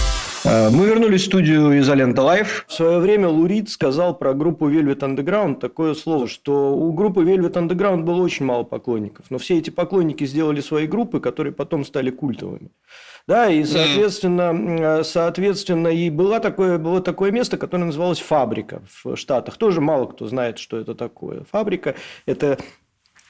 Э, 0.51 0.69
Мы 0.69 0.85
вернулись 0.85 1.21
в 1.21 1.25
студию 1.25 1.79
Изолента 1.79 2.21
Live. 2.23 2.65
В 2.67 2.73
свое 2.73 2.99
время 2.99 3.29
Лу 3.29 3.45
Рид 3.45 3.69
сказал 3.69 4.17
про 4.17 4.33
группу 4.33 4.69
Velvet 4.69 4.99
Underground 4.99 5.59
такое 5.61 5.93
слово, 5.93 6.27
что 6.27 6.75
у 6.75 6.91
группы 6.91 7.23
Velvet 7.23 7.53
Underground 7.53 8.03
было 8.03 8.21
очень 8.21 8.45
мало 8.45 8.63
поклонников, 8.63 9.27
но 9.29 9.37
все 9.37 9.57
эти 9.57 9.69
поклонники 9.69 10.25
сделали 10.25 10.59
свои 10.59 10.87
группы, 10.87 11.21
которые 11.21 11.53
потом 11.53 11.85
стали 11.85 12.09
культовыми. 12.09 12.69
Да, 13.27 13.49
и, 13.49 13.63
соответственно, 13.63 14.99
э, 14.99 15.03
соответственно, 15.05 15.87
и 15.87 16.09
было 16.09 16.41
такое, 16.41 16.77
было 16.77 17.01
такое 17.01 17.31
место, 17.31 17.57
которое 17.57 17.85
называлось 17.85 18.19
«Фабрика» 18.19 18.81
в 19.03 19.15
Штатах. 19.15 19.55
Тоже 19.55 19.79
мало 19.79 20.07
кто 20.07 20.27
знает, 20.27 20.59
что 20.59 20.77
это 20.77 20.95
такое. 20.95 21.45
«Фабрика»– 21.49 21.95
это 22.25 22.57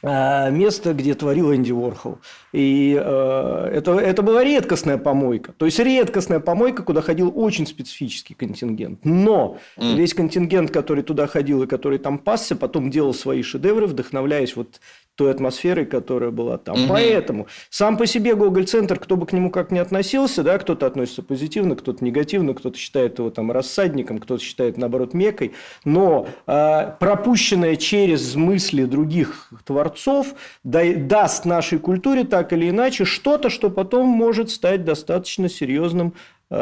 место, 0.03 0.93
где 0.93 1.13
творил 1.13 1.53
Энди 1.53 1.71
Уорхол. 1.71 2.19
И 2.51 2.99
э, 2.99 3.69
это, 3.73 3.99
это 3.99 4.21
была 4.21 4.43
редкостная 4.43 4.97
помойка. 4.97 5.53
То 5.53 5.65
есть 5.65 5.79
редкостная 5.79 6.39
помойка, 6.39 6.83
куда 6.83 7.01
ходил 7.01 7.31
очень 7.35 7.67
специфический 7.67 8.33
контингент. 8.33 9.05
Но 9.05 9.57
весь 9.77 10.13
контингент, 10.13 10.71
который 10.71 11.03
туда 11.03 11.27
ходил 11.27 11.63
и 11.63 11.67
который 11.67 11.99
там 11.99 12.17
пасся, 12.17 12.55
потом 12.55 12.89
делал 12.89 13.13
свои 13.13 13.43
шедевры, 13.43 13.87
вдохновляясь 13.87 14.55
вот 14.55 14.79
той 15.21 15.29
атмосферой, 15.29 15.85
которая 15.85 16.31
была 16.31 16.57
там. 16.57 16.79
Мгм. 16.79 16.89
Поэтому 16.89 17.45
сам 17.69 17.95
по 17.95 18.07
себе 18.07 18.33
Гоголь-центр, 18.33 18.97
кто 18.97 19.15
бы 19.15 19.27
к 19.27 19.33
нему 19.33 19.51
как 19.51 19.69
ни 19.69 19.77
относился, 19.77 20.41
да, 20.41 20.57
кто-то 20.57 20.87
относится 20.87 21.21
позитивно, 21.21 21.75
кто-то 21.75 22.03
негативно, 22.03 22.55
кто-то 22.55 22.75
считает 22.75 23.19
его 23.19 23.29
там 23.29 23.51
рассадником, 23.51 24.17
кто-то 24.17 24.43
считает, 24.43 24.77
наоборот, 24.77 25.13
мекой, 25.13 25.51
но 25.85 26.27
э, 26.47 26.93
пропущенное 26.99 27.75
через 27.75 28.33
мысли 28.33 28.85
других 28.85 29.51
творцов 29.63 30.33
да- 30.63 30.95
даст 30.95 31.45
нашей 31.45 31.77
культуре 31.77 32.23
так 32.23 32.51
или 32.51 32.71
иначе 32.71 33.05
что-то, 33.05 33.51
что 33.51 33.69
потом 33.69 34.07
может 34.07 34.49
стать 34.49 34.83
достаточно 34.83 35.49
серьезным 35.49 36.15
э, 36.49 36.55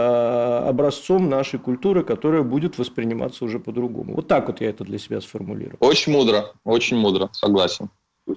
образцом 0.68 1.30
нашей 1.30 1.60
культуры, 1.60 2.04
которая 2.04 2.44
будет 2.44 2.78
восприниматься 2.78 3.46
уже 3.46 3.60
по-другому. 3.60 4.16
Вот 4.16 4.28
так 4.28 4.48
вот 4.48 4.60
я 4.60 4.70
это 4.70 4.84
для 4.84 4.98
себя 4.98 5.22
сформулирую. 5.22 5.78
Очень 5.80 6.12
мудро, 6.12 6.52
очень 6.66 6.98
мудро, 6.98 7.30
согласен. 7.32 7.90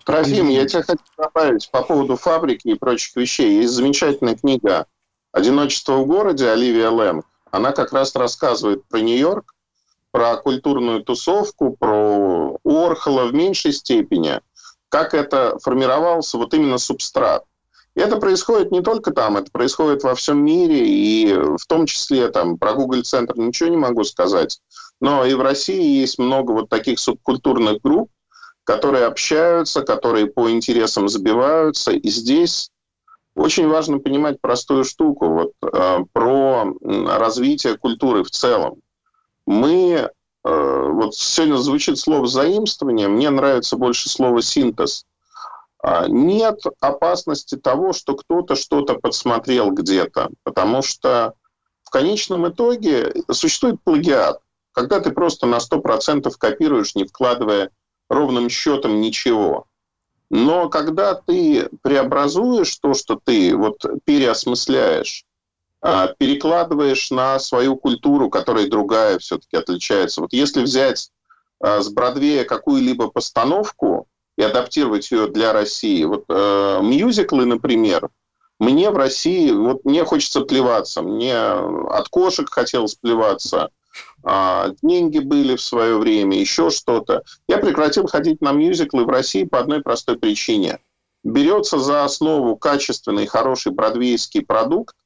Трофим, 0.04 0.48
я 0.48 0.66
тебя 0.66 0.82
хочу 0.82 1.04
добавить 1.16 1.70
по 1.70 1.82
поводу 1.82 2.16
фабрики 2.16 2.68
и 2.68 2.74
прочих 2.74 3.16
вещей. 3.16 3.60
Есть 3.62 3.74
замечательная 3.74 4.36
книга 4.36 4.86
«Одиночество 5.32 5.96
в 5.96 6.06
городе» 6.06 6.48
Оливия 6.48 6.90
Лэнг. 6.90 7.24
Она 7.50 7.72
как 7.72 7.92
раз 7.92 8.14
рассказывает 8.14 8.84
про 8.86 9.00
Нью-Йорк, 9.00 9.54
про 10.10 10.36
культурную 10.36 11.02
тусовку, 11.02 11.76
про 11.78 12.58
Орхола 12.64 13.26
в 13.26 13.34
меньшей 13.34 13.72
степени, 13.72 14.40
как 14.88 15.14
это 15.14 15.58
формировался 15.62 16.38
вот 16.38 16.54
именно 16.54 16.78
субстрат. 16.78 17.44
И 17.94 18.00
это 18.00 18.16
происходит 18.16 18.70
не 18.72 18.82
только 18.82 19.10
там, 19.10 19.36
это 19.36 19.50
происходит 19.50 20.02
во 20.02 20.14
всем 20.14 20.42
мире, 20.42 20.86
и 20.86 21.34
в 21.34 21.66
том 21.66 21.84
числе 21.86 22.28
там 22.28 22.56
про 22.56 22.72
Google 22.72 23.02
Центр 23.02 23.36
ничего 23.36 23.68
не 23.68 23.76
могу 23.76 24.04
сказать, 24.04 24.60
но 25.00 25.26
и 25.26 25.34
в 25.34 25.42
России 25.42 26.00
есть 26.00 26.18
много 26.18 26.52
вот 26.52 26.70
таких 26.70 26.98
субкультурных 26.98 27.82
групп, 27.82 28.10
которые 28.64 29.06
общаются, 29.06 29.82
которые 29.82 30.26
по 30.26 30.50
интересам 30.50 31.08
забиваются. 31.08 31.92
И 31.92 32.08
здесь 32.08 32.70
очень 33.34 33.68
важно 33.68 33.98
понимать 33.98 34.40
простую 34.40 34.84
штуку 34.84 35.28
вот, 35.28 35.52
э, 35.62 35.98
про 36.12 36.72
развитие 36.82 37.76
культуры 37.76 38.22
в 38.22 38.30
целом. 38.30 38.80
Мы, 39.46 40.10
э, 40.44 40.88
вот 40.92 41.14
сегодня 41.14 41.56
звучит 41.56 41.98
слово 41.98 42.26
заимствование, 42.26 43.08
мне 43.08 43.30
нравится 43.30 43.76
больше 43.76 44.08
слово 44.08 44.42
синтез. 44.42 45.06
А, 45.82 46.06
Нет 46.06 46.60
опасности 46.80 47.56
того, 47.56 47.92
что 47.92 48.14
кто-то 48.14 48.54
что-то 48.54 48.94
подсмотрел 48.94 49.72
где-то, 49.72 50.30
потому 50.44 50.82
что 50.82 51.34
в 51.82 51.90
конечном 51.90 52.48
итоге 52.48 53.12
существует 53.30 53.82
плагиат, 53.82 54.40
когда 54.72 55.00
ты 55.00 55.10
просто 55.10 55.46
на 55.46 55.58
100% 55.58 56.30
копируешь, 56.38 56.94
не 56.94 57.04
вкладывая 57.04 57.70
ровным 58.12 58.48
счетом 58.48 59.00
ничего. 59.00 59.66
Но 60.30 60.68
когда 60.68 61.14
ты 61.14 61.68
преобразуешь 61.82 62.76
то, 62.76 62.94
что 62.94 63.20
ты 63.22 63.54
вот 63.56 63.84
переосмысляешь, 64.04 65.24
а, 65.80 66.14
перекладываешь 66.16 67.10
на 67.10 67.38
свою 67.38 67.76
культуру, 67.76 68.30
которая 68.30 68.68
другая 68.68 69.18
все-таки 69.18 69.56
отличается. 69.56 70.20
Вот 70.20 70.32
если 70.32 70.62
взять 70.62 71.10
а, 71.60 71.80
с 71.82 71.90
Бродвея 71.90 72.44
какую-либо 72.44 73.08
постановку, 73.08 74.06
и 74.36 74.42
адаптировать 74.42 75.10
ее 75.10 75.28
для 75.28 75.52
России. 75.52 76.04
Вот 76.04 76.24
э, 76.28 76.80
мюзиклы, 76.82 77.44
например, 77.44 78.08
мне 78.58 78.90
в 78.90 78.96
России, 78.96 79.50
вот 79.50 79.84
мне 79.84 80.04
хочется 80.04 80.42
плеваться, 80.42 81.02
мне 81.02 81.36
от 81.36 82.08
кошек 82.08 82.48
хотелось 82.48 82.94
плеваться, 82.94 83.70
деньги 84.82 85.18
были 85.18 85.56
в 85.56 85.60
свое 85.60 85.98
время, 85.98 86.38
еще 86.38 86.70
что-то. 86.70 87.22
Я 87.48 87.58
прекратил 87.58 88.06
ходить 88.06 88.40
на 88.40 88.52
мюзиклы 88.52 89.04
в 89.04 89.08
России 89.08 89.44
по 89.44 89.58
одной 89.58 89.82
простой 89.82 90.18
причине. 90.18 90.78
Берется 91.24 91.78
за 91.78 92.04
основу 92.04 92.56
качественный, 92.56 93.26
хороший 93.26 93.72
бродвейский 93.72 94.44
продукт, 94.44 94.96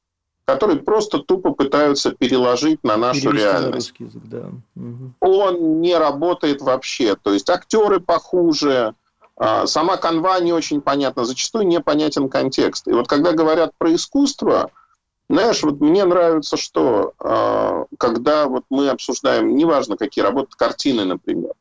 который 0.45 0.77
просто 0.77 1.19
тупо 1.19 1.51
пытаются 1.51 2.11
переложить 2.11 2.81
на 2.83 2.95
нашу 2.95 3.21
Перевести 3.21 3.43
реальность. 3.43 3.99
На 3.99 4.05
язык, 4.05 4.21
да. 4.25 4.51
угу. 4.75 5.13
Он 5.19 5.81
не 5.81 5.95
работает 5.95 6.61
вообще. 6.61 7.15
То 7.15 7.33
есть 7.33 7.49
актеры 7.49 7.99
похуже, 7.99 8.95
а, 9.35 9.67
сама 9.67 9.97
канва 9.97 10.39
не 10.39 10.53
очень 10.53 10.79
понятна, 10.81 11.25
зачастую 11.25 11.67
непонятен 11.67 12.29
контекст. 12.29 12.87
И 12.87 12.91
вот 12.91 13.09
когда 13.09 13.33
говорят 13.33 13.71
про 13.77 13.93
искусство, 13.93 14.71
знаешь, 15.29 15.63
вот 15.63 15.79
мне 15.79 16.05
нравится, 16.05 16.57
что 16.57 17.13
а, 17.19 17.85
когда 17.97 18.47
вот 18.47 18.65
мы 18.69 18.89
обсуждаем, 18.89 19.55
неважно 19.55 19.97
какие 19.97 20.23
работы, 20.23 20.51
картины, 20.57 21.05
например, 21.05 21.53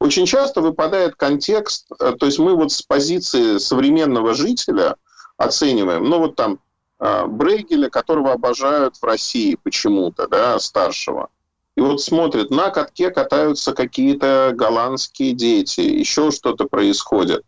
очень 0.00 0.26
часто 0.26 0.60
выпадает 0.60 1.14
контекст, 1.14 1.86
э, 1.98 2.12
то 2.18 2.26
есть 2.26 2.38
мы 2.38 2.54
вот 2.56 2.72
с 2.72 2.82
позиции 2.82 3.58
современного 3.58 4.34
жителя 4.34 4.96
оцениваем, 5.36 6.04
ну 6.04 6.18
вот 6.18 6.36
там 6.36 6.58
а, 6.98 7.26
Брейгеля, 7.26 7.88
которого 7.88 8.32
обожают 8.32 8.96
в 8.96 9.04
России 9.04 9.58
почему-то, 9.62 10.26
да, 10.28 10.58
старшего 10.58 11.30
и 11.76 11.80
вот 11.80 12.00
смотрит, 12.00 12.50
на 12.50 12.70
катке 12.70 13.10
катаются 13.10 13.72
какие-то 13.72 14.52
голландские 14.54 15.32
дети, 15.32 15.80
еще 15.80 16.30
что-то 16.30 16.66
происходит. 16.66 17.44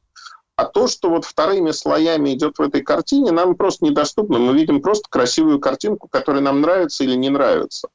А 0.56 0.64
то, 0.64 0.88
что 0.88 1.10
вот 1.10 1.26
вторыми 1.26 1.70
слоями 1.70 2.34
идет 2.34 2.58
в 2.58 2.62
этой 2.62 2.80
картине, 2.80 3.30
нам 3.30 3.56
просто 3.56 3.84
недоступно. 3.84 4.38
Мы 4.38 4.54
видим 4.54 4.80
просто 4.80 5.06
красивую 5.10 5.60
картинку, 5.60 6.08
которая 6.08 6.40
нам 6.42 6.62
нравится 6.62 7.04
или 7.04 7.14
не 7.14 7.28
нравится. 7.28 7.88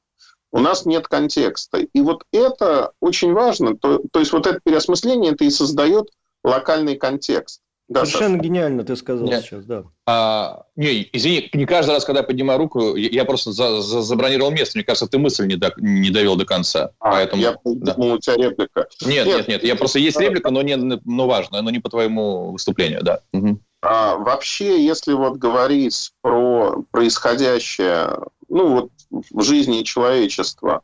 У 0.52 0.60
нас 0.60 0.86
нет 0.86 1.08
контекста. 1.08 1.80
И 1.80 2.02
вот 2.02 2.24
это 2.32 2.92
очень 3.00 3.34
важно. 3.34 3.76
То, 3.76 4.02
то 4.12 4.20
есть 4.20 4.32
вот 4.32 4.46
это 4.46 4.60
переосмысление, 4.64 5.32
это 5.32 5.44
и 5.44 5.50
создает 5.50 6.12
локальный 6.44 6.98
контекст. 6.98 7.62
Да, 7.92 8.06
Совершенно 8.06 8.38
Саша. 8.38 8.44
гениально 8.48 8.84
ты 8.86 8.96
сказал 8.96 9.28
Нет. 9.28 9.44
сейчас, 9.44 9.66
да. 9.66 9.84
А, 10.06 10.64
не, 10.78 11.10
извини, 11.12 11.50
не 11.52 11.66
каждый 11.66 11.92
раз, 11.92 12.06
когда 12.06 12.22
я 12.22 12.26
поднимаю 12.26 12.58
руку, 12.58 12.96
я 12.96 13.26
просто 13.26 13.52
за, 13.52 13.82
за, 13.82 14.02
забронировал 14.02 14.50
место. 14.50 14.78
Мне 14.78 14.86
кажется, 14.86 15.08
ты 15.08 15.18
мысль 15.18 15.46
не, 15.46 15.58
до, 15.58 15.74
не 15.76 16.10
довел 16.10 16.38
до 16.38 16.46
конца. 16.46 16.92
А, 17.02 17.12
поэтому, 17.12 17.42
я 17.42 17.58
да. 17.66 17.94
думал, 17.96 18.14
у 18.14 18.18
тебя 18.18 18.38
реплика. 18.38 18.88
Нет, 19.06 19.26
нет, 19.26 19.38
нет. 19.40 19.48
нет. 19.50 19.64
Я 19.66 19.76
просто 19.76 20.00
есть 20.00 20.18
реплика, 20.18 20.52
но 20.52 20.62
не, 20.62 20.78
но 20.78 21.28
важно, 21.28 21.62
но 21.62 21.70
не 21.70 21.80
по 21.80 21.90
твоему 21.90 22.54
выступлению, 22.54 23.04
да. 23.04 23.20
Угу. 23.34 23.60
А, 23.82 24.16
вообще, 24.16 24.86
если 24.86 25.12
вот 25.12 25.36
говорить 25.36 26.14
про 26.22 26.86
происходящее, 26.92 28.20
ну 28.48 28.70
вот 28.70 28.92
в 29.10 29.42
жизни 29.42 29.84
человечества, 29.84 30.82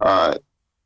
а, 0.00 0.34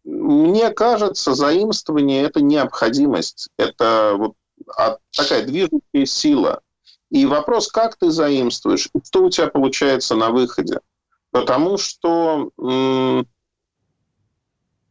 мне 0.04 0.68
кажется, 0.72 1.32
заимствование– 1.32 2.22
это 2.24 2.42
необходимость. 2.42 3.48
Это 3.56 4.14
вот 4.18 4.34
а 4.76 4.98
такая 5.12 5.44
движущая 5.44 6.06
сила. 6.06 6.60
И 7.10 7.26
вопрос, 7.26 7.68
как 7.68 7.96
ты 7.96 8.10
заимствуешь, 8.10 8.88
что 9.04 9.24
у 9.24 9.30
тебя 9.30 9.48
получается 9.48 10.16
на 10.16 10.30
выходе. 10.30 10.80
Потому 11.30 11.78
что, 11.78 12.50
ну, 12.56 13.24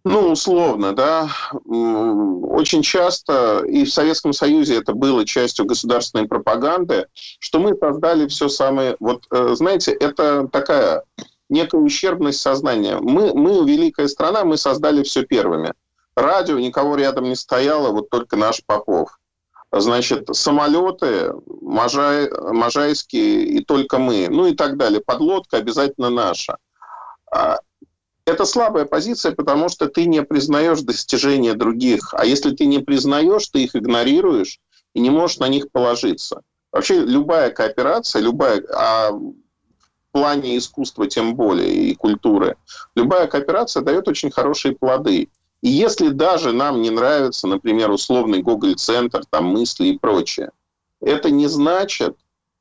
условно, 0.04 0.94
да, 0.94 1.30
очень 1.66 2.82
часто, 2.82 3.64
и 3.66 3.86
в 3.86 3.92
Советском 3.92 4.34
Союзе 4.34 4.78
это 4.78 4.94
было 4.94 5.26
частью 5.26 5.66
государственной 5.66 6.28
пропаганды, 6.28 7.08
что 7.40 7.60
мы 7.60 7.76
создали 7.78 8.28
все 8.28 8.48
самое... 8.50 8.96
Вот, 9.00 9.26
э, 9.32 9.56
знаете, 9.56 9.92
это 9.92 10.48
такая 10.50 11.04
некая 11.50 11.82
ущербность 11.82 12.42
сознания. 12.42 13.00
Мы, 13.00 13.34
мы 13.34 13.70
великая 13.70 14.08
страна, 14.08 14.44
мы 14.44 14.58
создали 14.58 15.04
все 15.04 15.24
первыми. 15.24 15.74
Радио, 16.16 16.60
никого 16.60 16.96
рядом 16.96 17.26
не 17.26 17.36
стояло, 17.36 17.92
вот 17.92 18.10
только 18.10 18.36
наш 18.36 18.64
Попов 18.66 19.18
значит, 19.80 20.30
самолеты, 20.32 21.34
Можай, 21.62 22.30
Можайские 22.32 23.46
и 23.46 23.64
только 23.64 23.98
мы, 23.98 24.28
ну 24.30 24.46
и 24.46 24.56
так 24.56 24.78
далее. 24.78 25.02
Подлодка 25.02 25.58
обязательно 25.58 26.10
наша. 26.10 26.58
А, 27.32 27.60
это 28.26 28.46
слабая 28.46 28.86
позиция, 28.86 29.34
потому 29.34 29.70
что 29.70 29.88
ты 29.88 30.06
не 30.06 30.24
признаешь 30.24 30.82
достижения 30.82 31.54
других. 31.54 32.14
А 32.14 32.26
если 32.26 32.56
ты 32.56 32.66
не 32.66 32.80
признаешь, 32.80 33.48
ты 33.48 33.64
их 33.64 33.76
игнорируешь 33.76 34.60
и 34.94 35.00
не 35.00 35.10
можешь 35.10 35.40
на 35.40 35.48
них 35.48 35.72
положиться. 35.72 36.42
Вообще 36.72 37.00
любая 37.00 37.52
кооперация, 37.52 38.22
любая, 38.22 38.64
а 38.74 39.12
в 39.12 39.34
плане 40.12 40.58
искусства 40.58 41.08
тем 41.08 41.36
более 41.36 41.72
и 41.72 41.96
культуры, 41.96 42.56
любая 42.96 43.28
кооперация 43.28 43.84
дает 43.84 44.08
очень 44.08 44.32
хорошие 44.32 44.76
плоды. 44.76 45.30
И 45.64 45.70
если 45.70 46.10
даже 46.10 46.52
нам 46.52 46.82
не 46.82 46.90
нравится, 46.90 47.48
например, 47.48 47.90
условный 47.90 48.42
Google-центр, 48.42 49.24
там 49.30 49.46
мысли 49.46 49.86
и 49.86 49.98
прочее, 49.98 50.52
это 51.00 51.32
не 51.32 51.48
значит, 51.48 52.18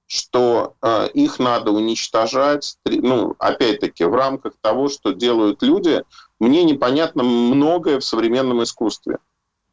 что 0.07 0.75
э, 0.81 1.09
их 1.13 1.41
надо 1.41 1.73
уничтожать, 1.73 2.77
ну, 2.85 3.35
опять-таки, 3.41 4.05
в 4.05 4.15
рамках 4.15 4.53
того, 4.61 4.89
что 4.89 5.11
делают 5.11 5.63
люди. 5.63 6.05
Мне 6.39 6.63
непонятно 6.63 7.25
многое 7.25 7.99
в 7.99 8.05
современном 8.05 8.63
искусстве. 8.63 9.19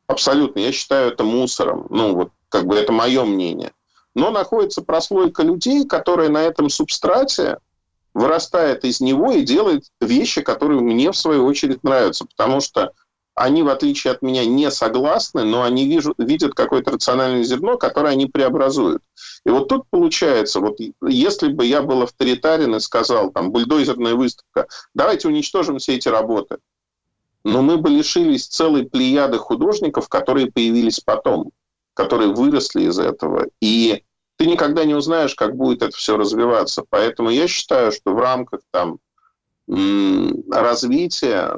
Абсолютно. 0.08 0.62
Я 0.62 0.72
считаю 0.72 1.12
это 1.12 1.24
мусором. 1.24 1.86
Ну, 1.92 2.16
вот, 2.16 2.32
как 2.50 2.66
бы 2.66 2.78
это 2.78 2.92
мое 2.92 3.24
мнение. 3.26 3.74
Но 4.16 4.32
находится 4.32 4.82
прослойка 4.82 5.44
людей, 5.44 5.86
которая 5.86 6.30
на 6.30 6.42
этом 6.42 6.68
субстрате 6.70 7.60
вырастает 8.16 8.86
из 8.86 9.02
него 9.02 9.34
и 9.34 9.44
делает 9.44 9.84
вещи, 10.02 10.42
которые 10.42 10.82
мне, 10.82 11.12
в 11.12 11.18
свою 11.18 11.46
очередь, 11.46 11.84
нравятся. 11.84 12.26
Потому 12.26 12.60
что 12.60 12.92
они, 13.40 13.64
в 13.64 13.70
отличие 13.70 14.12
от 14.12 14.22
меня, 14.22 14.46
не 14.46 14.70
согласны, 14.70 15.46
но 15.46 15.64
они 15.64 15.88
вижу, 15.88 16.14
видят 16.18 16.54
какое-то 16.54 16.92
рациональное 16.92 17.44
зерно, 17.44 17.78
которое 17.78 18.10
они 18.10 18.26
преобразуют. 18.26 19.02
И 19.46 19.50
вот 19.50 19.70
тут 19.70 19.84
получается, 19.90 20.60
вот 20.60 20.78
если 21.08 21.48
бы 21.48 21.66
я 21.66 21.82
был 21.82 22.02
авторитарен 22.02 22.76
и 22.76 22.80
сказал, 22.82 23.32
там, 23.32 23.52
бульдозерная 23.52 24.16
выставка, 24.16 24.68
давайте 24.94 25.30
уничтожим 25.30 25.78
все 25.78 25.96
эти 25.96 26.10
работы, 26.10 26.58
но 27.46 27.62
мы 27.62 27.78
бы 27.78 27.90
лишились 27.90 28.46
целой 28.48 28.86
плеяды 28.86 29.38
художников, 29.38 30.10
которые 30.10 30.52
появились 30.52 31.00
потом, 31.00 31.52
которые 31.94 32.34
выросли 32.34 32.84
из 32.84 33.00
этого. 33.00 33.48
И 33.62 34.04
ты 34.36 34.48
никогда 34.48 34.84
не 34.84 34.96
узнаешь, 34.96 35.36
как 35.36 35.56
будет 35.56 35.82
это 35.82 35.96
все 35.96 36.18
развиваться. 36.18 36.84
Поэтому 36.90 37.30
я 37.30 37.48
считаю, 37.48 37.94
что 37.94 38.14
в 38.14 38.20
рамках 38.20 38.60
там, 38.72 39.00
развития 40.52 41.56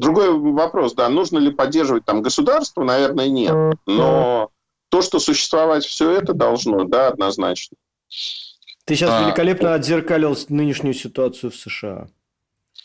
Другой 0.00 0.32
вопрос, 0.32 0.94
да, 0.94 1.08
нужно 1.08 1.38
ли 1.38 1.50
поддерживать 1.50 2.04
там 2.04 2.22
государство, 2.22 2.82
наверное, 2.82 3.28
нет. 3.28 3.78
Но 3.86 4.50
то, 4.88 5.02
что 5.02 5.18
существовать 5.18 5.84
все 5.84 6.10
это 6.10 6.32
должно, 6.32 6.84
да, 6.84 7.08
однозначно. 7.08 7.76
Ты 8.86 8.96
сейчас 8.96 9.10
а, 9.10 9.24
великолепно 9.24 9.74
отзеркалил 9.74 10.36
нынешнюю 10.48 10.94
ситуацию 10.94 11.50
в 11.50 11.56
США. 11.56 12.08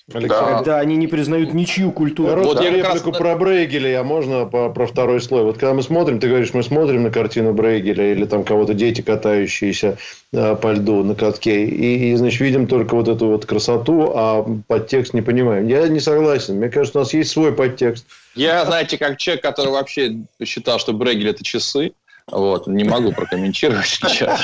Да. 0.07 0.57
Когда 0.57 0.79
они 0.79 0.97
не 0.97 1.07
признают 1.07 1.55
ничью 1.55 1.91
культуру. 1.91 2.43
Вот 2.43 2.57
да. 2.57 2.63
я 2.63 2.69
реплику 2.69 3.09
раз... 3.09 3.17
про 3.17 3.35
Брейгеля, 3.35 4.01
а 4.01 4.03
можно 4.03 4.45
по, 4.45 4.69
про 4.69 4.85
второй 4.85 5.19
слой? 5.19 5.41
Вот 5.41 5.57
когда 5.57 5.73
мы 5.73 5.81
смотрим, 5.81 6.19
ты 6.19 6.27
говоришь, 6.27 6.53
мы 6.53 6.61
смотрим 6.61 7.01
на 7.01 7.09
картину 7.09 7.53
Брейгеля 7.53 8.11
или 8.11 8.25
там 8.25 8.43
кого-то 8.43 8.75
дети, 8.75 9.01
катающиеся 9.01 9.97
э, 10.31 10.55
по 10.57 10.73
льду 10.73 11.03
на 11.03 11.15
катке, 11.15 11.65
и, 11.65 12.11
и, 12.11 12.15
значит, 12.15 12.39
видим 12.39 12.67
только 12.67 12.93
вот 12.93 13.07
эту 13.07 13.29
вот 13.29 13.47
красоту, 13.47 14.11
а 14.13 14.45
подтекст 14.67 15.15
не 15.15 15.23
понимаем. 15.23 15.67
Я 15.67 15.87
не 15.87 15.99
согласен. 15.99 16.57
Мне 16.57 16.69
кажется, 16.69 16.99
у 16.99 17.01
нас 17.01 17.11
есть 17.15 17.31
свой 17.31 17.51
подтекст. 17.51 18.05
Я, 18.35 18.63
знаете, 18.65 18.99
как 18.99 19.17
человек, 19.17 19.41
который 19.41 19.71
вообще 19.71 20.17
считал, 20.43 20.77
что 20.77 20.93
Брейгель– 20.93 21.29
это 21.29 21.43
часы, 21.43 21.93
вот, 22.31 22.65
не 22.65 22.83
могу 22.83 23.11
прокомментировать 23.11 23.85
сейчас. 23.85 24.41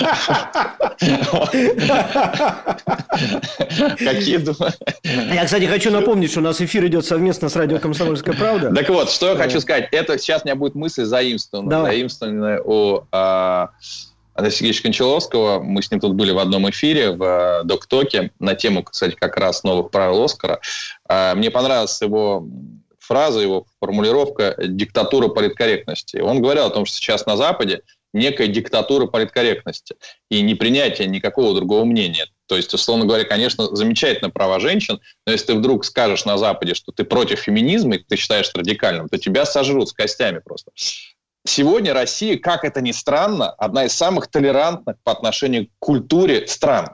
Какие 3.97 5.34
Я, 5.34 5.45
кстати, 5.45 5.65
хочу 5.65 5.89
напомнить, 5.89 6.29
что 6.29 6.41
у 6.41 6.43
нас 6.43 6.61
эфир 6.61 6.86
идет 6.86 7.05
совместно 7.05 7.49
с 7.49 7.55
радио 7.55 7.79
«Комсомольская 7.79 8.36
правда». 8.36 8.73
Так 8.73 8.88
вот, 8.89 9.09
что 9.09 9.29
я 9.29 9.36
хочу 9.36 9.59
сказать. 9.59 9.89
Это 9.91 10.19
сейчас 10.19 10.43
у 10.43 10.47
меня 10.47 10.55
будет 10.55 10.75
мысль 10.75 11.05
заимствованная. 11.05 11.82
Заимствованная 11.82 12.61
у 12.61 13.07
а, 13.11 13.69
Андрея 14.36 14.55
Сергеевича 14.55 14.84
Кончаловского. 14.84 15.59
Мы 15.59 15.82
с 15.82 15.89
ним 15.89 15.99
тут 15.99 16.13
были 16.13 16.32
в 16.32 16.38
одном 16.38 16.69
эфире 16.69 17.11
в 17.11 17.23
а, 17.23 17.63
Доктоке 17.63 18.32
на 18.39 18.53
тему, 18.53 18.84
кстати, 18.84 19.15
как 19.15 19.38
раз 19.38 19.63
новых 19.63 19.89
правил 19.89 20.23
Оскара. 20.23 20.59
А, 21.09 21.34
мне 21.34 21.49
понравилось 21.49 21.99
его 21.99 22.47
фраза, 23.02 23.39
его 23.39 23.66
формулировка 23.80 24.56
«диктатура 24.60 25.28
политкорректности». 25.28 26.18
Он 26.18 26.41
говорил 26.41 26.66
о 26.66 26.70
том, 26.70 26.86
что 26.86 26.97
сейчас 26.97 27.26
на 27.26 27.36
Западе 27.36 27.82
некая 28.14 28.47
диктатура 28.47 29.08
политкорректности 29.08 29.95
и 30.30 30.41
непринятие 30.41 31.08
никакого 31.08 31.56
другого 31.56 31.86
мнения. 31.86 32.28
То 32.47 32.58
есть, 32.58 32.74
условно 32.74 33.06
говоря, 33.06 33.24
конечно, 33.24 33.74
замечательно 33.76 34.30
права 34.30 34.60
женщин, 34.60 34.99
но 35.26 35.32
если 35.32 35.47
ты 35.47 35.56
вдруг 35.56 35.86
скажешь 35.86 36.26
на 36.26 36.38
Западе, 36.38 36.74
что 36.74 36.91
ты 36.91 37.06
против 37.06 37.39
феминизма 37.39 37.95
и 37.95 38.04
ты 38.04 38.18
считаешь 38.18 38.52
радикальным, 38.54 39.08
то 39.08 39.18
тебя 39.18 39.45
сожрут 39.45 39.89
с 39.89 39.93
костями 39.93 40.39
просто. 40.39 40.72
сегодня 41.45 41.93
Россия, 41.93 42.38
как 42.38 42.66
это 42.66 42.82
ни 42.82 42.91
странно, 42.91 43.49
одна 43.52 43.86
из 43.86 43.93
самых 43.93 44.28
толерантных 44.28 44.97
по 45.04 45.14
отношению 45.14 45.68
к 45.68 45.70
культуре 45.80 46.45
стран. 46.47 46.89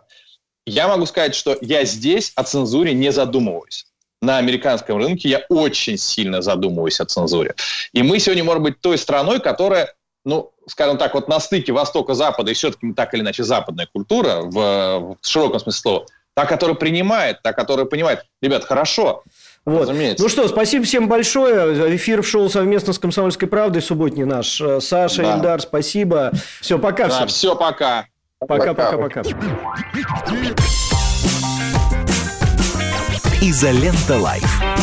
Я 0.68 0.88
могу 0.88 1.06
сказать, 1.06 1.34
что 1.34 1.58
я 1.62 1.86
здесь 1.86 2.34
о 2.36 2.44
цензуре 2.44 2.94
не 2.94 3.12
задумываюсь. 3.12 3.87
На 4.22 4.38
американском 4.38 4.98
рынке 4.98 5.30
я 5.30 5.44
очень 5.50 5.98
сильно 5.98 6.42
задумываюсь 6.42 7.00
о 7.00 7.06
цензуре. 7.06 7.54
И 7.94 8.02
мы 8.02 8.20
сегодня, 8.20 8.44
может 8.44 8.64
быть, 8.64 8.82
той 8.82 8.98
страной, 8.98 9.40
которая, 9.40 9.94
ну, 10.26 10.52
скажем 10.68 10.98
так, 10.98 11.14
вот 11.14 11.28
на 11.28 11.40
стыке 11.40 11.72
Востока-Запада, 11.72 12.52
и 12.52 12.54
все-таки 12.54 12.94
так 12.94 13.14
или 13.14 13.22
иначе 13.22 13.44
западная 13.44 13.88
культура, 13.92 14.42
в, 14.42 14.52
в 14.52 15.18
широком 15.22 15.60
смысле 15.60 15.80
слова, 15.80 16.06
та, 16.34 16.46
которая 16.46 16.76
принимает, 16.76 17.42
та, 17.44 17.54
которая 17.54 17.86
понимает, 17.86 18.26
ребят, 18.42 18.64
хорошо, 18.64 19.24
вот. 19.68 19.82
Разумеется. 19.82 20.24
Ну 20.24 20.30
что, 20.30 20.48
спасибо 20.48 20.86
всем 20.86 21.10
большое. 21.10 21.94
Эфир 21.98 22.22
в 22.22 22.28
шоу 22.28 22.48
совместно 22.48 22.94
с 22.94 23.00
«Комсомольской 23.00 23.50
правдой» 23.50 23.82
субботний 23.82 24.24
наш. 24.24 24.62
Саша, 24.80 25.24
да. 25.24 25.36
Ильдар, 25.36 25.62
спасибо. 25.62 26.32
Все, 26.62 26.80
пока 26.80 27.10
да, 27.10 27.16
всем. 27.16 27.28
Все, 27.28 27.54
пока. 27.54 28.06
Пока-пока-пока. 28.40 29.24
«Изолента 33.50 34.18
Live». 34.18 34.77